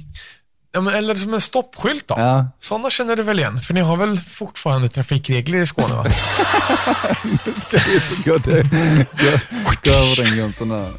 ja, 0.74 0.82
men, 0.82 0.96
eller 0.96 1.16
som 1.16 1.34
en 1.34 1.42
stoppskylt 1.42 2.08
då. 2.08 2.16
Ja. 2.18 2.48
Sådana 2.60 2.90
känner 2.90 3.16
du 3.16 3.24
väl 3.24 3.40
igen? 3.40 3.62
För 3.62 3.74
ni 3.74 3.82
har 3.82 3.98
väl 3.98 4.20
fortfarande 4.20 4.90
trafikregler 4.90 5.62
i 5.62 5.66
Skåne 5.66 5.96
va? 5.96 6.06
Ska 7.56 7.78
vi 7.78 7.94
inte 7.96 8.30
gå, 8.30 8.38
det, 8.38 8.64
gå, 8.64 9.60
gå 9.84 9.92
över 9.92 10.24
den 10.24 10.38
gränsen 10.38 10.70
där. 10.70 10.92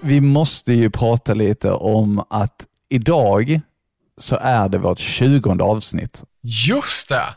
Vi 0.00 0.20
måste 0.20 0.72
ju 0.72 0.90
prata 0.90 1.34
lite 1.34 1.70
om 1.70 2.24
att 2.30 2.64
idag 2.88 3.60
så 4.20 4.36
är 4.36 4.68
det 4.68 4.78
vårt 4.78 4.98
tjugonde 4.98 5.64
avsnitt. 5.64 6.22
Just 6.42 7.08
det! 7.08 7.34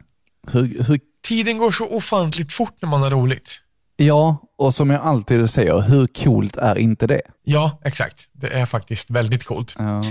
Hur, 0.52 0.84
hur, 0.84 1.00
Tiden 1.28 1.58
går 1.58 1.72
så 1.72 1.88
ofantligt 1.88 2.54
fort 2.54 2.78
när 2.82 2.90
man 2.90 3.02
har 3.02 3.10
roligt. 3.10 3.60
ja, 3.96 4.38
och 4.64 4.74
som 4.74 4.90
jag 4.90 5.02
alltid 5.02 5.50
säger, 5.50 5.82
hur 5.82 6.08
coolt 6.08 6.58
är 6.58 6.78
inte 6.78 7.08
det? 7.08 7.22
Ja, 7.44 7.80
exakt. 7.86 8.28
Det 8.32 8.48
är 8.48 8.66
faktiskt 8.66 9.10
väldigt 9.10 9.44
coolt. 9.46 9.76
Ja. 9.78 10.02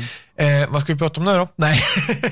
Eh, 0.44 0.70
vad 0.70 0.82
ska 0.82 0.92
vi 0.92 0.98
prata 0.98 1.20
om 1.20 1.24
nu 1.26 1.32
då? 1.32 1.48
Nej. 1.56 1.80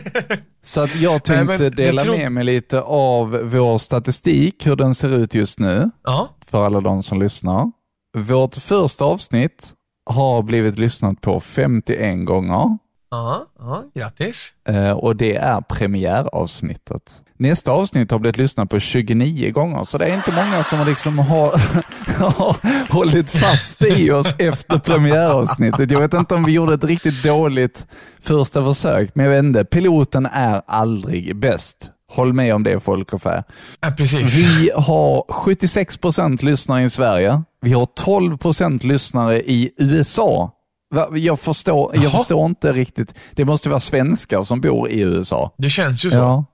Så 0.65 0.81
att 0.81 0.97
jag 1.01 1.13
Nej, 1.13 1.21
tänkte 1.21 1.57
det 1.57 1.71
dela 1.71 2.03
tro- 2.03 2.17
med 2.17 2.33
mig 2.33 2.45
lite 2.45 2.81
av 2.81 3.31
vår 3.31 3.79
statistik, 3.79 4.67
hur 4.67 4.77
den 4.77 4.95
ser 4.95 5.19
ut 5.19 5.35
just 5.35 5.59
nu, 5.59 5.91
ja. 6.05 6.29
för 6.47 6.67
alla 6.67 6.81
de 6.81 7.03
som 7.03 7.21
lyssnar. 7.23 7.73
Vårt 8.19 8.55
första 8.57 9.05
avsnitt 9.05 9.73
har 10.11 10.43
blivit 10.43 10.79
lyssnat 10.79 11.21
på 11.21 11.41
51 11.41 12.27
gånger. 12.27 12.79
Ja, 13.11 13.47
ja, 13.59 13.85
grattis. 13.95 14.53
Eh, 14.69 14.91
och 14.91 15.17
det 15.17 15.37
är 15.37 15.61
premiäravsnittet. 15.61 17.23
Nästa 17.37 17.73
avsnitt 17.73 18.11
har 18.11 18.19
blivit 18.19 18.37
lyssnat 18.37 18.71
på 18.71 18.79
29 18.81 19.51
gånger, 19.53 19.85
så 19.85 19.99
det 19.99 20.07
är 20.07 20.15
inte 20.15 20.33
många 20.33 20.65
som 20.65 20.79
har 20.79 20.87
liksom 20.87 21.19
har, 21.19 21.51
har 22.19 22.57
hållit 22.93 23.31
fast 23.31 23.85
i 23.85 24.11
oss 24.11 24.35
efter 24.39 24.79
premiäravsnittet. 24.79 25.91
Jag 25.91 26.01
vet 26.01 26.15
inte 26.15 26.35
om 26.35 26.45
vi 26.45 26.53
gjorde 26.53 26.75
ett 26.75 26.85
riktigt 26.85 27.23
dåligt 27.23 27.87
första 28.21 28.65
försök, 28.65 29.11
men 29.15 29.27
jag 29.27 29.33
vet 29.33 29.45
inte. 29.45 29.65
Piloten 29.65 30.27
är 30.27 30.63
aldrig 30.67 31.37
bäst. 31.37 31.91
Håll 32.13 32.33
med 32.33 32.55
om 32.55 32.63
det 32.63 32.81
folk 32.81 33.13
och 33.13 33.23
fä. 33.23 33.45
Ja, 33.81 33.91
precis. 33.91 34.39
Vi 34.39 34.71
har 34.75 35.25
76% 35.29 36.45
lyssnare 36.45 36.83
i 36.83 36.91
Sverige. 36.91 37.43
Vi 37.61 37.73
har 37.73 37.85
12% 37.85 38.87
lyssnare 38.87 39.41
i 39.41 39.71
USA. 39.79 40.53
Va? 40.91 41.09
Jag, 41.15 41.41
förstår, 41.41 41.95
jag 41.95 42.05
Jaha. 42.05 42.11
förstår 42.11 42.47
inte 42.47 42.73
riktigt. 42.73 43.15
Det 43.35 43.45
måste 43.45 43.69
vara 43.69 43.81
svenskar 43.81 44.43
som 44.43 44.61
bor 44.61 44.89
i 44.91 45.01
USA. 45.01 45.55
Det 45.59 45.69
känns 45.69 46.05
ju 46.05 46.11
så. 46.11 46.17
Ja. 46.17 46.45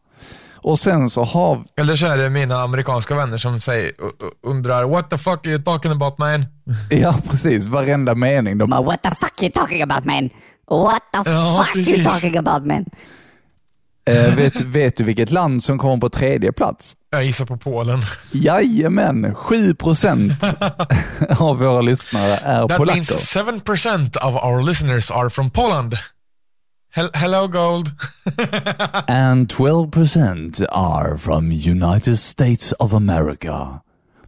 Och 0.55 0.79
sen 0.79 1.11
så 1.11 1.25
har... 1.25 1.65
Eller 1.77 1.97
så 1.97 2.07
är 2.07 2.19
det 2.19 2.31
mina 2.31 2.57
amerikanska 2.63 3.15
vänner 3.15 3.39
som 3.39 3.61
säger, 3.61 3.93
undrar 4.43 4.85
What 4.85 5.11
the 5.11 5.19
fuck 5.19 5.47
are 5.47 5.51
you 5.51 5.63
talking 5.63 5.91
about 5.93 6.19
man? 6.19 6.45
Ja, 6.91 7.15
precis. 7.31 7.65
Varenda 7.65 8.15
mening. 8.15 8.59
De, 8.59 8.71
What 8.71 9.03
the 9.03 9.11
fuck 9.21 9.43
you 9.43 9.51
talking 9.53 9.83
about 9.83 10.05
man? 10.05 10.31
What 10.71 11.03
the 11.13 11.31
Ja, 11.31 11.65
fuck 11.67 11.77
you 11.77 11.85
precis. 11.85 12.05
talking 12.23 12.37
about 12.37 12.67
man? 12.67 12.85
Eh, 14.07 14.37
vet, 14.37 14.61
vet 14.61 14.97
du 14.97 15.05
vilket 15.05 15.31
land 15.31 15.65
som 15.65 15.79
kommer 15.79 15.97
på 15.97 16.09
tredje 16.09 16.53
plats? 16.53 16.97
Jag 17.11 17.25
gissar 17.25 17.45
på 17.45 17.57
Polen. 17.57 18.03
Jajamän, 18.33 19.35
7% 19.35 20.33
av 21.39 21.59
våra 21.59 21.81
lyssnare 21.81 22.37
är 22.43 22.69
That 22.69 22.79
polacker. 22.79 22.97
means 22.97 23.37
7% 23.37 24.17
of 24.17 24.35
our 24.45 24.63
listeners 24.63 25.11
are 25.11 25.31
from 25.31 25.51
Poland. 25.51 25.95
Hel- 26.95 27.11
hello 27.15 27.47
gold. 27.49 27.91
And 29.07 29.53
12% 29.53 30.67
are 30.73 31.19
from 31.19 31.53
United 31.53 32.19
States 32.19 32.73
of 32.79 32.93
America. 32.95 33.81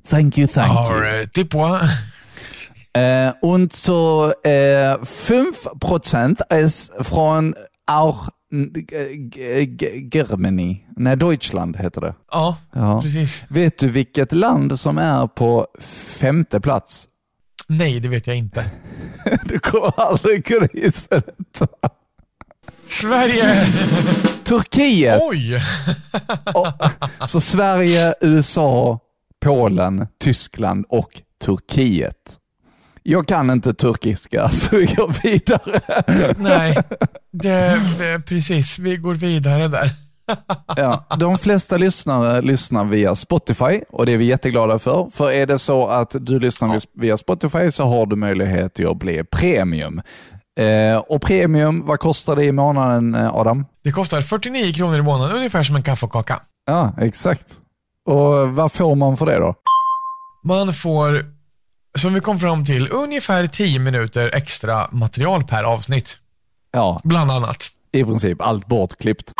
Thank 0.06 0.38
you, 0.38 0.46
thank 0.46 0.72
you. 0.72 0.96
Our, 0.96 1.04
uh, 1.20 1.26
Tipwa. 1.34 1.80
Äh, 2.92 3.32
und 3.42 3.76
so 3.76 4.32
äh, 4.42 4.96
5% 5.02 6.54
ist 6.54 6.92
von 7.00 7.54
auch 7.86 8.28
Germany. 10.12 10.76
Nej, 10.96 11.16
Deutschland 11.16 11.76
heter 11.76 12.00
det. 12.00 12.14
Ja, 12.30 12.56
Ja. 12.72 13.02
precis. 13.02 13.44
Vet 13.48 13.78
du 13.78 13.88
vilket 13.88 14.32
land 14.32 14.80
som 14.80 14.98
är 14.98 15.26
på 15.26 15.66
femte 16.20 16.60
plats? 16.60 17.08
Nej, 17.66 18.00
det 18.00 18.08
vet 18.08 18.26
jag 18.26 18.36
inte. 18.36 18.64
Du 19.44 19.58
kommer 19.58 20.00
aldrig 20.00 20.44
kunna 20.44 20.68
gissa 20.72 21.20
detta. 21.20 21.66
Sverige! 22.88 23.66
Turkiet! 24.44 25.20
Oj! 25.30 25.60
Så 27.26 27.40
Sverige, 27.40 28.14
USA, 28.20 28.98
Polen, 29.40 30.06
Tyskland 30.20 30.86
och 30.88 31.08
Turkiet. 31.44 32.37
Jag 33.10 33.26
kan 33.26 33.50
inte 33.50 33.74
turkiska, 33.74 34.48
så 34.52 34.76
vi 34.76 34.86
går 34.86 35.22
vidare. 35.22 35.80
Nej, 36.36 36.78
det, 37.32 37.80
det, 37.98 38.22
precis. 38.26 38.78
Vi 38.78 38.96
går 38.96 39.14
vidare 39.14 39.68
där. 39.68 39.90
Ja, 40.76 41.06
de 41.18 41.38
flesta 41.38 41.76
lyssnare 41.76 42.42
lyssnar 42.42 42.84
via 42.84 43.14
Spotify 43.14 43.80
och 43.90 44.06
det 44.06 44.12
är 44.12 44.18
vi 44.18 44.24
jätteglada 44.24 44.78
för. 44.78 45.08
För 45.12 45.30
är 45.30 45.46
det 45.46 45.58
så 45.58 45.86
att 45.86 46.16
du 46.20 46.40
lyssnar 46.40 46.80
via 47.00 47.16
Spotify 47.16 47.70
så 47.70 47.84
har 47.84 48.06
du 48.06 48.16
möjlighet 48.16 48.74
till 48.74 48.88
att 48.88 48.98
bli 48.98 49.24
premium. 49.24 50.00
Eh, 50.60 50.96
och 50.96 51.22
premium, 51.22 51.86
vad 51.86 52.00
kostar 52.00 52.36
det 52.36 52.44
i 52.44 52.52
månaden 52.52 53.14
eh, 53.14 53.34
Adam? 53.34 53.66
Det 53.84 53.92
kostar 53.92 54.20
49 54.20 54.72
kronor 54.72 54.98
i 54.98 55.02
månaden, 55.02 55.36
ungefär 55.36 55.62
som 55.62 55.76
en 55.76 55.82
kaffe 55.82 56.06
och 56.06 56.12
kaka. 56.12 56.40
Ja, 56.66 56.92
exakt. 56.98 57.46
Och 58.06 58.48
vad 58.48 58.72
får 58.72 58.94
man 58.94 59.16
för 59.16 59.26
det 59.26 59.38
då? 59.38 59.54
Man 60.44 60.72
får, 60.74 61.37
som 61.98 62.14
vi 62.14 62.20
kom 62.20 62.38
fram 62.38 62.64
till, 62.64 62.88
ungefär 62.92 63.46
10 63.46 63.78
minuter 63.78 64.30
extra 64.34 64.88
material 64.92 65.44
per 65.44 65.64
avsnitt. 65.64 66.16
Ja, 66.72 67.00
Bland 67.04 67.30
annat. 67.30 67.66
i 67.92 68.04
princip 68.04 68.40
allt 68.42 68.66
bortklippt. 68.66 69.32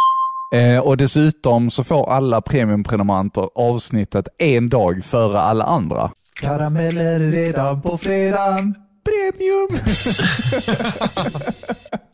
Eh, 0.55 0.79
och 0.79 0.97
dessutom 0.97 1.71
så 1.71 1.85
får 1.85 2.12
alla 2.12 2.40
premiumprenumeranter 2.40 3.49
avsnittet 3.55 4.29
en 4.38 4.68
dag 4.68 5.05
före 5.05 5.40
alla 5.40 5.64
andra. 5.64 6.11
Karameller 6.40 7.21
redan 7.21 7.83
på 7.83 7.99
fredagen. 7.99 8.75
Premium! 9.05 9.81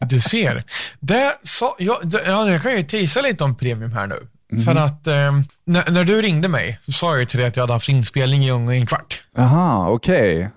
Du 0.08 0.20
ser. 0.20 0.64
Det 1.00 1.38
sa, 1.42 1.76
ja, 1.78 2.00
det, 2.02 2.22
ja, 2.26 2.50
jag 2.50 2.62
kan 2.62 2.76
ju 2.76 2.82
tisa 2.82 3.20
lite 3.20 3.44
om 3.44 3.56
premium 3.56 3.92
här 3.92 4.06
nu. 4.06 4.28
För 4.64 4.74
att 4.74 5.06
eh, 5.06 5.32
när, 5.64 5.90
när 5.90 6.04
du 6.04 6.22
ringde 6.22 6.48
mig 6.48 6.78
så 6.84 6.92
sa 6.92 7.10
jag 7.10 7.20
ju 7.20 7.26
till 7.26 7.38
dig 7.38 7.48
att 7.48 7.56
jag 7.56 7.62
hade 7.62 7.72
haft 7.72 7.88
inspelning 7.88 8.44
i 8.44 8.48
en 8.48 8.86
kvart. 8.86 9.22
Aha, 9.38 9.88
okej. 9.90 10.50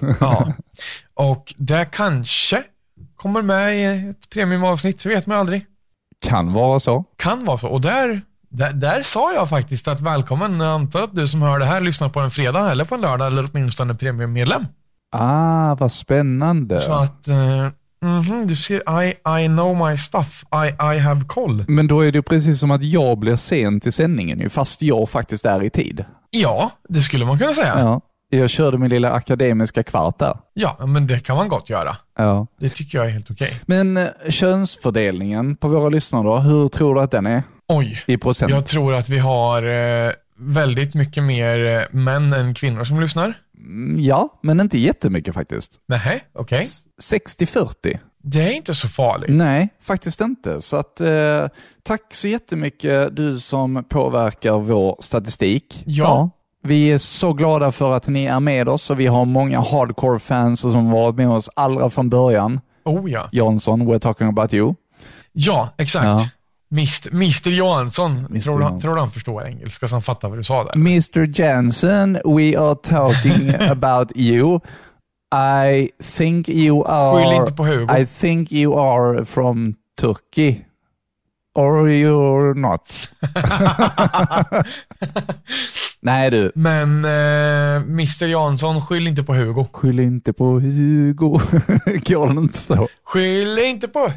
Ja. 0.20 0.52
Och 1.14 1.54
det 1.56 1.84
kanske 1.92 2.62
kommer 3.16 3.42
med 3.42 3.76
i 3.76 4.08
ett 4.10 4.30
premiumavsnitt, 4.30 5.02
det 5.02 5.08
vet 5.08 5.26
man 5.26 5.38
aldrig. 5.38 5.66
Kan 6.26 6.52
vara 6.52 6.80
så. 6.80 7.04
Kan 7.16 7.44
vara 7.44 7.58
så. 7.58 7.68
Och 7.68 7.80
där, 7.80 8.22
där, 8.48 8.72
där 8.72 9.02
sa 9.02 9.32
jag 9.32 9.48
faktiskt 9.48 9.88
att 9.88 10.00
välkommen. 10.00 10.60
Jag 10.60 10.74
antar 10.74 11.02
att 11.02 11.16
du 11.16 11.28
som 11.28 11.42
hör 11.42 11.58
det 11.58 11.64
här 11.64 11.80
lyssnar 11.80 12.08
på 12.08 12.20
en 12.20 12.30
fredag 12.30 12.70
eller 12.70 12.84
på 12.84 12.94
en 12.94 13.00
lördag 13.00 13.26
eller 13.26 13.50
åtminstone 13.52 13.94
premiummedlem. 13.94 14.66
Ah, 15.12 15.74
vad 15.74 15.92
spännande. 15.92 16.80
Så 16.80 16.92
att, 16.92 17.28
eh, 17.28 17.68
mhm, 18.02 18.46
du 18.46 18.56
ser, 18.56 19.02
I, 19.02 19.08
I 19.44 19.46
know 19.46 19.88
my 19.90 19.96
stuff. 19.96 20.44
I, 20.54 20.68
I 20.96 20.98
have 20.98 21.24
koll. 21.26 21.64
Men 21.68 21.86
då 21.86 22.00
är 22.00 22.12
det 22.12 22.22
precis 22.22 22.60
som 22.60 22.70
att 22.70 22.82
jag 22.84 23.18
blir 23.18 23.36
sen 23.36 23.80
till 23.80 23.92
sändningen 23.92 24.40
ju, 24.40 24.48
fast 24.48 24.82
jag 24.82 25.10
faktiskt 25.10 25.46
är 25.46 25.62
i 25.62 25.70
tid. 25.70 26.04
Ja, 26.30 26.70
det 26.88 27.00
skulle 27.00 27.24
man 27.24 27.38
kunna 27.38 27.52
säga. 27.52 27.74
Ja. 27.78 28.00
Jag 28.30 28.50
körde 28.50 28.78
min 28.78 28.90
lilla 28.90 29.10
akademiska 29.12 29.82
kvart 29.82 30.18
där. 30.18 30.36
Ja, 30.54 30.76
men 30.86 31.06
det 31.06 31.20
kan 31.20 31.36
man 31.36 31.48
gott 31.48 31.70
göra. 31.70 31.96
Ja. 32.18 32.46
Det 32.60 32.68
tycker 32.68 32.98
jag 32.98 33.06
är 33.06 33.10
helt 33.10 33.30
okej. 33.30 33.60
Men 33.66 33.96
eh, 33.96 34.06
könsfördelningen 34.28 35.56
på 35.56 35.68
våra 35.68 35.88
lyssnare 35.88 36.22
då, 36.22 36.36
hur 36.38 36.68
tror 36.68 36.94
du 36.94 37.00
att 37.00 37.10
den 37.10 37.26
är 37.26 37.42
Oj, 37.68 38.02
i 38.06 38.16
procent? 38.16 38.50
jag 38.50 38.66
tror 38.66 38.94
att 38.94 39.08
vi 39.08 39.18
har 39.18 39.62
eh, 39.62 40.12
väldigt 40.38 40.94
mycket 40.94 41.22
mer 41.22 41.66
eh, 41.66 41.82
män 41.98 42.32
än 42.32 42.54
kvinnor 42.54 42.84
som 42.84 43.00
lyssnar. 43.00 43.34
Mm, 43.58 44.00
Ja, 44.00 44.28
men 44.42 44.60
inte 44.60 44.78
jättemycket 44.78 45.34
faktiskt. 45.34 45.72
Nej, 45.88 46.24
okej. 46.34 46.60
S- 46.62 46.84
60-40. 47.12 47.98
Det 48.22 48.42
är 48.42 48.52
inte 48.52 48.74
så 48.74 48.88
farligt. 48.88 49.30
Nej, 49.30 49.68
faktiskt 49.82 50.20
inte. 50.20 50.62
Så 50.62 50.76
att, 50.76 51.00
eh, 51.00 51.46
tack 51.82 52.14
så 52.14 52.28
jättemycket 52.28 53.16
du 53.16 53.38
som 53.38 53.84
påverkar 53.88 54.58
vår 54.58 54.96
statistik. 55.00 55.82
Ja. 55.86 56.30
Vi 56.62 56.92
är 56.92 56.98
så 56.98 57.32
glada 57.32 57.72
för 57.72 57.92
att 57.92 58.06
ni 58.06 58.24
är 58.24 58.40
med 58.40 58.68
oss 58.68 58.90
och 58.90 59.00
vi 59.00 59.06
har 59.06 59.24
många 59.24 59.60
hardcore-fans 59.60 60.60
som 60.60 60.90
varit 60.90 61.16
med 61.16 61.28
oss 61.28 61.50
allra 61.56 61.90
från 61.90 62.08
början. 62.08 62.60
Oh 62.84 63.10
ja. 63.10 63.28
Jansson, 63.32 63.82
we're 63.82 63.98
talking 63.98 64.26
about 64.28 64.54
you. 64.54 64.74
Ja, 65.32 65.68
exakt. 65.78 66.04
Ja. 66.04 66.18
Mist, 66.68 67.06
Mr 67.12 67.50
Johansson. 67.50 68.26
Mr. 68.30 68.40
Tror, 68.40 68.70
du, 68.70 68.80
tror 68.80 68.96
han 68.96 69.10
förstår 69.10 69.46
engelska 69.46 69.88
så 69.88 69.94
han 69.94 70.02
fattar 70.02 70.28
vad 70.28 70.38
du 70.38 70.44
sa 70.44 70.64
där? 70.64 70.74
Mr 70.74 71.40
Jansen, 71.40 72.12
we 72.24 72.58
are 72.58 72.74
talking 72.74 73.54
about 73.70 74.12
you. 74.16 74.60
I 75.34 75.90
think 76.16 76.48
you 76.48 76.84
Skyll 76.84 77.26
are... 77.26 77.34
inte 77.34 77.52
på 77.52 77.64
Hugo. 77.64 77.96
I 77.96 78.06
think 78.06 78.52
you 78.52 78.80
are 78.80 79.24
from 79.24 79.74
Turkey. 80.00 80.56
or 81.56 81.88
you're 81.88 82.54
not. 82.54 83.08
Nej 86.00 86.30
du, 86.30 86.52
Men 86.54 87.04
eh, 87.04 87.76
Mr 87.82 88.26
Jansson, 88.26 88.80
skyll 88.80 89.06
inte 89.06 89.22
på 89.22 89.34
Hugo. 89.34 89.66
skyll 89.72 90.00
inte 90.00 90.32
på 90.32 90.60
Hugo. 90.60 91.40
Går 92.06 92.30
inte 92.30 92.58
så? 92.58 92.88
Skyll 93.04 93.58
inte 93.58 93.88
på 93.88 93.98
Hugo. 94.00 94.16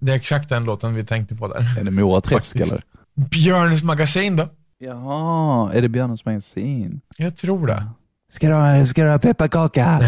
Det 0.00 0.12
är 0.12 0.16
exakt 0.16 0.48
den 0.48 0.64
låten 0.64 0.94
vi 0.94 1.04
tänkte 1.04 1.34
på 1.34 1.48
där. 1.48 1.76
Är 1.80 1.84
det 1.84 1.90
Mora 1.90 2.20
Träsk 2.20 2.56
eller? 2.56 2.80
Björnes 3.14 3.82
magasin 3.82 4.36
då? 4.36 4.48
Jaha, 4.78 5.72
är 5.72 5.82
det 5.82 5.88
Björnens 5.88 6.24
magasin? 6.24 7.00
Jag 7.16 7.36
tror 7.36 7.66
det. 7.66 7.86
Ska 8.32 8.48
du 8.48 8.54
ha, 8.54 8.86
ska 8.86 9.04
du 9.04 9.10
ha 9.10 9.18
pepparkaka? 9.18 10.00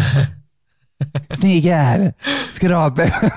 Snigel, 1.30 2.12
ska 2.52 2.68
du 2.68 2.74
ha 2.74 2.88
pe- 2.88 3.30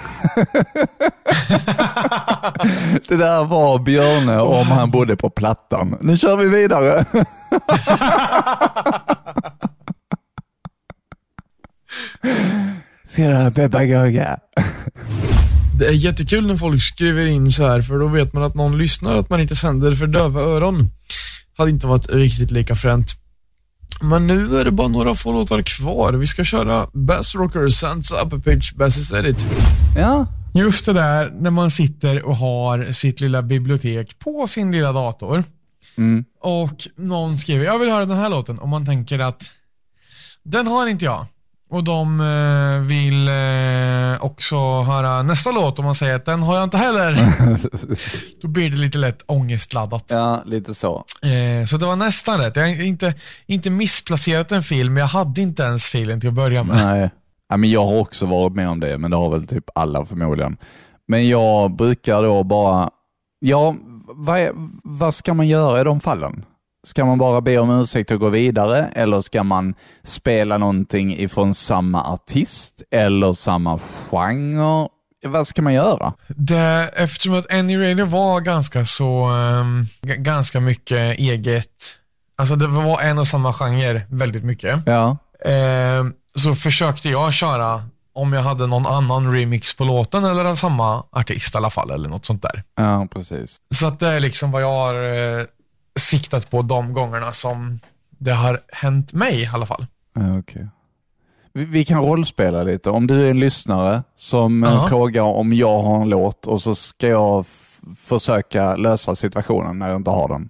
Det 3.08 3.16
där 3.16 3.44
var 3.46 3.80
Björne 3.80 4.40
om 4.40 4.68
han 4.68 4.92
bodde 4.92 5.16
på 5.16 5.30
Plattan. 5.30 5.98
Nu 6.02 6.18
kör 6.18 6.38
vi 6.38 6.50
vidare. 6.50 7.06
Ska 13.06 13.22
du 13.28 13.36
ha 13.36 13.52
pepparkaka? 13.52 14.40
Det 15.82 15.88
är 15.88 15.92
jättekul 15.92 16.48
när 16.48 16.56
folk 16.56 16.82
skriver 16.82 17.26
in 17.26 17.52
så 17.52 17.68
här, 17.68 17.82
för 17.82 18.00
då 18.00 18.08
vet 18.08 18.34
man 18.34 18.44
att 18.44 18.56
någon 18.56 18.78
lyssnar, 18.78 19.16
att 19.16 19.30
man 19.30 19.42
inte 19.42 19.56
sänder 19.56 19.96
för 19.96 20.08
döva 20.08 20.42
öron. 20.42 20.90
Hade 21.58 21.72
inte 21.72 21.88
varit 21.88 22.10
riktigt 22.10 22.52
lika 22.52 22.76
fränt. 22.76 23.12
Men 24.02 24.28
nu 24.28 24.60
är 24.60 24.66
det 24.66 24.72
bara 24.72 24.88
några 24.88 25.16
få 25.16 25.32
låtar 25.32 25.62
kvar. 25.62 26.14
Vi 26.14 26.28
ska 26.28 26.44
köra 26.44 26.88
Bass 26.94 27.36
Rocker, 27.36 27.70
Sands 27.70 28.12
Upper 28.12 28.38
Pitch, 28.38 28.72
Basses 28.72 29.14
Edit. 29.14 29.38
Ja, 29.98 30.28
Just 30.54 30.86
det 30.86 30.94
där 30.94 31.34
när 31.40 31.52
man 31.52 31.72
sitter 31.72 32.24
och 32.24 32.36
har 32.36 32.92
sitt 32.92 33.22
lilla 33.22 33.42
bibliotek 33.42 34.20
på 34.20 34.48
sin 34.48 34.72
lilla 34.72 34.92
dator. 34.92 35.44
Mm. 35.98 36.26
Och 36.42 36.88
någon 36.96 37.38
skriver, 37.38 37.66
jag 37.66 37.80
vill 37.80 37.90
höra 37.90 38.06
den 38.06 38.18
här 38.18 38.30
låten. 38.30 38.60
Och 38.60 38.70
man 38.70 38.86
tänker 38.86 39.20
att 39.20 39.44
den 40.44 40.68
har 40.68 40.88
inte 40.88 41.06
jag. 41.06 41.26
Och 41.72 41.84
de 41.84 42.22
eh, 42.22 42.88
vill 42.88 43.28
eh, 43.28 44.26
också 44.26 44.82
höra 44.82 45.24
nästa 45.24 45.52
låt 45.52 45.80
och 45.80 45.86
man 45.86 45.96
säger 45.96 46.16
att 46.16 46.26
den 46.26 46.44
har 46.44 46.56
jag 46.56 46.64
inte 46.64 46.78
heller. 46.78 47.18
Då 48.42 48.48
blir 48.48 48.70
det 48.70 48.78
lite 48.78 48.98
lätt 48.98 49.24
ångestladdat. 49.26 50.06
ja 50.08 50.44
lite 50.46 50.76
så. 50.76 51.06
Eh, 51.24 51.66
så 51.66 51.78
det 51.78 51.86
var 51.86 51.96
nästan 51.96 52.40
rätt. 52.40 52.56
Jag 52.56 52.64
har 52.64 52.84
inte, 52.84 53.14
inte 53.46 53.70
missplacerat 53.70 54.52
en 54.52 54.64
film, 54.64 54.94
men 54.94 55.02
jag 55.02 55.08
hade 55.08 55.42
inte 55.42 55.64
ens 55.64 55.86
filen 55.86 56.20
till 56.20 56.30
att 56.30 56.36
börja 56.36 56.64
med. 56.64 56.76
Nej. 56.76 57.10
Ja, 57.50 57.58
men 57.58 57.72
jag 57.72 57.86
har 57.86 57.98
också 57.98 58.26
varit 58.26 58.54
med 58.54 58.70
om 58.70 58.80
det, 58.80 58.98
men 58.98 59.12
det 59.12 59.18
har 59.18 59.30
väl 59.30 59.48
typ 59.48 59.66
alla 59.76 60.06
förmodligen. 60.06 60.58
Men 61.08 61.30
jag 61.30 61.76
brukar 61.76 62.24
då 62.24 62.44
bara, 62.44 62.90
ja, 63.40 63.76
vad, 64.08 64.40
är, 64.40 64.52
vad 64.84 65.16
ska 65.16 65.34
man 65.34 65.48
göra 65.48 65.82
i 65.82 65.84
de 65.84 66.00
fallen? 66.00 66.46
Ska 66.88 67.06
man 67.06 67.18
bara 67.18 67.42
be 67.42 67.58
om 67.58 67.70
ursäkt 67.82 68.12
och 68.12 68.20
gå 68.20 68.30
vidare 68.30 68.90
eller 68.96 69.22
ska 69.22 69.44
man 69.44 69.74
spela 70.04 70.58
någonting 70.58 71.18
ifrån 71.20 71.54
samma 71.54 72.04
artist 72.04 72.82
eller 72.92 73.34
samma 73.34 73.80
genre? 73.80 74.88
Vad 75.26 75.48
ska 75.48 75.62
man 75.62 75.74
göra? 75.74 76.14
Det, 76.28 76.90
eftersom 76.96 77.34
att 77.34 77.54
Any 77.54 77.78
Radio 77.78 78.06
var 78.06 78.40
ganska 78.42 78.86
så, 78.86 79.30
g- 80.02 80.16
ganska 80.18 80.60
mycket 80.60 81.20
eget, 81.20 81.68
alltså 82.38 82.56
det 82.56 82.68
var 82.68 83.02
en 83.02 83.20
och 83.20 83.28
samma 83.28 83.54
genre 83.54 84.02
väldigt 84.10 84.44
mycket. 84.44 84.80
Ja, 84.86 85.18
Ehm, 85.46 86.14
så 86.36 86.56
försökte 86.56 87.10
jag 87.10 87.34
köra 87.34 87.84
om 88.14 88.34
jag 88.34 88.42
hade 88.42 88.68
någon 88.68 88.86
annan 88.86 89.34
remix 89.34 89.78
på 89.78 89.84
låten 89.84 90.26
eller 90.26 90.46
av 90.46 90.56
samma 90.56 91.04
artist 91.12 91.56
i 91.56 91.58
alla 91.58 91.70
fall 91.70 91.92
eller 91.92 92.10
något 92.10 92.26
sånt 92.26 92.42
där. 92.42 92.64
ja 92.76 93.08
precis. 93.14 93.58
Så 93.76 93.88
att 93.88 94.00
det 94.00 94.08
är 94.08 94.20
liksom 94.20 94.52
vad 94.52 94.62
jag 94.62 94.68
har 94.72 94.94
eh, 95.04 95.44
siktat 96.00 96.50
på 96.52 96.62
de 96.62 96.94
gångerna 96.94 97.32
som 97.34 97.80
det 98.10 98.32
har 98.32 98.60
hänt 98.72 99.14
mig 99.14 99.42
i 99.42 99.46
alla 99.54 99.66
fall. 99.66 99.86
Okej. 100.40 100.68
Vi, 101.54 101.66
vi 101.66 101.86
kan 101.86 102.02
rollspela 102.02 102.64
lite. 102.64 102.90
Om 102.90 103.08
du 103.08 103.26
är 103.28 103.32
en 103.32 103.40
lyssnare 103.40 104.04
som 104.18 104.64
eh, 104.64 104.70
Ja. 104.74 104.88
frågar 104.90 105.22
om 105.22 105.54
jag 105.54 105.82
har 105.84 106.02
en 106.02 106.10
låt 106.10 106.48
och 106.48 106.62
så 106.62 106.76
ska 106.76 107.08
jag 107.08 107.46
försöka 107.98 108.76
lösa 108.76 109.16
situationen 109.16 109.80
när 109.80 109.88
jag 109.88 109.96
inte 109.96 110.10
har 110.12 110.28
den. 110.30 110.50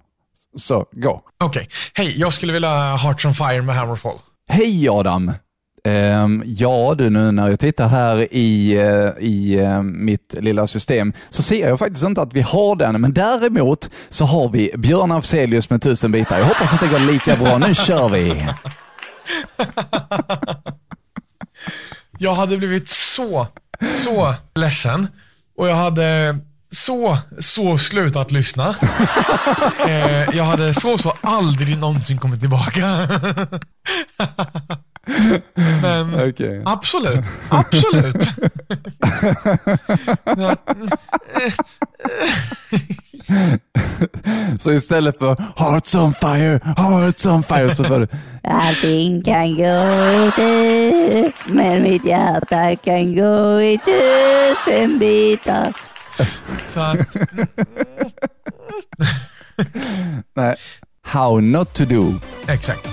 Så, 0.56 0.86
gå. 0.92 1.22
Okej, 1.44 1.68
hej, 1.94 2.14
jag 2.20 2.32
skulle 2.32 2.52
vilja 2.52 2.68
ha 2.68 2.96
Hearts 2.96 3.24
on 3.24 3.34
Fire 3.34 3.62
med 3.62 3.74
Hammerfall. 3.76 4.18
Hej 4.48 4.88
Adam! 4.88 5.32
Ehm, 5.84 6.42
ja 6.46 6.94
du, 6.98 7.10
nu 7.10 7.32
när 7.32 7.48
jag 7.48 7.60
tittar 7.60 7.88
här 7.88 8.34
i, 8.34 8.72
eh, 8.72 9.24
i 9.26 9.58
eh, 9.58 9.82
mitt 9.82 10.34
lilla 10.38 10.66
system 10.66 11.12
så 11.30 11.42
ser 11.42 11.68
jag 11.68 11.78
faktiskt 11.78 12.04
inte 12.04 12.22
att 12.22 12.34
vi 12.34 12.40
har 12.40 12.76
den, 12.76 13.00
men 13.00 13.12
däremot 13.12 13.90
så 14.08 14.24
har 14.24 14.48
vi 14.48 14.70
Björn 14.78 15.12
Afzelius 15.12 15.70
med 15.70 15.82
tusen 15.82 16.12
bitar. 16.12 16.38
Jag 16.38 16.44
hoppas 16.44 16.72
att 16.72 16.80
det 16.80 16.88
går 16.88 17.12
lika 17.12 17.36
bra. 17.36 17.58
Nu 17.58 17.74
kör 17.74 18.08
vi! 18.08 18.48
Jag 22.18 22.34
hade 22.34 22.56
blivit 22.56 22.88
så, 22.88 23.46
så 23.94 24.34
ledsen 24.54 25.08
och 25.56 25.68
jag 25.68 25.74
hade 25.74 26.38
så, 26.70 27.18
så 27.38 27.78
slutat 27.78 28.30
lyssna. 28.30 28.68
eh, 29.86 30.36
jag 30.36 30.44
hade 30.44 30.74
så, 30.74 30.98
så 30.98 31.12
aldrig 31.20 31.78
någonsin 31.78 32.18
kommit 32.18 32.40
tillbaka. 32.40 33.08
Men 35.82 36.14
Okej. 36.28 36.62
absolut, 36.64 37.20
absolut. 37.48 38.22
Så 44.60 44.72
istället 44.72 45.18
för 45.18 45.36
Hearts 45.56 45.94
on 45.94 46.14
fire, 46.14 46.60
hearts 46.76 47.26
on 47.26 47.42
fire 47.42 47.74
så 47.74 47.84
får 47.84 47.98
du 48.00 48.06
Allting 48.44 49.22
kan 49.22 49.56
gå 49.56 49.62
i 50.26 50.30
tu, 50.36 51.32
men 51.52 51.82
mitt 51.82 52.04
hjärta 52.04 52.76
kan 52.76 53.16
gå 53.16 53.60
i 53.62 53.78
tusen 53.78 54.98
bitar. 54.98 55.72
så 56.66 56.80
att, 56.80 57.16
Nej. 60.36 60.56
How 61.04 61.40
not 61.40 61.74
to 61.74 61.84
do. 61.84 62.14
exakt. 62.48 62.88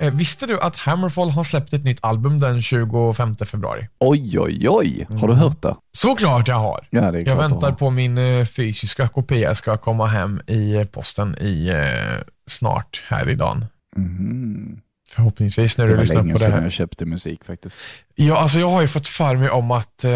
Eh, 0.00 0.14
visste 0.14 0.46
du 0.46 0.60
att 0.60 0.76
Hammerfall 0.76 1.30
har 1.30 1.44
släppt 1.44 1.72
ett 1.72 1.84
nytt 1.84 1.98
album 2.02 2.38
den 2.40 2.62
25 2.62 3.36
februari? 3.36 3.88
Oj, 4.00 4.38
oj, 4.40 4.68
oj. 4.68 5.06
Har 5.20 5.28
du 5.28 5.34
hört 5.34 5.62
det? 5.62 5.74
Såklart 5.92 6.48
jag 6.48 6.58
har. 6.58 6.86
Ja, 6.90 7.00
det 7.10 7.18
Jag 7.18 7.24
klart 7.26 7.36
du 7.36 7.42
väntar 7.42 7.72
på 7.72 7.90
min 7.90 8.18
eh, 8.18 8.44
fysiska 8.46 9.08
kopia 9.08 9.54
ska 9.54 9.76
komma 9.76 10.06
hem 10.06 10.40
i 10.46 10.74
eh, 10.74 10.84
posten 10.84 11.36
i 11.40 11.68
eh, 11.68 12.24
snart 12.50 13.02
här 13.06 13.28
idag. 13.28 13.66
Mhm. 13.96 14.80
Förhoppningsvis 15.10 15.78
när 15.78 15.84
Det 15.84 15.90
du 15.92 15.96
var 15.96 16.02
lyssnar 16.02 16.16
länge 16.22 16.32
på 16.32 16.38
det 16.38 16.44
sedan 16.44 16.54
här. 16.54 16.62
jag 16.62 16.72
köpte 16.72 17.04
musik 17.04 17.44
faktiskt. 17.44 17.76
Ja, 18.14 18.36
alltså 18.38 18.58
jag 18.60 18.68
har 18.70 18.80
ju 18.80 18.88
fått 18.88 19.06
för 19.06 19.36
mig 19.36 19.50
om 19.50 19.70
att 19.70 20.04
eh, 20.04 20.10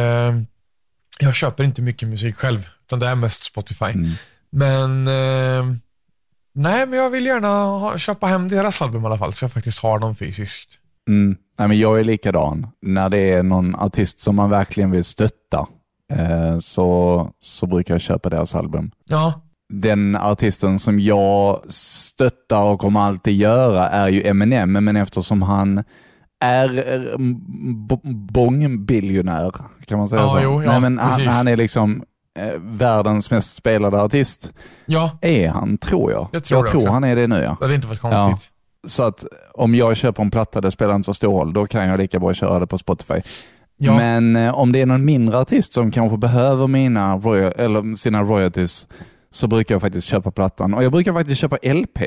jag 1.19 1.35
köper 1.35 1.65
inte 1.65 1.83
mycket 1.83 2.09
musik 2.09 2.37
själv, 2.37 2.69
utan 2.87 2.99
det 2.99 3.07
är 3.09 3.15
mest 3.15 3.45
Spotify. 3.45 3.85
Mm. 3.85 4.09
Men 4.51 5.09
eh, 5.09 5.77
nej, 6.53 6.87
men 6.87 6.99
jag 6.99 7.11
vill 7.11 7.27
gärna 7.27 7.49
ha, 7.49 7.99
köpa 7.99 8.27
hem 8.27 8.49
deras 8.49 8.83
album 8.83 9.03
i 9.03 9.07
alla 9.07 9.19
fall, 9.19 9.35
så 9.35 9.45
jag 9.45 9.53
faktiskt 9.53 9.83
har 9.83 9.99
dem 9.99 10.15
fysiskt. 10.15 10.79
Mm. 11.09 11.37
Nej, 11.59 11.69
men 11.69 11.79
jag 11.79 12.01
är 12.01 12.05
likadan. 12.05 12.67
När 12.83 13.09
det 13.09 13.19
är 13.33 13.43
någon 13.43 13.75
artist 13.75 14.21
som 14.21 14.37
man 14.37 14.51
verkligen 14.51 14.91
vill 14.91 15.05
stötta 15.05 15.67
eh, 16.13 16.59
så, 16.59 17.31
så 17.41 17.67
brukar 17.67 17.95
jag 17.95 18.01
köpa 18.01 18.29
deras 18.29 18.55
album. 18.55 18.91
Ja, 19.05 19.33
Den 19.73 20.17
artisten 20.17 20.79
som 20.79 21.01
jag 21.01 21.63
stöttar 21.69 22.63
och 22.65 22.81
kommer 22.81 23.01
alltid 23.01 23.37
göra 23.37 23.89
är 23.89 24.09
ju 24.09 24.27
Eminem, 24.27 24.73
men 24.73 24.97
eftersom 24.97 25.43
han 25.43 25.85
är 26.41 26.95
eh, 26.95 27.19
bångbiljonär, 28.33 29.53
kan 29.87 29.99
man 29.99 30.09
säga 30.09 30.23
Ja, 30.23 30.31
så? 30.35 30.41
jo, 30.43 30.63
ja, 30.63 30.71
Nej, 30.71 30.81
men 30.81 30.99
han, 30.99 31.27
han 31.27 31.49
är 31.49 31.57
liksom 31.57 32.03
eh, 32.39 32.53
världens 32.59 33.31
mest 33.31 33.55
spelade 33.57 34.03
artist. 34.03 34.53
ja, 34.87 35.19
Är 35.21 35.49
han, 35.49 35.79
tror 35.79 36.13
jag. 36.13 36.29
Jag 36.33 36.45
tror 36.45 36.63
det 36.63 36.79
också. 36.79 36.89
han 36.91 37.05
är 37.05 37.17
det 37.17 37.27
nu, 37.27 37.35
ja. 37.37 37.57
det 37.61 37.65
hade 37.65 37.75
inte 37.75 37.87
varit 37.87 38.01
konstigt. 38.01 38.51
Så 38.87 39.03
att 39.03 39.25
om 39.55 39.75
jag 39.75 39.97
köper 39.97 40.23
en 40.23 40.31
platta, 40.31 40.61
det 40.61 40.71
spelar 40.71 40.95
inte 40.95 41.07
så 41.07 41.15
stor 41.15 41.33
roll. 41.39 41.53
Då 41.53 41.67
kan 41.67 41.89
jag 41.89 41.99
lika 41.99 42.19
bra 42.19 42.35
köra 42.35 42.59
det 42.59 42.67
på 42.67 42.79
Spotify. 42.79 43.15
Ja. 43.77 43.97
Men 43.97 44.37
eh, 44.37 44.55
om 44.59 44.73
det 44.73 44.81
är 44.81 44.87
någon 44.87 45.05
mindre 45.05 45.39
artist 45.39 45.73
som 45.73 45.91
kanske 45.91 46.17
behöver 46.17 46.67
mina 46.67 47.17
roya- 47.17 47.53
eller 47.53 47.97
sina 47.97 48.23
royalties 48.23 48.87
så 49.31 49.47
brukar 49.47 49.75
jag 49.75 49.83
faktiskt 49.83 50.07
köpa 50.07 50.31
plattan. 50.31 50.75
Och 50.75 50.85
jag 50.85 50.93
brukar 50.93 51.13
faktiskt 51.13 51.41
köpa 51.41 51.57
LP. 51.63 51.99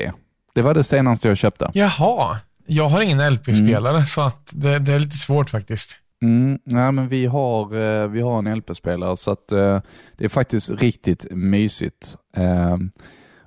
Det 0.54 0.62
var 0.62 0.74
det 0.74 0.84
senaste 0.84 1.28
jag 1.28 1.36
köpte. 1.36 1.70
Jaha, 1.74 2.36
jag 2.66 2.88
har 2.88 3.00
ingen 3.00 3.32
LP-spelare, 3.34 4.06
så 4.06 4.20
att 4.20 4.50
det, 4.52 4.78
det 4.78 4.92
är 4.92 4.98
lite 4.98 5.16
svårt 5.16 5.50
faktiskt. 5.50 5.96
Mm, 6.22 6.58
nej, 6.64 6.92
men 6.92 7.08
vi 7.08 7.26
har, 7.26 7.74
eh, 7.74 8.08
vi 8.08 8.20
har 8.20 8.38
en 8.38 8.46
LP-spelare 8.58 9.16
så 9.16 9.30
att 9.30 9.52
eh, 9.52 9.80
det 10.16 10.24
är 10.24 10.28
faktiskt 10.28 10.70
riktigt 10.70 11.26
mysigt. 11.30 12.16
Ehm, 12.36 12.90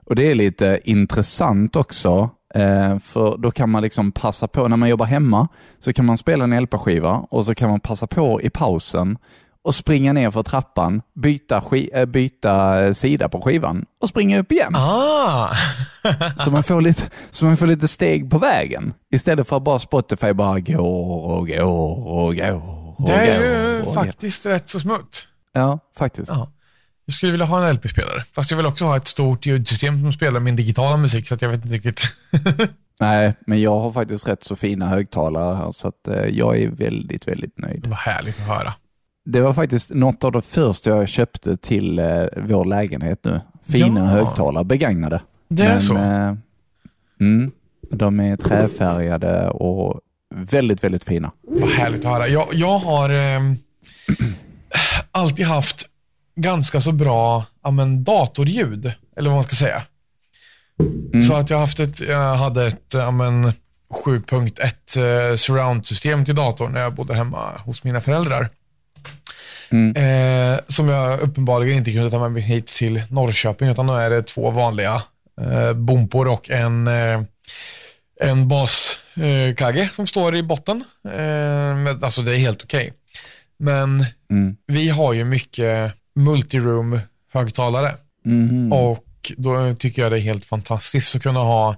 och 0.05 0.15
det 0.15 0.31
är 0.31 0.35
lite 0.35 0.79
intressant 0.83 1.75
också, 1.75 2.29
eh, 2.55 2.99
för 2.99 3.37
då 3.37 3.51
kan 3.51 3.69
man 3.69 3.83
liksom 3.83 4.11
passa 4.11 4.47
på, 4.47 4.67
när 4.67 4.77
man 4.77 4.89
jobbar 4.89 5.05
hemma, 5.05 5.47
så 5.79 5.93
kan 5.93 6.05
man 6.05 6.17
spela 6.17 6.43
en 6.43 6.53
LP-skiva 6.63 7.27
och 7.29 7.45
så 7.45 7.55
kan 7.55 7.69
man 7.69 7.79
passa 7.79 8.07
på 8.07 8.41
i 8.41 8.49
pausen 8.49 9.17
och 9.69 9.75
springa 9.75 10.13
ner 10.13 10.31
för 10.31 10.43
trappan, 10.43 11.01
byta, 11.15 11.63
äh, 11.93 12.05
byta 12.05 12.83
eh, 12.85 12.93
sida 12.93 13.29
på 13.29 13.41
skivan 13.41 13.85
och 14.01 14.09
springa 14.09 14.39
upp 14.39 14.51
igen. 14.51 14.75
Ah! 14.75 15.49
Så 16.37 16.51
man, 16.51 16.63
får 16.63 16.81
lite, 16.81 17.09
så 17.31 17.45
man 17.45 17.57
får 17.57 17.67
lite 17.67 17.87
steg 17.87 18.29
på 18.29 18.37
vägen. 18.37 18.93
Istället 19.11 19.47
för 19.47 19.57
att 19.57 19.63
bara 19.63 19.79
Spotify 19.79 20.33
bara 20.33 20.59
går 20.59 20.77
och 20.79 21.47
går 21.47 21.63
och 21.63 22.35
går. 22.35 22.95
Och 22.97 23.07
Det 23.07 23.13
är 23.13 23.75
ju 23.77 23.83
går. 23.85 23.93
faktiskt 23.93 24.45
rätt 24.45 24.69
så 24.69 24.79
smutt. 24.79 25.27
Ja, 25.53 25.79
faktiskt. 25.97 26.31
Ja. 26.31 26.51
Jag 27.05 27.13
skulle 27.13 27.31
vilja 27.31 27.45
ha 27.45 27.67
en 27.67 27.75
LP-spelare. 27.75 28.23
Fast 28.33 28.51
jag 28.51 28.57
vill 28.57 28.65
också 28.65 28.85
ha 28.85 28.97
ett 28.97 29.07
stort 29.07 29.45
ljudsystem 29.45 30.01
som 30.01 30.13
spelar 30.13 30.39
min 30.39 30.55
digitala 30.55 30.97
musik, 30.97 31.27
så 31.27 31.37
jag 31.39 31.49
vet 31.49 31.65
inte 31.65 31.75
riktigt. 31.75 32.01
Nej, 32.99 33.33
men 33.47 33.61
jag 33.61 33.79
har 33.79 33.91
faktiskt 33.91 34.27
rätt 34.27 34.43
så 34.43 34.55
fina 34.55 34.87
högtalare 34.87 35.55
här, 35.55 35.71
så 35.71 35.87
att 35.87 36.07
eh, 36.07 36.25
jag 36.25 36.57
är 36.59 36.69
väldigt, 36.69 37.27
väldigt 37.27 37.57
nöjd. 37.57 37.87
Var 37.87 37.95
härligt 37.95 38.39
att 38.39 38.47
höra. 38.47 38.73
Det 39.31 39.41
var 39.41 39.53
faktiskt 39.53 39.89
något 39.93 40.23
av 40.23 40.31
det 40.31 40.41
första 40.41 40.89
jag 40.89 41.09
köpte 41.09 41.57
till 41.57 41.99
eh, 41.99 42.23
vår 42.37 42.65
lägenhet 42.65 43.19
nu. 43.23 43.41
Fina 43.67 43.99
Ja. 43.99 44.05
högtalare, 44.05 44.63
begagnade. 44.63 45.21
Det 45.49 45.63
är 45.63 45.79
så? 45.79 45.95
Eh, 45.97 46.33
mm, 47.19 47.51
de 47.91 48.19
är 48.19 48.37
träfärgade 48.37 49.49
och 49.49 50.01
väldigt, 50.35 50.83
väldigt 50.83 51.03
fina. 51.03 51.31
Vad 51.41 51.69
härligt 51.69 52.05
att 52.05 52.11
höra. 52.11 52.27
Jag, 52.27 52.47
jag 52.53 52.77
har 52.77 53.09
ehm, 53.09 53.55
alltid 55.11 55.45
haft 55.45 55.85
ganska 56.35 56.81
så 56.81 56.91
bra 56.91 57.45
ja, 57.63 57.71
men, 57.71 58.03
datorljud, 58.03 58.91
eller 59.17 59.29
vad 59.29 59.37
man 59.37 59.43
ska 59.43 59.55
säga. 59.55 59.81
Så 61.27 61.35
att 61.35 61.49
jag, 61.49 61.59
haft 61.59 61.79
ett, 61.79 62.01
jag 62.01 62.35
hade 62.35 62.67
ett 62.67 62.93
ja, 62.93 63.11
men, 63.11 63.43
7.1 64.05 65.31
eh, 65.31 65.35
surround-system 65.35 66.25
till 66.25 66.35
datorn 66.35 66.71
när 66.71 66.81
jag 66.81 66.93
bodde 66.93 67.15
hemma 67.15 67.57
hos 67.65 67.83
mina 67.83 68.01
föräldrar. 68.01 68.49
Eh, 69.95 70.59
som 70.67 70.89
jag 70.89 71.19
uppenbarligen 71.19 71.77
inte 71.77 71.91
kunde 71.91 72.09
ta 72.09 72.19
med 72.19 72.31
mig 72.31 72.41
hit 72.41 72.67
till 72.67 73.03
Norrköping, 73.09 73.69
utan 73.69 73.85
nu 73.87 73.93
är 73.93 74.09
det 74.09 74.23
två 74.23 74.51
vanliga 74.51 75.01
eh, 75.41 75.73
bompor 75.73 76.27
och 76.27 76.49
en, 76.49 76.87
eh, 76.87 77.21
en 78.21 78.47
baskagge 78.47 79.81
eh, 79.81 79.89
som 79.89 80.07
står 80.07 80.35
i 80.35 80.43
botten. 80.43 80.83
Eh, 81.05 81.75
med, 81.77 82.03
alltså 82.03 82.21
det 82.21 82.35
är 82.35 82.37
helt 82.39 82.63
okej. 82.63 82.93
Men 83.59 84.05
vi 84.67 84.89
har 84.89 85.13
ju 85.13 85.23
mycket 85.23 85.93
multiroom 86.15 86.99
högtalare 87.33 87.91
Mhm. 88.25 88.73
och 88.73 89.31
då 89.37 89.75
tycker 89.79 90.01
jag 90.01 90.11
det 90.11 90.17
är 90.17 90.21
helt 90.21 90.45
fantastiskt 90.45 91.15
att 91.15 91.23
kunna 91.23 91.39
ha 91.39 91.75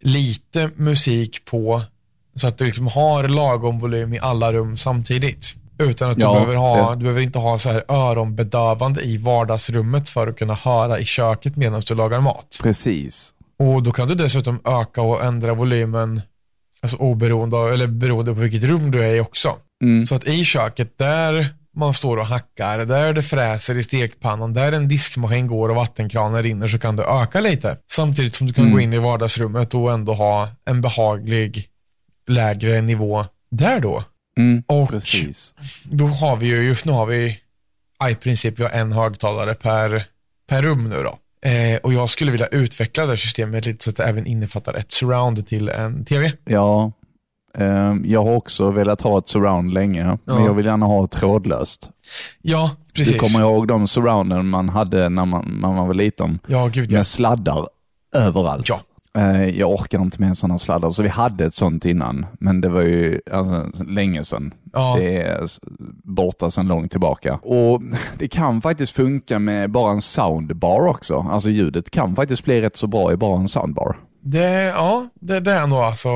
lite 0.00 0.70
musik 0.76 1.44
på 1.44 1.82
så 2.34 2.48
att 2.48 2.58
du 2.58 2.64
liksom 2.64 2.86
har 2.86 3.28
lagom 3.28 3.78
volym 3.80 4.14
i 4.14 4.18
alla 4.18 4.52
rum 4.52 4.76
samtidigt. 4.76 5.54
Utan 5.78 6.10
att 6.10 6.16
du, 6.16 6.22
Ja, 6.22 6.32
behöver, 6.32 6.54
ha, 6.54 6.90
det- 6.90 6.96
du 6.96 7.00
behöver 7.02 7.20
inte 7.20 7.38
ha 7.38 7.58
så 7.58 7.70
här 7.70 7.84
öronbedövande 7.88 9.02
i 9.02 9.16
vardagsrummet 9.16 10.08
för 10.08 10.28
att 10.28 10.36
kunna 10.38 10.54
höra 10.54 10.98
i 10.98 11.04
köket 11.04 11.56
medan 11.56 11.82
du 11.86 11.94
lagar 11.94 12.20
mat. 12.20 12.58
Precis. 12.62 13.32
Och 13.58 13.82
då 13.82 13.92
kan 13.92 14.08
du 14.08 14.14
dessutom 14.14 14.60
öka 14.64 15.02
och 15.02 15.24
ändra 15.24 15.54
volymen 15.54 16.20
alltså 16.82 16.96
oberoende 16.96 17.56
av, 17.56 17.72
eller 17.72 17.86
beroende 17.86 18.34
på 18.34 18.40
vilket 18.40 18.64
rum 18.64 18.90
du 18.90 19.04
är 19.04 19.14
i 19.16 19.20
också. 19.20 19.54
Mm. 19.84 20.06
Så 20.06 20.14
att 20.14 20.24
i 20.24 20.44
köket 20.44 20.98
där 20.98 21.48
man 21.76 21.94
står 21.94 22.16
och 22.16 22.26
hackar, 22.26 22.78
där 22.78 23.12
det 23.12 23.22
fräser 23.22 23.78
i 23.78 23.82
stekpannan, 23.82 24.52
där 24.52 24.72
en 24.72 24.88
diskmaskin 24.88 25.46
går 25.46 25.68
och 25.68 25.76
vattenkranen 25.76 26.42
rinner 26.42 26.68
så 26.68 26.78
kan 26.78 26.96
du 26.96 27.02
öka 27.04 27.40
lite. 27.40 27.76
Samtidigt 27.92 28.34
som 28.34 28.46
du 28.46 28.52
kan 28.52 28.64
Mm. 28.64 28.74
gå 28.74 28.80
in 28.80 28.92
i 28.92 28.98
vardagsrummet 28.98 29.74
och 29.74 29.92
ändå 29.92 30.14
ha 30.14 30.48
en 30.64 30.80
behaglig 30.80 31.66
lägre 32.28 32.80
nivå 32.80 33.24
där 33.50 33.80
då. 33.80 34.04
Mm, 34.38 34.62
Och 34.66 34.88
precis. 34.88 35.54
då 35.84 36.06
har 36.06 36.36
vi 36.36 36.46
ju, 36.46 36.62
just 36.62 36.84
nu 36.84 36.92
har 36.92 37.06
vi 37.06 37.38
i 38.10 38.14
princip 38.14 38.58
vi 38.58 38.62
har 38.62 38.70
en 38.70 38.92
högtalare 38.92 39.54
per, 39.54 40.04
per 40.48 40.62
rum 40.62 40.88
nu 40.88 41.02
då. 41.02 41.18
Eh, 41.48 41.76
och 41.82 41.92
jag 41.92 42.10
skulle 42.10 42.30
vilja 42.30 42.46
utveckla 42.46 43.02
det 43.02 43.08
här 43.08 43.16
systemet 43.16 43.66
lite 43.66 43.84
så 43.84 43.90
att 43.90 43.96
det 43.96 44.04
även 44.04 44.26
innefattar 44.26 44.74
ett 44.74 44.92
surround 44.92 45.46
till 45.46 45.68
en 45.68 46.04
tv. 46.04 46.32
Ja, 46.44 46.92
eh, 47.58 47.94
jag 48.04 48.24
har 48.24 48.32
också 48.34 48.70
velat 48.70 49.00
ha 49.02 49.18
ett 49.18 49.28
surround 49.28 49.72
länge, 49.74 50.04
men 50.04 50.18
Ja. 50.24 50.44
jag 50.44 50.54
vill 50.54 50.66
gärna 50.66 50.86
ha 50.86 51.06
trådlöst. 51.06 51.88
Ja, 52.42 52.70
precis. 52.94 53.12
Du 53.12 53.18
kommer 53.18 53.40
ihåg 53.40 53.68
de 53.68 53.88
surrounden 53.88 54.48
man 54.48 54.68
hade 54.68 55.08
när 55.08 55.24
man, 55.24 55.58
när 55.62 55.68
man 55.72 55.86
var 55.86 55.94
liten? 55.94 56.38
Ja, 56.46 56.66
gud 56.66 56.92
ja. 56.92 56.96
Med 56.98 57.06
sladdar 57.06 57.68
överallt. 58.14 58.68
Ja. 58.68 58.80
Eh, 59.16 59.44
Jag 59.58 59.70
orkar 59.70 60.00
inte 60.02 60.20
med 60.20 60.38
sådana 60.38 60.58
sladdar, 60.58 60.90
så 60.90 61.02
vi 61.02 61.08
hade 61.08 61.44
ett 61.44 61.54
sånt 61.54 61.84
innan, 61.84 62.26
men 62.40 62.60
det 62.60 62.68
var 62.68 62.82
ju 62.82 63.20
alltså, 63.32 63.84
länge 63.84 64.24
sedan. 64.24 64.54
Ja. 64.72 64.96
Det 64.98 65.22
är 65.22 65.46
borta 66.04 66.50
sedan 66.50 66.66
långt 66.68 66.90
tillbaka. 66.90 67.34
Och 67.34 67.82
Det 68.18 68.28
kan 68.28 68.62
faktiskt 68.62 68.96
funka 68.96 69.38
med 69.38 69.70
bara 69.70 69.92
en 69.92 70.00
soundbar 70.02 70.86
också. 70.86 71.26
Alltså 71.30 71.50
ljudet 71.50 71.90
kan 71.90 72.16
faktiskt 72.16 72.44
bli 72.44 72.60
rätt 72.62 72.76
så 72.76 72.86
bra 72.86 73.12
i 73.12 73.16
bara 73.16 73.40
en 73.40 73.48
soundbar. 73.48 73.98
Det, 74.22 74.62
ja, 74.62 75.08
det, 75.20 75.40
det 75.40 75.52
är 75.52 75.66
nog 75.66 75.78
alltså, 75.78 76.08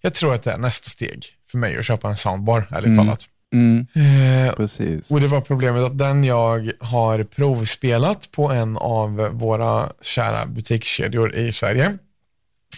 jag 0.00 0.14
tror 0.14 0.34
att 0.34 0.42
det 0.42 0.52
är 0.52 0.58
nästa 0.58 0.88
steg 0.90 1.24
för 1.50 1.58
mig 1.58 1.78
att 1.78 1.84
köpa 1.84 2.08
en 2.08 2.16
soundbar, 2.16 2.64
ärligt 2.70 2.86
Mm. 2.86 2.98
talat. 3.06 3.20
Mm, 3.54 3.86
Eh, 3.94 4.54
precis. 4.54 5.10
och 5.10 5.20
det 5.20 5.26
var 5.26 5.40
problemet 5.40 5.82
att 5.84 5.98
den 5.98 6.24
jag 6.24 6.70
har 6.80 7.22
provspelat 7.22 8.28
på 8.32 8.50
en 8.50 8.76
av 8.76 9.14
våra 9.32 9.88
kära 10.02 10.46
butikskedjor 10.46 11.34
i 11.34 11.52
Sverige. 11.52 11.92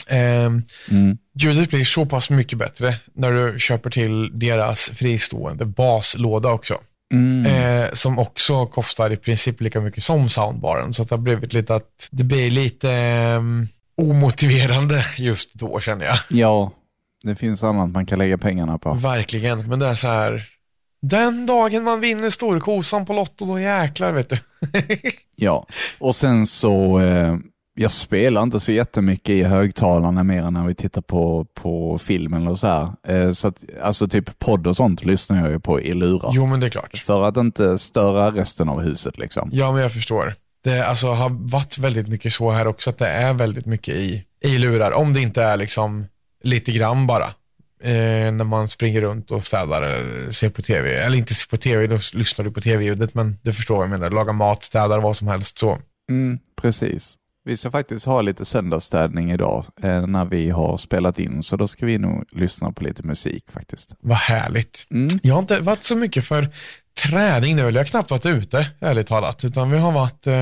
Eh, 0.08 0.50
Mm. 0.90 1.18
ljudet 1.38 1.70
blir 1.70 1.84
så 1.84 2.06
pass 2.06 2.30
mycket 2.30 2.58
bättre 2.58 2.94
när 3.14 3.32
du 3.32 3.58
köper 3.58 3.90
till 3.90 4.38
deras 4.38 4.90
fristående 4.90 5.64
baslåda 5.64 6.48
också. 6.48 6.78
Mm. 7.14 7.46
Eh, 7.46 7.88
som 7.92 8.18
också 8.18 8.66
kostar 8.66 9.12
i 9.12 9.16
princip 9.16 9.60
lika 9.60 9.80
mycket 9.80 10.04
som 10.04 10.28
soundbaren. 10.28 10.92
Så 10.92 11.02
det 11.04 11.10
har 11.10 11.18
blivit 11.18 11.52
lite 11.52 11.74
att 11.74 12.08
det 12.10 12.24
blir 12.24 12.50
lite 12.50 12.90
ehm, 12.90 13.66
omotiverande 13.96 15.04
just 15.18 15.54
då 15.54 15.80
känner 15.80 16.04
jag. 16.06 16.18
Ja, 16.30 16.72
det 17.22 17.34
finns 17.36 17.62
annat 17.62 17.90
man 17.90 18.06
kan 18.06 18.18
lägga 18.18 18.38
pengarna 18.38 18.78
på. 18.78 18.94
Verkligen, 18.94 19.68
men 19.68 19.78
det 19.78 19.86
är 19.86 19.94
så 19.94 20.06
här. 20.08 20.44
Den 21.02 21.46
dagen 21.46 21.84
man 21.84 22.00
vinner 22.00 22.30
storkosan 22.30 23.06
på 23.06 23.12
Lotto, 23.12 23.44
då 23.46 23.60
jäklar 23.60 24.12
vet 24.12 24.28
du. 24.30 24.38
Ja, 25.36 25.66
och 25.98 26.16
sen 26.16 26.46
så, 26.46 27.00
eh, 27.00 27.36
jag 27.78 27.92
spelar 27.92 28.42
inte 28.42 28.60
så 28.60 28.72
jättemycket 28.72 29.28
i 29.28 29.42
högtalarna 29.42 30.24
mer 30.24 30.42
än 30.42 30.52
när 30.52 30.66
vi 30.66 30.74
tittar 30.74 31.00
på, 31.00 31.46
på 31.54 31.98
filmen 31.98 32.46
eller 32.46 32.54
så 32.54 32.66
här. 32.66 32.92
Eh, 33.08 33.32
så 33.32 33.48
att, 33.48 33.64
alltså 33.82 34.08
typ 34.08 34.38
podd 34.38 34.66
och 34.66 34.76
sånt 34.76 35.04
lyssnar 35.04 35.40
jag 35.40 35.50
ju 35.50 35.60
på 35.60 35.80
i 35.80 35.94
lurar. 35.94 36.30
Jo, 36.34 36.46
men 36.46 36.60
det 36.60 36.66
är 36.66 36.70
klart. 36.70 36.98
För 36.98 37.24
att 37.24 37.36
inte 37.36 37.78
störa 37.78 38.30
resten 38.30 38.68
av 38.68 38.80
huset 38.80 39.18
liksom. 39.18 39.50
Ja, 39.52 39.72
men 39.72 39.82
jag 39.82 39.92
förstår. 39.92 40.34
Det 40.64 40.86
alltså, 40.86 41.06
har 41.06 41.30
varit 41.30 41.78
väldigt 41.78 42.08
mycket 42.08 42.32
så 42.32 42.50
här 42.50 42.66
också, 42.66 42.90
att 42.90 42.98
det 42.98 43.08
är 43.08 43.34
väldigt 43.34 43.66
mycket 43.66 43.94
i, 43.94 44.24
i 44.44 44.58
lurar. 44.58 44.92
Om 44.92 45.14
det 45.14 45.20
inte 45.20 45.42
är 45.42 45.56
liksom 45.56 46.06
lite 46.42 46.72
grann 46.72 47.06
bara. 47.06 47.26
Eh, 47.82 48.32
när 48.32 48.44
man 48.44 48.68
springer 48.68 49.00
runt 49.00 49.30
och 49.30 49.46
städar 49.46 49.82
eller 49.82 50.30
ser 50.30 50.48
på 50.48 50.62
tv. 50.62 50.96
Eller 50.96 51.18
inte 51.18 51.34
ser 51.34 51.48
på 51.48 51.56
tv, 51.56 51.86
då 51.86 51.98
lyssnar 52.14 52.44
du 52.44 52.50
på 52.50 52.60
tv-ljudet, 52.60 53.14
men 53.14 53.38
du 53.42 53.52
förstår 53.52 53.74
vad 53.76 53.84
jag 53.84 53.90
menar. 53.90 54.10
Laga 54.10 54.32
mat, 54.32 54.64
städar, 54.64 55.00
vad 55.00 55.16
som 55.16 55.28
helst 55.28 55.58
så. 55.58 55.78
Mm, 56.10 56.38
precis. 56.62 57.16
Vi 57.46 57.56
ska 57.56 57.70
faktiskt 57.70 58.06
ha 58.06 58.22
lite 58.22 58.44
söndagsstädning 58.44 59.32
idag 59.32 59.64
eh, 59.82 60.06
när 60.06 60.24
vi 60.24 60.50
har 60.50 60.76
spelat 60.76 61.18
in, 61.18 61.42
så 61.42 61.56
då 61.56 61.68
ska 61.68 61.86
vi 61.86 61.98
nog 61.98 62.24
lyssna 62.32 62.72
på 62.72 62.84
lite 62.84 63.02
musik 63.06 63.44
faktiskt. 63.50 63.94
Vad 64.00 64.16
härligt. 64.16 64.86
Mm. 64.90 65.08
Jag 65.22 65.34
har 65.34 65.40
inte 65.40 65.60
varit 65.60 65.82
så 65.82 65.96
mycket 65.96 66.24
för 66.24 66.48
träning 67.02 67.56
nu, 67.56 67.62
eller 67.62 67.72
jag 67.72 67.84
har 67.84 67.90
knappt 67.90 68.10
varit 68.10 68.26
ute, 68.26 68.66
ärligt 68.80 69.06
talat. 69.06 69.44
Utan 69.44 69.70
vi 69.70 69.78
har 69.78 69.92
varit 69.92 70.26
eh, 70.26 70.34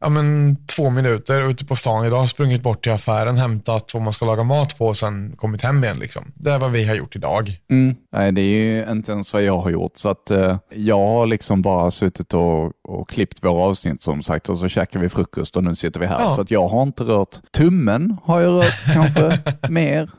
ja, 0.00 0.08
men, 0.08 0.56
två 0.76 0.90
minuter 0.90 1.50
ute 1.50 1.64
på 1.64 1.76
stan 1.76 2.06
idag, 2.06 2.28
sprungit 2.28 2.62
bort 2.62 2.82
till 2.82 2.92
affären, 2.92 3.36
hämtat 3.36 3.94
vad 3.94 4.02
man 4.02 4.12
ska 4.12 4.26
laga 4.26 4.42
mat 4.42 4.78
på 4.78 4.86
och 4.86 4.96
sen 4.96 5.36
kommit 5.36 5.62
hem 5.62 5.84
igen. 5.84 5.98
Liksom. 5.98 6.32
Det 6.34 6.50
är 6.50 6.58
vad 6.58 6.70
vi 6.70 6.84
har 6.84 6.94
gjort 6.94 7.16
idag. 7.16 7.60
Mm. 7.70 7.96
Nej, 8.12 8.32
det 8.32 8.40
är 8.40 8.44
ju 8.44 8.90
inte 8.90 9.12
ens 9.12 9.32
vad 9.32 9.42
jag 9.42 9.58
har 9.58 9.70
gjort. 9.70 9.96
Så 9.96 10.08
att 10.08 10.30
eh, 10.30 10.58
jag 10.74 10.98
har 10.98 11.26
liksom 11.26 11.62
bara 11.62 11.90
suttit 11.90 12.34
och, 12.34 12.72
och 12.88 13.08
klippt 13.08 13.44
våra 13.44 13.62
avsnitt 13.62 14.02
som 14.02 14.22
sagt 14.22 14.48
och 14.48 14.58
så 14.58 14.68
käkar 14.68 15.00
vi 15.00 15.08
frukost 15.08 15.56
och 15.56 15.64
nu 15.64 15.74
sitter 15.74 16.00
vi 16.00 16.06
här. 16.06 16.20
Ja. 16.20 16.30
Så 16.30 16.40
att 16.40 16.50
jag 16.50 16.68
har 16.68 16.82
inte 16.82 17.04
rört 17.04 17.52
tummen, 17.52 18.16
har 18.24 18.40
jag 18.40 18.52
rört 18.52 18.94
kanske 18.94 19.40
mer 19.68 20.10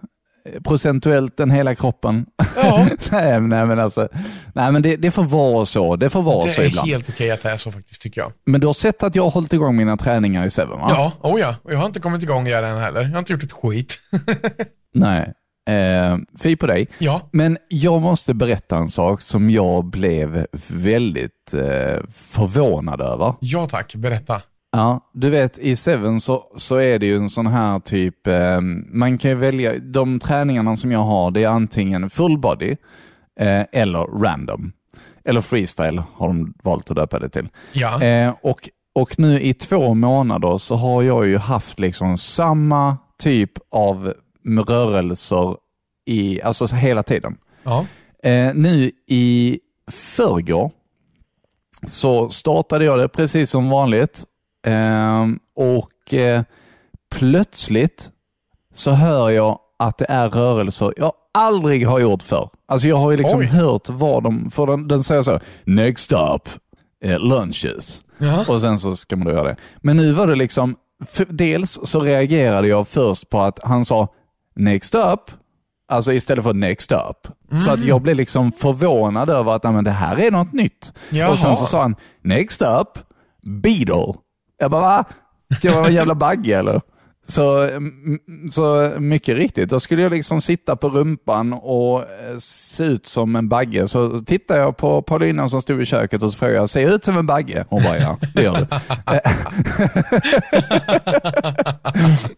procentuellt 0.64 1.40
än 1.40 1.52
hela 1.52 1.76
kroppen. 1.76 2.26
Ja, 2.56 2.88
nej, 3.12 3.42
nej, 3.42 3.66
men 3.66 3.80
alltså, 3.80 4.08
nej, 4.54 4.72
men 4.72 4.82
det, 4.82 4.96
det 4.96 5.12
får 5.12 5.24
vara 5.24 5.66
så. 5.66 5.96
Det 5.96 6.10
får 6.10 6.22
vara 6.22 6.46
det 6.46 6.54
så 6.54 6.62
är 6.62 6.66
ibland. 6.66 6.88
helt 6.88 7.10
okej 7.10 7.32
att 7.32 7.44
det 7.44 7.50
är 7.50 7.58
så 7.58 7.72
faktiskt, 7.72 8.02
tycker 8.02 8.22
jag. 8.22 8.32
Men 8.46 8.62
du 8.62 8.68
har 8.68 8.74
sett 8.74 9.04
att 9.04 9.16
jag 9.16 9.24
har 9.24 9.32
hållit 9.32 9.54
igång 9.54 9.76
mina 9.76 9.98
träningar 9.98 10.46
i 10.46 10.50
Seven, 10.50 10.80
va? 10.80 10.88
Ja, 10.90 11.12
oh 11.22 11.40
ja. 11.40 11.56
Jag 11.64 11.78
har 11.78 11.86
inte 11.86 12.00
kommit 12.00 12.24
igång 12.24 12.48
igen 12.48 12.64
än 12.66 12.78
heller. 12.80 13.02
Jag 13.02 13.10
har 13.12 13.20
inte 13.20 13.34
gjort 13.34 13.44
ett 13.44 13.52
skit. 13.52 14.00
Nej. 14.94 15.34
Eh, 15.70 16.18
fy 16.40 16.56
på 16.56 16.68
dig. 16.68 16.88
Ja, 16.98 17.22
Men 17.32 17.58
jag 17.68 18.02
måste 18.02 18.34
berätta 18.34 18.78
en 18.78 18.90
sak 18.90 19.22
som 19.22 19.50
jag 19.50 19.86
blev 19.86 20.46
väldigt 20.70 21.54
eh, 21.54 22.04
förvånad 22.14 23.02
över. 23.02 23.34
ja 23.40 23.66
tack. 23.66 23.96
Berätta. 23.96 24.42
Ja, 24.78 25.10
du 25.14 25.30
vet 25.30 25.58
i 25.58 25.76
Seven 25.76 26.22
så, 26.22 26.44
så 26.58 26.76
är 26.76 27.00
det 27.00 27.06
ju 27.06 27.16
en 27.16 27.30
sån 27.30 27.48
här 27.48 27.80
typ, 27.80 28.28
eh, 28.28 28.62
man 28.92 29.18
kan 29.18 29.32
ju 29.32 29.38
välja, 29.38 29.80
de 29.80 30.20
träningarna 30.20 30.78
som 30.78 30.92
jag 30.92 31.00
har 31.00 31.32
det 31.32 31.44
är 31.44 31.48
antingen 31.48 32.10
full 32.10 32.38
body 32.38 32.76
eh, 33.40 33.64
eller 33.72 34.24
random. 34.24 34.72
Eller 35.26 35.42
freestyle 35.42 36.04
har 36.14 36.28
de 36.28 36.54
valt 36.64 36.90
att 36.90 36.96
döpa 36.96 37.20
det 37.20 37.30
till. 37.30 37.50
Ja. 37.74 38.04
Eh, 38.04 38.34
och, 38.42 38.70
och 38.96 39.20
nu 39.20 39.42
i 39.42 39.54
två 39.54 39.94
månader 39.94 40.58
så 40.58 40.76
har 40.76 41.04
jag 41.04 41.28
ju 41.28 41.38
haft 41.38 41.80
liksom 41.80 42.18
samma 42.18 42.98
typ 43.20 43.52
av 43.72 44.14
rörelser 44.68 45.56
i, 46.06 46.42
alltså 46.42 46.66
hela 46.66 47.04
tiden. 47.04 47.38
ja. 47.64 47.86
Eh, 48.24 48.54
nu 48.54 48.92
i 49.08 49.60
förrgår 49.92 50.72
så 51.88 52.30
startade 52.30 52.86
jag 52.86 53.00
det 53.00 53.08
precis 53.08 53.50
som 53.50 53.70
vanligt 53.70 54.26
och 55.56 56.14
eh, 56.14 56.42
plötsligt 57.16 58.12
så 58.74 58.92
hör 58.92 59.30
jag 59.30 59.60
att 59.80 59.98
det 59.98 60.06
är 60.10 60.30
rörelser 60.30 60.94
jag 60.98 61.12
aldrig 61.34 61.88
har 61.88 62.00
gjort 62.00 62.24
förr. 62.24 62.50
Alltså 62.68 62.88
jag 62.88 62.98
har 62.98 63.12
ju 63.12 63.18
liksom 63.18 63.40
Oj. 63.40 63.46
hört 63.46 63.90
vad 63.90 64.24
de, 64.24 64.52
för 64.52 64.68
den, 64.68 64.88
den 64.88 65.04
säger 65.04 65.24
så, 65.24 65.40
next 65.64 66.12
up, 66.12 66.50
eh, 67.04 67.20
lunches. 67.20 68.02
Ja. 68.18 68.46
Och 68.48 68.62
sen 68.62 68.80
så 68.80 68.96
ska 68.96 69.16
man 69.16 69.28
då 69.28 69.34
göra 69.34 69.48
det. 69.48 69.56
Men 69.78 69.98
nu 69.98 70.12
var 70.12 70.28
det 70.28 70.36
liksom, 70.36 70.76
för, 71.06 71.26
dels 71.26 71.80
så 71.84 72.00
reagerade 72.00 72.68
jag 72.68 72.88
först 72.88 73.30
på 73.30 73.42
att 73.42 73.60
han 73.64 73.86
sa 73.86 74.08
next 74.56 74.96
up, 74.96 75.32
alltså 75.92 76.14
istället 76.14 76.44
för 76.44 76.54
next 76.54 76.92
up. 76.92 77.28
Så 77.66 77.72
att 77.72 77.84
jag 77.86 78.02
blev 78.02 78.16
liksom 78.16 78.52
förvånad 78.52 79.30
över 79.30 79.52
att 79.52 79.64
"Nej, 79.64 79.74
men 79.74 79.84
det 79.84 79.92
här 79.92 80.20
är 80.20 80.32
något 80.32 80.54
nytt. 80.54 80.94
Jaha. 81.10 81.30
Och 81.32 81.40
sen 81.40 81.56
så 81.56 81.66
sa 81.66 81.82
han 81.82 81.96
next 82.22 82.62
up, 82.62 83.00
beetle. 83.64 84.14
Jag 84.58 84.72
bara 84.72 84.82
va? 84.82 85.06
Ska 85.56 85.68
jag 85.68 85.76
vara 85.76 85.88
en 85.88 85.94
jävla 85.94 86.16
bagge 86.16 86.58
eller? 86.60 86.82
Så, 87.30 87.64
mm, 87.64 88.20
så 88.52 88.94
mycket 89.00 89.38
riktigt, 89.38 89.70
då 89.70 89.80
skulle 89.80 90.02
jag 90.02 90.12
liksom 90.12 90.42
sitta 90.42 90.76
på 90.76 90.90
rumpan 90.90 91.54
och 91.54 92.00
eh, 92.02 92.38
se 92.40 92.84
ut 92.84 93.06
som 93.06 93.36
en 93.36 93.50
bagge. 93.50 93.88
Så 93.88 94.20
tittade 94.20 94.60
jag 94.60 94.78
på 94.78 95.02
Paulina 95.02 95.50
som 95.50 95.62
stod 95.62 95.82
i 95.82 95.86
köket 95.86 96.24
och 96.24 96.32
så 96.32 96.38
frågade 96.38 96.58
jag, 96.58 96.70
ser 96.70 96.82
jag 96.82 96.94
ut 96.94 97.06
som 97.06 97.18
en 97.18 97.26
bagge? 97.26 97.66
Hon 97.70 97.84
bara, 97.84 97.98
ja, 97.98 98.18
det 98.36 98.44
gör 98.44 98.56
du. 98.56 98.68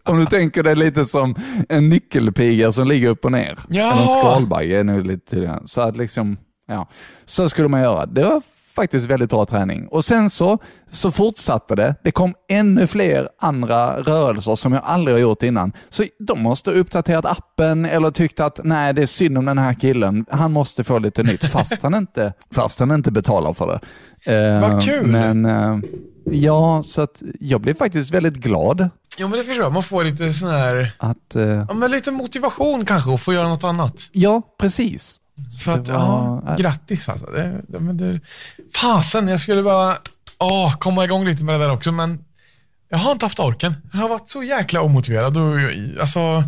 Om 0.10 0.18
du 0.20 0.26
tänker 0.26 0.62
dig 0.62 0.76
lite 0.76 1.04
som 1.04 1.34
en 1.68 1.88
nyckelpiga 1.88 2.72
som 2.72 2.88
ligger 2.88 3.08
upp 3.08 3.24
och 3.24 3.32
ner. 3.32 3.58
Ja. 3.68 3.92
Eller 3.92 4.02
en 4.02 4.08
skalbagge 4.08 4.78
är 4.78 4.84
nu 4.84 5.02
lite 5.02 5.30
tydligare. 5.30 5.60
Så 5.64 5.80
att 5.80 5.96
liksom, 5.96 6.36
ja, 6.66 6.88
så 7.24 7.48
skulle 7.48 7.68
man 7.68 7.80
göra. 7.80 8.06
Det 8.06 8.24
var 8.24 8.42
faktiskt 8.80 9.06
väldigt 9.06 9.30
bra 9.30 9.44
träning. 9.44 9.88
Och 9.88 10.04
sen 10.04 10.30
så, 10.30 10.58
så 10.90 11.10
fortsatte 11.10 11.74
det. 11.74 11.94
Det 12.02 12.10
kom 12.10 12.34
ännu 12.48 12.86
fler 12.86 13.28
andra 13.40 14.00
rörelser 14.00 14.54
som 14.54 14.72
jag 14.72 14.82
aldrig 14.84 15.14
har 15.16 15.20
gjort 15.20 15.42
innan. 15.42 15.72
Så 15.88 16.04
de 16.18 16.42
måste 16.42 16.70
ha 16.70 16.76
uppdaterat 16.76 17.24
appen 17.24 17.84
eller 17.84 18.10
tyckt 18.10 18.40
att 18.40 18.60
nej, 18.64 18.92
det 18.92 19.02
är 19.02 19.06
synd 19.06 19.38
om 19.38 19.44
den 19.44 19.58
här 19.58 19.74
killen. 19.74 20.26
Han 20.30 20.52
måste 20.52 20.84
få 20.84 20.98
lite 20.98 21.22
nytt 21.22 21.44
fast 21.52 21.82
han 21.82 21.94
inte, 21.94 22.32
fast 22.54 22.80
han 22.80 22.90
inte 22.90 23.10
betalar 23.10 23.52
för 23.52 23.66
det. 23.66 23.80
Eh, 24.32 24.60
Vad 24.60 24.82
kul. 24.82 25.06
Men 25.06 25.44
eh, 25.44 25.78
ja, 26.24 26.82
så 26.84 27.02
att 27.02 27.22
jag 27.40 27.60
blev 27.60 27.74
faktiskt 27.74 28.14
väldigt 28.14 28.36
glad 28.36 28.88
Jo 29.18 29.28
men 29.28 29.38
det 29.38 29.44
förstår 29.44 29.64
jag. 29.64 29.72
Man 29.72 29.82
får 29.82 30.04
lite 30.04 30.32
sån 30.32 30.48
här, 30.50 30.92
att 30.98 31.36
eh, 31.36 31.42
ja 31.42 31.74
men 31.74 31.90
lite 31.90 32.10
motivation 32.10 32.84
kanske 32.84 33.14
att 33.14 33.20
få 33.20 33.32
göra 33.32 33.48
något 33.48 33.64
annat. 33.64 33.94
Ja, 34.12 34.42
precis. 34.60 35.19
Så 35.50 35.70
att, 35.70 35.88
var- 35.88 36.42
ja, 36.46 36.56
grattis 36.58 37.08
alltså. 37.08 37.26
Det, 37.26 37.60
det, 37.68 37.80
men 37.80 37.96
det, 37.96 38.20
fasen, 38.76 39.28
jag 39.28 39.40
skulle 39.40 39.62
bara 39.62 39.96
åh, 40.38 40.76
komma 40.76 41.04
igång 41.04 41.24
lite 41.24 41.44
med 41.44 41.60
det 41.60 41.64
där 41.64 41.72
också, 41.72 41.92
men 41.92 42.24
jag 42.88 42.98
har 42.98 43.12
inte 43.12 43.24
haft 43.24 43.40
orken. 43.40 43.74
Jag 43.92 44.00
har 44.00 44.08
varit 44.08 44.28
så 44.28 44.42
jäkla 44.42 44.82
omotiverad 44.82 45.36
och 45.36 45.54
alltså, 46.00 46.44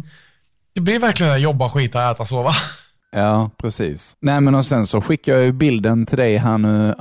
det 0.75 0.81
blir 0.81 0.99
verkligen 0.99 1.31
det 1.31 1.37
där 1.39 1.43
jobba, 1.43 1.69
skita, 1.69 2.11
äta, 2.11 2.27
sova. 2.27 2.51
Ja, 3.17 3.51
precis. 3.59 4.17
Nej, 4.21 4.41
men 4.41 4.55
och 4.55 4.67
sen 4.67 4.87
så 4.87 5.01
skickade 5.01 5.37
jag 5.39 5.47
ju 5.47 5.53
bilden 5.53 6.07
till 6.07 6.19
dig 6.19 6.37
här 6.37 6.59
nu 6.59 6.95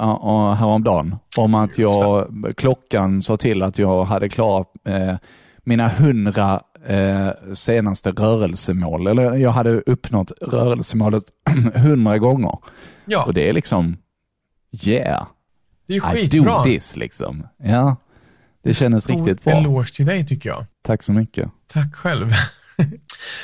häromdagen 0.57 1.15
om 1.37 1.55
att 1.55 1.77
jag, 1.77 2.27
klockan 2.57 3.21
sa 3.21 3.37
till 3.37 3.63
att 3.63 3.77
jag 3.77 4.03
hade 4.03 4.29
klarat 4.29 4.67
eh, 4.87 5.15
mina 5.63 5.87
hundra 5.87 6.61
eh, 6.87 7.29
senaste 7.53 8.11
rörelsemål. 8.11 9.07
Eller 9.07 9.33
jag 9.33 9.51
hade 9.51 9.69
uppnått 9.81 10.31
rörelsemålet 10.41 11.23
hundra 11.75 12.17
gånger. 12.17 12.57
Ja, 13.05 13.23
Och 13.23 13.33
det 13.33 13.49
är 13.49 13.53
liksom, 13.53 13.97
yeah, 14.85 15.27
det 15.87 15.93
är 15.95 16.13
ju 16.15 16.19
I 16.19 16.27
do 16.27 16.37
skitbra. 16.37 16.63
this 16.63 16.95
liksom. 16.95 17.47
Ja, 17.63 17.95
det 18.63 18.73
kändes 18.73 19.03
Stor 19.03 19.17
riktigt 19.25 19.43
bra. 19.43 19.53
eloge 19.53 19.93
till 19.95 20.05
dig 20.05 20.27
tycker 20.27 20.49
jag. 20.49 20.65
Tack 20.81 21.03
så 21.03 21.11
mycket. 21.11 21.49
Tack 21.73 21.95
själv. 21.95 22.33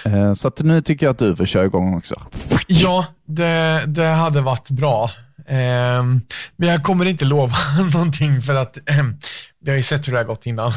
Eh, 0.05 0.33
så 0.33 0.47
att 0.47 0.59
nu 0.59 0.81
tycker 0.81 1.05
jag 1.05 1.11
att 1.13 1.19
du 1.19 1.35
får 1.35 1.45
köra 1.45 1.65
igång 1.65 1.97
också. 1.97 2.21
Ja, 2.67 3.05
det, 3.25 3.83
det 3.87 4.05
hade 4.05 4.41
varit 4.41 4.69
bra. 4.69 5.09
Ehm, 5.47 6.21
men 6.55 6.69
jag 6.69 6.83
kommer 6.83 7.05
inte 7.05 7.25
lova 7.25 7.55
någonting 7.93 8.41
för 8.41 8.55
att 8.55 8.89
ehm, 8.89 9.15
vi 9.59 9.71
har 9.71 9.77
ju 9.77 9.83
sett 9.83 10.07
hur 10.07 10.11
det 10.13 10.19
har 10.19 10.25
gått 10.25 10.45
innan. 10.45 10.71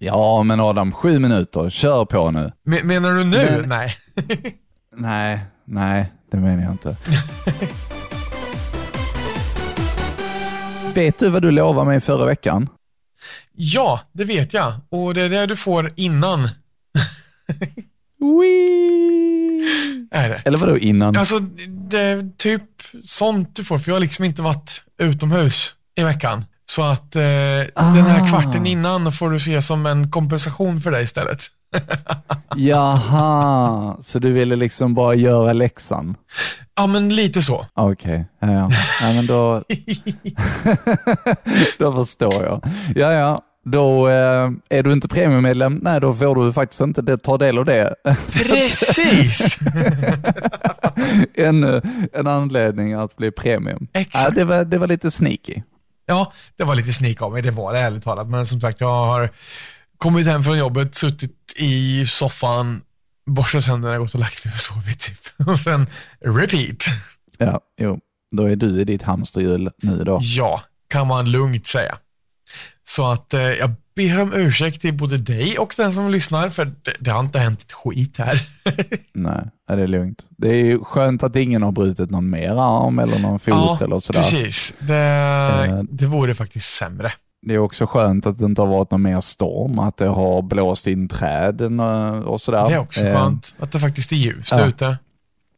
Ja, 0.00 0.42
men 0.42 0.60
Adam, 0.60 0.92
sju 0.92 1.18
minuter. 1.18 1.70
Kör 1.70 2.04
på 2.04 2.30
nu. 2.30 2.52
Men, 2.64 2.86
menar 2.86 3.10
du 3.14 3.24
nu? 3.24 3.36
Men- 3.60 3.68
Nej. 3.68 3.96
Nej, 4.96 5.40
nej, 5.64 6.12
det 6.30 6.36
menar 6.36 6.62
jag 6.62 6.72
inte. 6.72 6.96
Vet 10.94 11.18
du 11.18 11.30
vad 11.30 11.42
du 11.42 11.50
lovade 11.50 11.86
mig 11.88 12.00
förra 12.00 12.24
veckan? 12.26 12.68
Ja, 13.52 14.00
det 14.12 14.24
vet 14.24 14.54
jag. 14.54 14.72
Och 14.88 15.14
det 15.14 15.22
är 15.22 15.28
det 15.28 15.46
du 15.46 15.56
får 15.56 15.90
innan. 15.96 16.40
Är 20.10 20.28
det. 20.28 20.42
Eller 20.44 20.58
vadå 20.58 20.78
innan? 20.78 21.16
Alltså, 21.16 21.38
det 21.90 22.00
är 22.00 22.30
typ 22.36 22.62
sånt 23.04 23.56
du 23.56 23.64
får, 23.64 23.78
för 23.78 23.90
jag 23.90 23.94
har 23.94 24.00
liksom 24.00 24.24
inte 24.24 24.42
varit 24.42 24.84
utomhus 24.98 25.74
i 25.96 26.02
veckan. 26.04 26.44
Så 26.66 26.82
att 26.82 27.16
eh, 27.16 27.22
den 27.74 28.04
här 28.04 28.22
Ah. 28.22 28.26
kvarten 28.28 28.66
innan 28.66 29.12
får 29.12 29.30
du 29.30 29.38
se 29.40 29.62
som 29.62 29.86
en 29.86 30.10
kompensation 30.10 30.80
för 30.80 30.90
det 30.90 31.02
istället. 31.02 31.38
Jaha, 32.56 33.96
så 34.00 34.18
du 34.18 34.32
ville 34.32 34.56
liksom 34.56 34.94
bara 34.94 35.14
göra 35.14 35.52
läxan? 35.52 36.14
Ja, 36.76 36.86
men 36.86 37.08
lite 37.08 37.42
så. 37.42 37.66
Okej, 37.74 38.26
ja, 38.40 38.52
ja. 38.52 38.70
ja 39.02 39.12
men 39.14 39.26
då... 39.26 39.62
då 41.78 41.92
förstår 41.92 42.44
jag. 42.44 42.64
Ja, 42.94 43.12
ja. 43.12 43.42
Då 43.66 44.08
eh, 44.08 44.50
är 44.68 44.82
du 44.82 44.92
inte 44.92 45.08
premiummedlem, 45.08 45.80
nej 45.82 46.00
då 46.00 46.14
får 46.14 46.36
du 46.36 46.52
faktiskt 46.52 46.80
inte 46.80 47.02
det, 47.02 47.16
ta 47.18 47.38
del 47.38 47.58
av 47.58 47.64
det. 47.64 47.94
Precis! 48.46 49.58
Ännu 51.34 51.82
en 52.12 52.26
anledning 52.26 52.92
att 52.92 53.16
bli 53.16 53.30
premium. 53.30 53.86
Exakt. 53.92 54.24
Ja, 54.24 54.30
det, 54.34 54.44
var, 54.44 54.64
det 54.64 54.78
var 54.78 54.86
lite 54.86 55.10
sneaky. 55.10 55.62
Ja, 56.06 56.32
det 56.56 56.64
var 56.64 56.74
lite 56.74 56.92
sneak 56.92 57.22
av 57.22 57.32
mig, 57.32 57.42
det 57.42 57.50
var 57.50 57.72
det 57.72 57.78
ärligt 57.78 58.04
talat. 58.04 58.28
Men 58.28 58.46
som 58.46 58.60
sagt, 58.60 58.80
jag 58.80 59.06
har 59.06 59.30
kommit 59.98 60.26
hem 60.26 60.44
från 60.44 60.58
jobbet, 60.58 60.94
suttit 60.94 61.52
i 61.56 62.06
soffan, 62.06 62.82
borstat 63.26 63.64
tänderna, 63.64 63.98
gått 63.98 64.14
och 64.14 64.20
lagt 64.20 64.44
mig 64.44 64.54
och 64.54 64.60
sovit 64.60 65.00
typ. 65.00 65.18
Och 65.48 65.60
sen 65.60 65.86
repeat. 66.20 66.84
Ja, 67.38 67.60
jo. 67.80 67.98
Då 68.36 68.50
är 68.50 68.56
du 68.56 68.80
i 68.80 68.84
ditt 68.84 69.02
hamsterhjul 69.02 69.70
nu 69.82 70.04
då. 70.04 70.18
Ja, 70.22 70.62
kan 70.88 71.06
man 71.06 71.30
lugnt 71.30 71.66
säga. 71.66 71.98
Så 72.86 73.10
att 73.12 73.34
eh, 73.34 73.40
jag 73.40 73.74
ber 73.96 74.20
om 74.20 74.32
ursäkt 74.34 74.80
till 74.80 74.94
både 74.94 75.18
dig 75.18 75.58
och 75.58 75.74
den 75.76 75.92
som 75.92 76.10
lyssnar, 76.10 76.48
för 76.48 76.64
det, 76.64 76.92
det 77.00 77.10
har 77.10 77.20
inte 77.20 77.38
hänt 77.38 77.62
ett 77.62 77.72
skit 77.72 78.18
här. 78.18 78.40
Nej, 79.12 79.50
det 79.68 79.82
är 79.82 79.86
lugnt. 79.86 80.26
Det 80.36 80.48
är 80.48 80.64
ju 80.64 80.78
skönt 80.84 81.22
att 81.22 81.36
ingen 81.36 81.62
har 81.62 81.72
brutit 81.72 82.10
någon 82.10 82.30
mer 82.30 82.50
arm 82.50 82.98
eller 82.98 83.18
någon 83.18 83.38
fot 83.38 83.54
ja, 83.54 83.78
eller 83.80 84.00
sådär. 84.00 84.20
precis. 84.20 84.74
Det, 84.78 84.94
Eh. 85.68 85.82
det 85.90 86.06
vore 86.06 86.34
faktiskt 86.34 86.74
sämre. 86.74 87.12
Det 87.46 87.54
är 87.54 87.58
också 87.58 87.86
skönt 87.86 88.26
att 88.26 88.38
det 88.38 88.44
inte 88.44 88.62
har 88.62 88.66
varit 88.68 88.90
någon 88.90 89.02
mer 89.02 89.20
storm, 89.20 89.78
att 89.78 89.96
det 89.96 90.06
har 90.06 90.42
blåst 90.42 90.86
in 90.86 91.08
träden 91.08 91.80
och 91.80 92.24
och 92.24 92.40
sådär. 92.40 92.66
Det 92.66 92.74
är 92.74 92.78
också 92.78 93.00
Eh, 93.00 93.14
skönt 93.14 93.54
att 93.58 93.72
det 93.72 93.78
faktiskt 93.78 94.12
är 94.12 94.16
ljust 94.16 94.50
ja. 94.52 94.66
ute. 94.66 94.96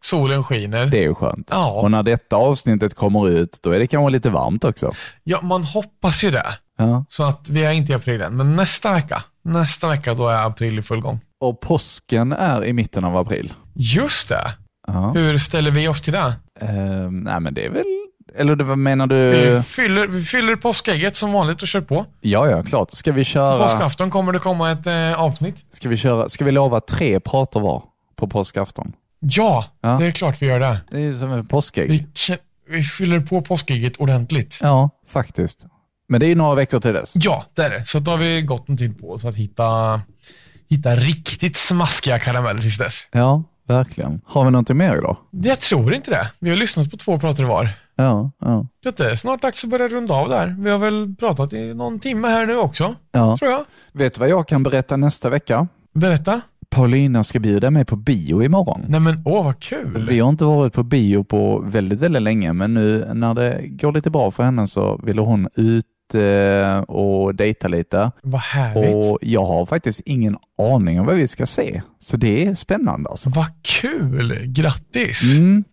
Solen 0.00 0.44
skiner. 0.44 0.86
Det 0.86 0.98
är 0.98 1.02
ju 1.02 1.14
skönt. 1.14 1.48
Ja. 1.50 1.70
Och 1.72 1.90
när 1.90 2.02
detta 2.02 2.36
avsnittet 2.36 2.94
kommer 2.94 3.28
ut, 3.28 3.58
då 3.62 3.70
är 3.70 3.78
det 3.78 3.86
kanske 3.86 4.10
lite 4.10 4.30
varmt 4.30 4.64
också. 4.64 4.92
Ja, 5.24 5.40
man 5.42 5.64
hoppas 5.64 6.24
ju 6.24 6.30
det. 6.30 6.46
Ja. 6.78 7.04
Så 7.08 7.22
att 7.22 7.48
vi 7.48 7.64
är 7.64 7.70
inte 7.72 7.92
i 7.92 7.94
april 7.94 8.20
än, 8.22 8.36
men 8.36 8.56
nästa 8.56 8.92
vecka, 8.92 9.22
nästa 9.42 9.88
vecka 9.88 10.14
då 10.14 10.28
är 10.28 10.46
april 10.46 10.78
i 10.78 10.82
full 10.82 11.00
gång. 11.00 11.20
Och 11.40 11.60
påsken 11.60 12.32
är 12.32 12.64
i 12.64 12.72
mitten 12.72 13.04
av 13.04 13.16
april. 13.16 13.52
Just 13.74 14.28
det. 14.28 14.52
Ja. 14.86 15.10
Hur 15.14 15.38
ställer 15.38 15.70
vi 15.70 15.88
oss 15.88 16.02
till 16.02 16.12
det? 16.12 16.34
Eh, 16.60 17.10
nej 17.10 17.40
men 17.40 17.54
det 17.54 17.66
är 17.66 17.70
väl, 17.70 17.84
eller 18.36 18.56
vad 18.56 18.78
menar 18.78 19.06
du? 19.06 19.30
Vi 19.30 19.62
fyller, 19.62 20.06
vi 20.06 20.22
fyller 20.24 20.56
påskägget 20.56 21.16
som 21.16 21.32
vanligt 21.32 21.62
och 21.62 21.68
kör 21.68 21.80
på. 21.80 22.06
Ja, 22.20 22.50
ja, 22.50 22.62
klart. 22.62 22.90
Ska 22.92 23.12
vi 23.12 23.20
På 23.20 23.24
köra, 23.24 23.62
påskafton 23.62 24.10
kommer 24.10 24.32
det 24.32 24.38
komma 24.38 24.70
ett 24.70 24.86
eh, 24.86 25.20
avsnitt. 25.22 25.64
ska 25.72 25.88
vi 25.88 25.96
köra, 25.96 26.28
ska 26.28 26.44
vi 26.44 26.52
lova 26.52 26.80
tre 26.80 27.20
pratar 27.20 27.60
var 27.60 27.82
på 28.16 28.28
påskafton? 28.28 28.92
Ja, 29.20 29.64
Ja. 29.80 29.96
det 29.98 30.06
är 30.06 30.10
klart 30.10 30.42
vi 30.42 30.46
gör 30.46 30.60
det. 30.60 30.78
Det 30.90 31.04
är 31.04 31.14
som 31.18 31.32
en 31.32 31.46
påskägg. 31.46 31.90
Vi, 31.90 32.06
vi 32.70 32.82
fyller 32.82 33.20
på 33.20 33.40
påskägget 33.40 33.96
ordentligt. 33.96 34.58
Ja, 34.62 34.90
faktiskt. 35.08 35.66
Men 36.08 36.20
det 36.20 36.26
är 36.26 36.36
några 36.36 36.54
veckor 36.54 36.80
till 36.80 36.92
dess. 36.92 37.12
Ja, 37.16 37.44
det 37.54 37.62
är 37.62 37.70
det. 37.70 37.84
Så 37.84 37.98
då 37.98 38.10
har 38.10 38.18
vi 38.18 38.42
gott 38.42 38.68
om 38.68 38.76
tid 38.76 39.00
på 39.00 39.12
oss 39.12 39.24
att 39.24 39.34
hitta, 39.36 40.00
hitta 40.68 40.96
riktigt 40.96 41.56
smaskiga 41.56 42.18
karameller 42.18 42.60
tills 42.60 42.78
dess. 42.78 43.08
Ja, 43.12 43.42
verkligen. 43.68 44.20
Har 44.24 44.44
vi 44.44 44.50
någonting 44.50 44.76
mer 44.76 44.96
idag? 44.96 45.16
Jag 45.30 45.60
tror 45.60 45.94
inte 45.94 46.10
det. 46.10 46.30
Vi 46.38 46.50
har 46.50 46.56
lyssnat 46.56 46.90
på 46.90 46.96
två 46.96 47.18
pratare 47.18 47.46
var. 47.46 47.68
Ja, 47.96 48.30
ja. 48.40 48.66
Det 48.82 49.00
är 49.00 49.16
snart 49.16 49.42
dags 49.42 49.64
att 49.64 49.70
börja 49.70 49.88
runda 49.88 50.14
av 50.14 50.28
där. 50.28 50.56
Vi 50.58 50.70
har 50.70 50.78
väl 50.78 51.14
pratat 51.18 51.52
i 51.52 51.74
någon 51.74 52.00
timme 52.00 52.28
här 52.28 52.46
nu 52.46 52.56
också, 52.56 52.94
ja. 53.12 53.36
tror 53.36 53.50
jag. 53.50 53.64
Vet 53.92 54.14
du 54.14 54.20
vad 54.20 54.28
jag 54.28 54.48
kan 54.48 54.62
berätta 54.62 54.96
nästa 54.96 55.30
vecka? 55.30 55.68
Berätta. 55.94 56.40
Paulina 56.70 57.24
ska 57.24 57.38
bjuda 57.38 57.70
mig 57.70 57.84
på 57.84 57.96
bio 57.96 58.42
imorgon. 58.42 58.84
Nej 58.88 59.00
men 59.00 59.22
åh 59.24 59.44
vad 59.44 59.60
kul. 59.60 60.06
Vi 60.08 60.20
har 60.20 60.28
inte 60.28 60.44
varit 60.44 60.72
på 60.72 60.82
bio 60.82 61.24
på 61.24 61.58
väldigt, 61.66 62.00
väldigt 62.00 62.22
länge, 62.22 62.52
men 62.52 62.74
nu 62.74 63.10
när 63.14 63.34
det 63.34 63.60
går 63.62 63.92
lite 63.92 64.10
bra 64.10 64.30
för 64.30 64.42
henne 64.42 64.68
så 64.68 65.00
vill 65.02 65.18
hon 65.18 65.48
ut 65.54 65.84
eh, 66.14 66.78
och 66.78 67.34
dejta 67.34 67.68
lite. 67.68 68.10
Vad 68.22 68.40
härligt. 68.40 68.94
Och 69.12 69.18
jag 69.22 69.44
har 69.44 69.66
faktiskt 69.66 70.00
ingen 70.00 70.36
aning 70.58 71.00
om 71.00 71.06
vad 71.06 71.14
vi 71.14 71.28
ska 71.28 71.46
se. 71.46 71.82
Så 72.00 72.16
det 72.16 72.46
är 72.46 72.54
spännande 72.54 73.10
alltså. 73.10 73.30
Vad 73.30 73.46
kul. 73.62 74.40
Grattis. 74.46 75.38
Mm. 75.38 75.64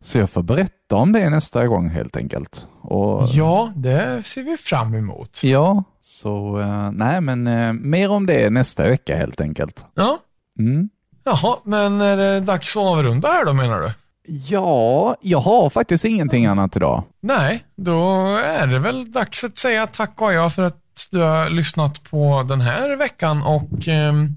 Så 0.00 0.18
jag 0.18 0.30
får 0.30 0.42
berätta 0.42 0.96
om 0.96 1.12
det 1.12 1.30
nästa 1.30 1.66
gång 1.66 1.88
helt 1.88 2.16
enkelt. 2.16 2.66
Och, 2.80 3.28
Ja, 3.32 3.72
det 3.76 4.22
ser 4.26 4.42
vi 4.42 4.56
fram 4.56 4.94
emot. 4.94 5.40
ja, 5.42 5.84
så 6.00 6.60
eh, 6.60 6.90
nej 6.92 7.20
men 7.20 7.46
eh, 7.46 7.72
mer 7.72 8.10
om 8.10 8.26
det 8.26 8.50
nästa 8.50 8.82
vecka 8.88 9.16
helt 9.16 9.40
enkelt. 9.40 9.84
Ja. 9.94 10.18
Mm. 10.58 10.88
Jaha, 11.24 11.56
men 11.64 12.00
är 12.00 12.16
det 12.16 12.40
dags 12.40 12.76
att 12.76 12.82
avrunda 12.82 13.28
här 13.28 13.44
då 13.44 13.52
menar 13.52 13.80
du? 13.80 13.90
Ja, 14.26 15.16
jag 15.20 15.40
har 15.40 15.70
faktiskt 15.70 16.04
ingenting 16.04 16.46
annat 16.46 16.76
idag. 16.76 17.02
Nej, 17.20 17.64
då 17.76 18.26
är 18.36 18.66
det 18.66 18.78
väl 18.78 19.12
dags 19.12 19.44
att 19.44 19.58
säga 19.58 19.86
tack 19.86 20.20
och 20.20 20.32
jag 20.32 20.54
för 20.54 20.62
att 20.62 21.08
du 21.10 21.18
har 21.18 21.50
lyssnat 21.50 22.02
på 22.10 22.44
den 22.48 22.60
här 22.60 22.96
veckan 22.96 23.42
och 23.42 23.88
ehm, 23.88 24.36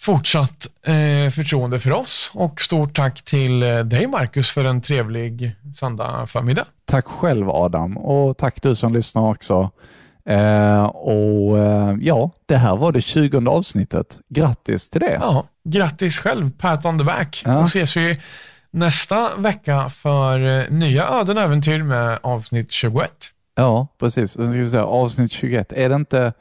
fortsatt 0.00 0.66
eh, 0.82 1.30
förtroende 1.30 1.80
för 1.80 1.92
oss. 1.92 2.30
Och 2.34 2.60
stort 2.60 2.96
tack 2.96 3.22
till 3.22 3.62
eh, 3.62 3.78
dig 3.78 4.06
Marcus 4.06 4.50
för 4.50 4.64
en 4.64 4.80
trevlig 4.80 5.56
söndag 5.76 6.26
förmiddag. 6.26 6.64
Tack 6.84 7.06
själv 7.06 7.50
Adam 7.50 7.96
och 7.96 8.36
tack 8.36 8.62
du 8.62 8.74
som 8.74 8.94
lyssnar 8.94 9.22
också. 9.22 9.70
Eh, 10.28 10.84
och 10.84 11.58
eh, 11.58 11.96
ja, 12.00 12.30
det 12.46 12.56
här 12.56 12.76
var 12.76 12.92
det 12.92 13.00
20 13.00 13.50
avsnittet. 13.50 14.18
Grattis 14.28 14.90
till 14.90 15.00
det. 15.00 15.18
Ja, 15.20 15.48
grattis 15.64 16.18
själv, 16.18 16.50
pat 16.58 16.84
on 16.84 16.98
the 16.98 17.04
back. 17.04 17.42
Ja. 17.44 17.52
Då 17.52 17.64
ses 17.64 17.96
vi 17.96 18.18
nästa 18.74 19.36
vecka 19.36 19.88
för 19.88 20.58
eh, 20.60 20.70
nya 20.70 21.08
öden 21.08 21.38
äventyr 21.38 21.82
med 21.82 22.18
avsnitt 22.22 22.70
21. 22.72 23.10
Ja, 23.56 23.88
precis. 23.98 24.38
Nu 24.38 24.66
ska 24.66 24.70
säga, 24.70 24.84
avsnitt 24.84 25.32
21. 25.32 25.72
Är 25.72 25.88
det 25.88 25.94
inte 25.94 26.32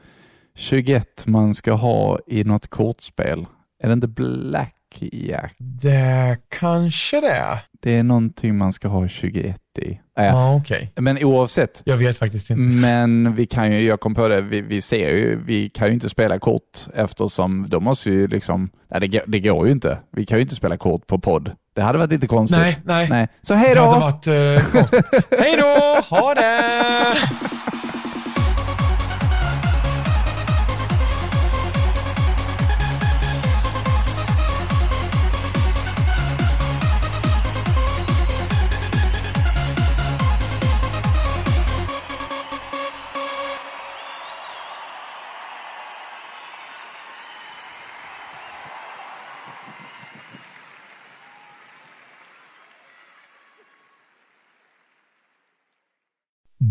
21 0.56 1.28
man 1.28 1.54
ska 1.54 1.74
ha 1.74 2.20
i 2.28 2.44
något 2.44 2.68
kortspel? 2.68 3.46
Är 3.84 3.88
det 3.88 3.94
inte 3.94 4.08
Blackjack? 4.08 5.56
Det 5.58 6.38
kanske 6.50 7.22
det 7.22 7.30
är. 7.32 7.58
Det 7.82 7.98
är 7.98 8.04
någonting 8.04 8.58
man 8.58 8.74
ska 8.74 8.88
ha 8.88 9.08
21 9.08 9.58
i. 9.80 9.92
Äh, 9.92 10.26
Ja, 10.26 10.56
okej. 10.56 10.92
Men 10.96 11.24
oavsett. 11.24 11.82
Jag 11.86 11.98
vet 11.98 12.18
faktiskt 12.18 12.50
inte. 12.50 12.62
Men 12.62 13.36
vi 13.36 13.46
kan 13.46 13.72
ju, 13.72 13.82
jag 13.82 14.00
kom 14.00 14.16
på 14.16 14.28
det, 14.28 14.42
vi, 14.42 14.62
vi 14.62 14.82
ser 14.82 15.10
ju, 15.10 15.40
vi 15.46 15.70
kan 15.70 15.88
ju 15.88 15.94
inte 15.94 16.10
spela 16.10 16.40
kort 16.40 16.88
eftersom 16.94 17.66
de 17.70 17.84
måste 17.84 18.10
ju 18.10 18.28
liksom, 18.28 18.70
nej, 18.92 19.10
det, 19.10 19.24
det 19.28 19.40
går 19.40 19.66
ju 19.66 19.72
inte. 19.72 20.00
Vi 20.12 20.26
kan 20.26 20.38
ju 20.38 20.42
inte 20.42 20.56
spela 20.56 20.78
kort 20.78 21.08
på 21.08 21.20
podd. 21.20 21.52
Det 21.76 21.82
hade 21.82 21.97
varit 21.97 22.11
lite 22.11 22.28
konstigt. 22.28 22.59
Nej, 22.59 22.78
nej. 22.86 23.09
nej. 23.09 23.28
Så 23.41 23.53
hej 23.53 23.74
Det 23.76 23.82
hade 23.82 23.93
då! 23.93 23.99
varit 23.99 24.28
eh, 24.28 24.71
konstigt. 24.71 25.05
Hej 25.39 25.57
då! 25.57 26.01
Ha 26.15 26.34
det! 26.34 27.15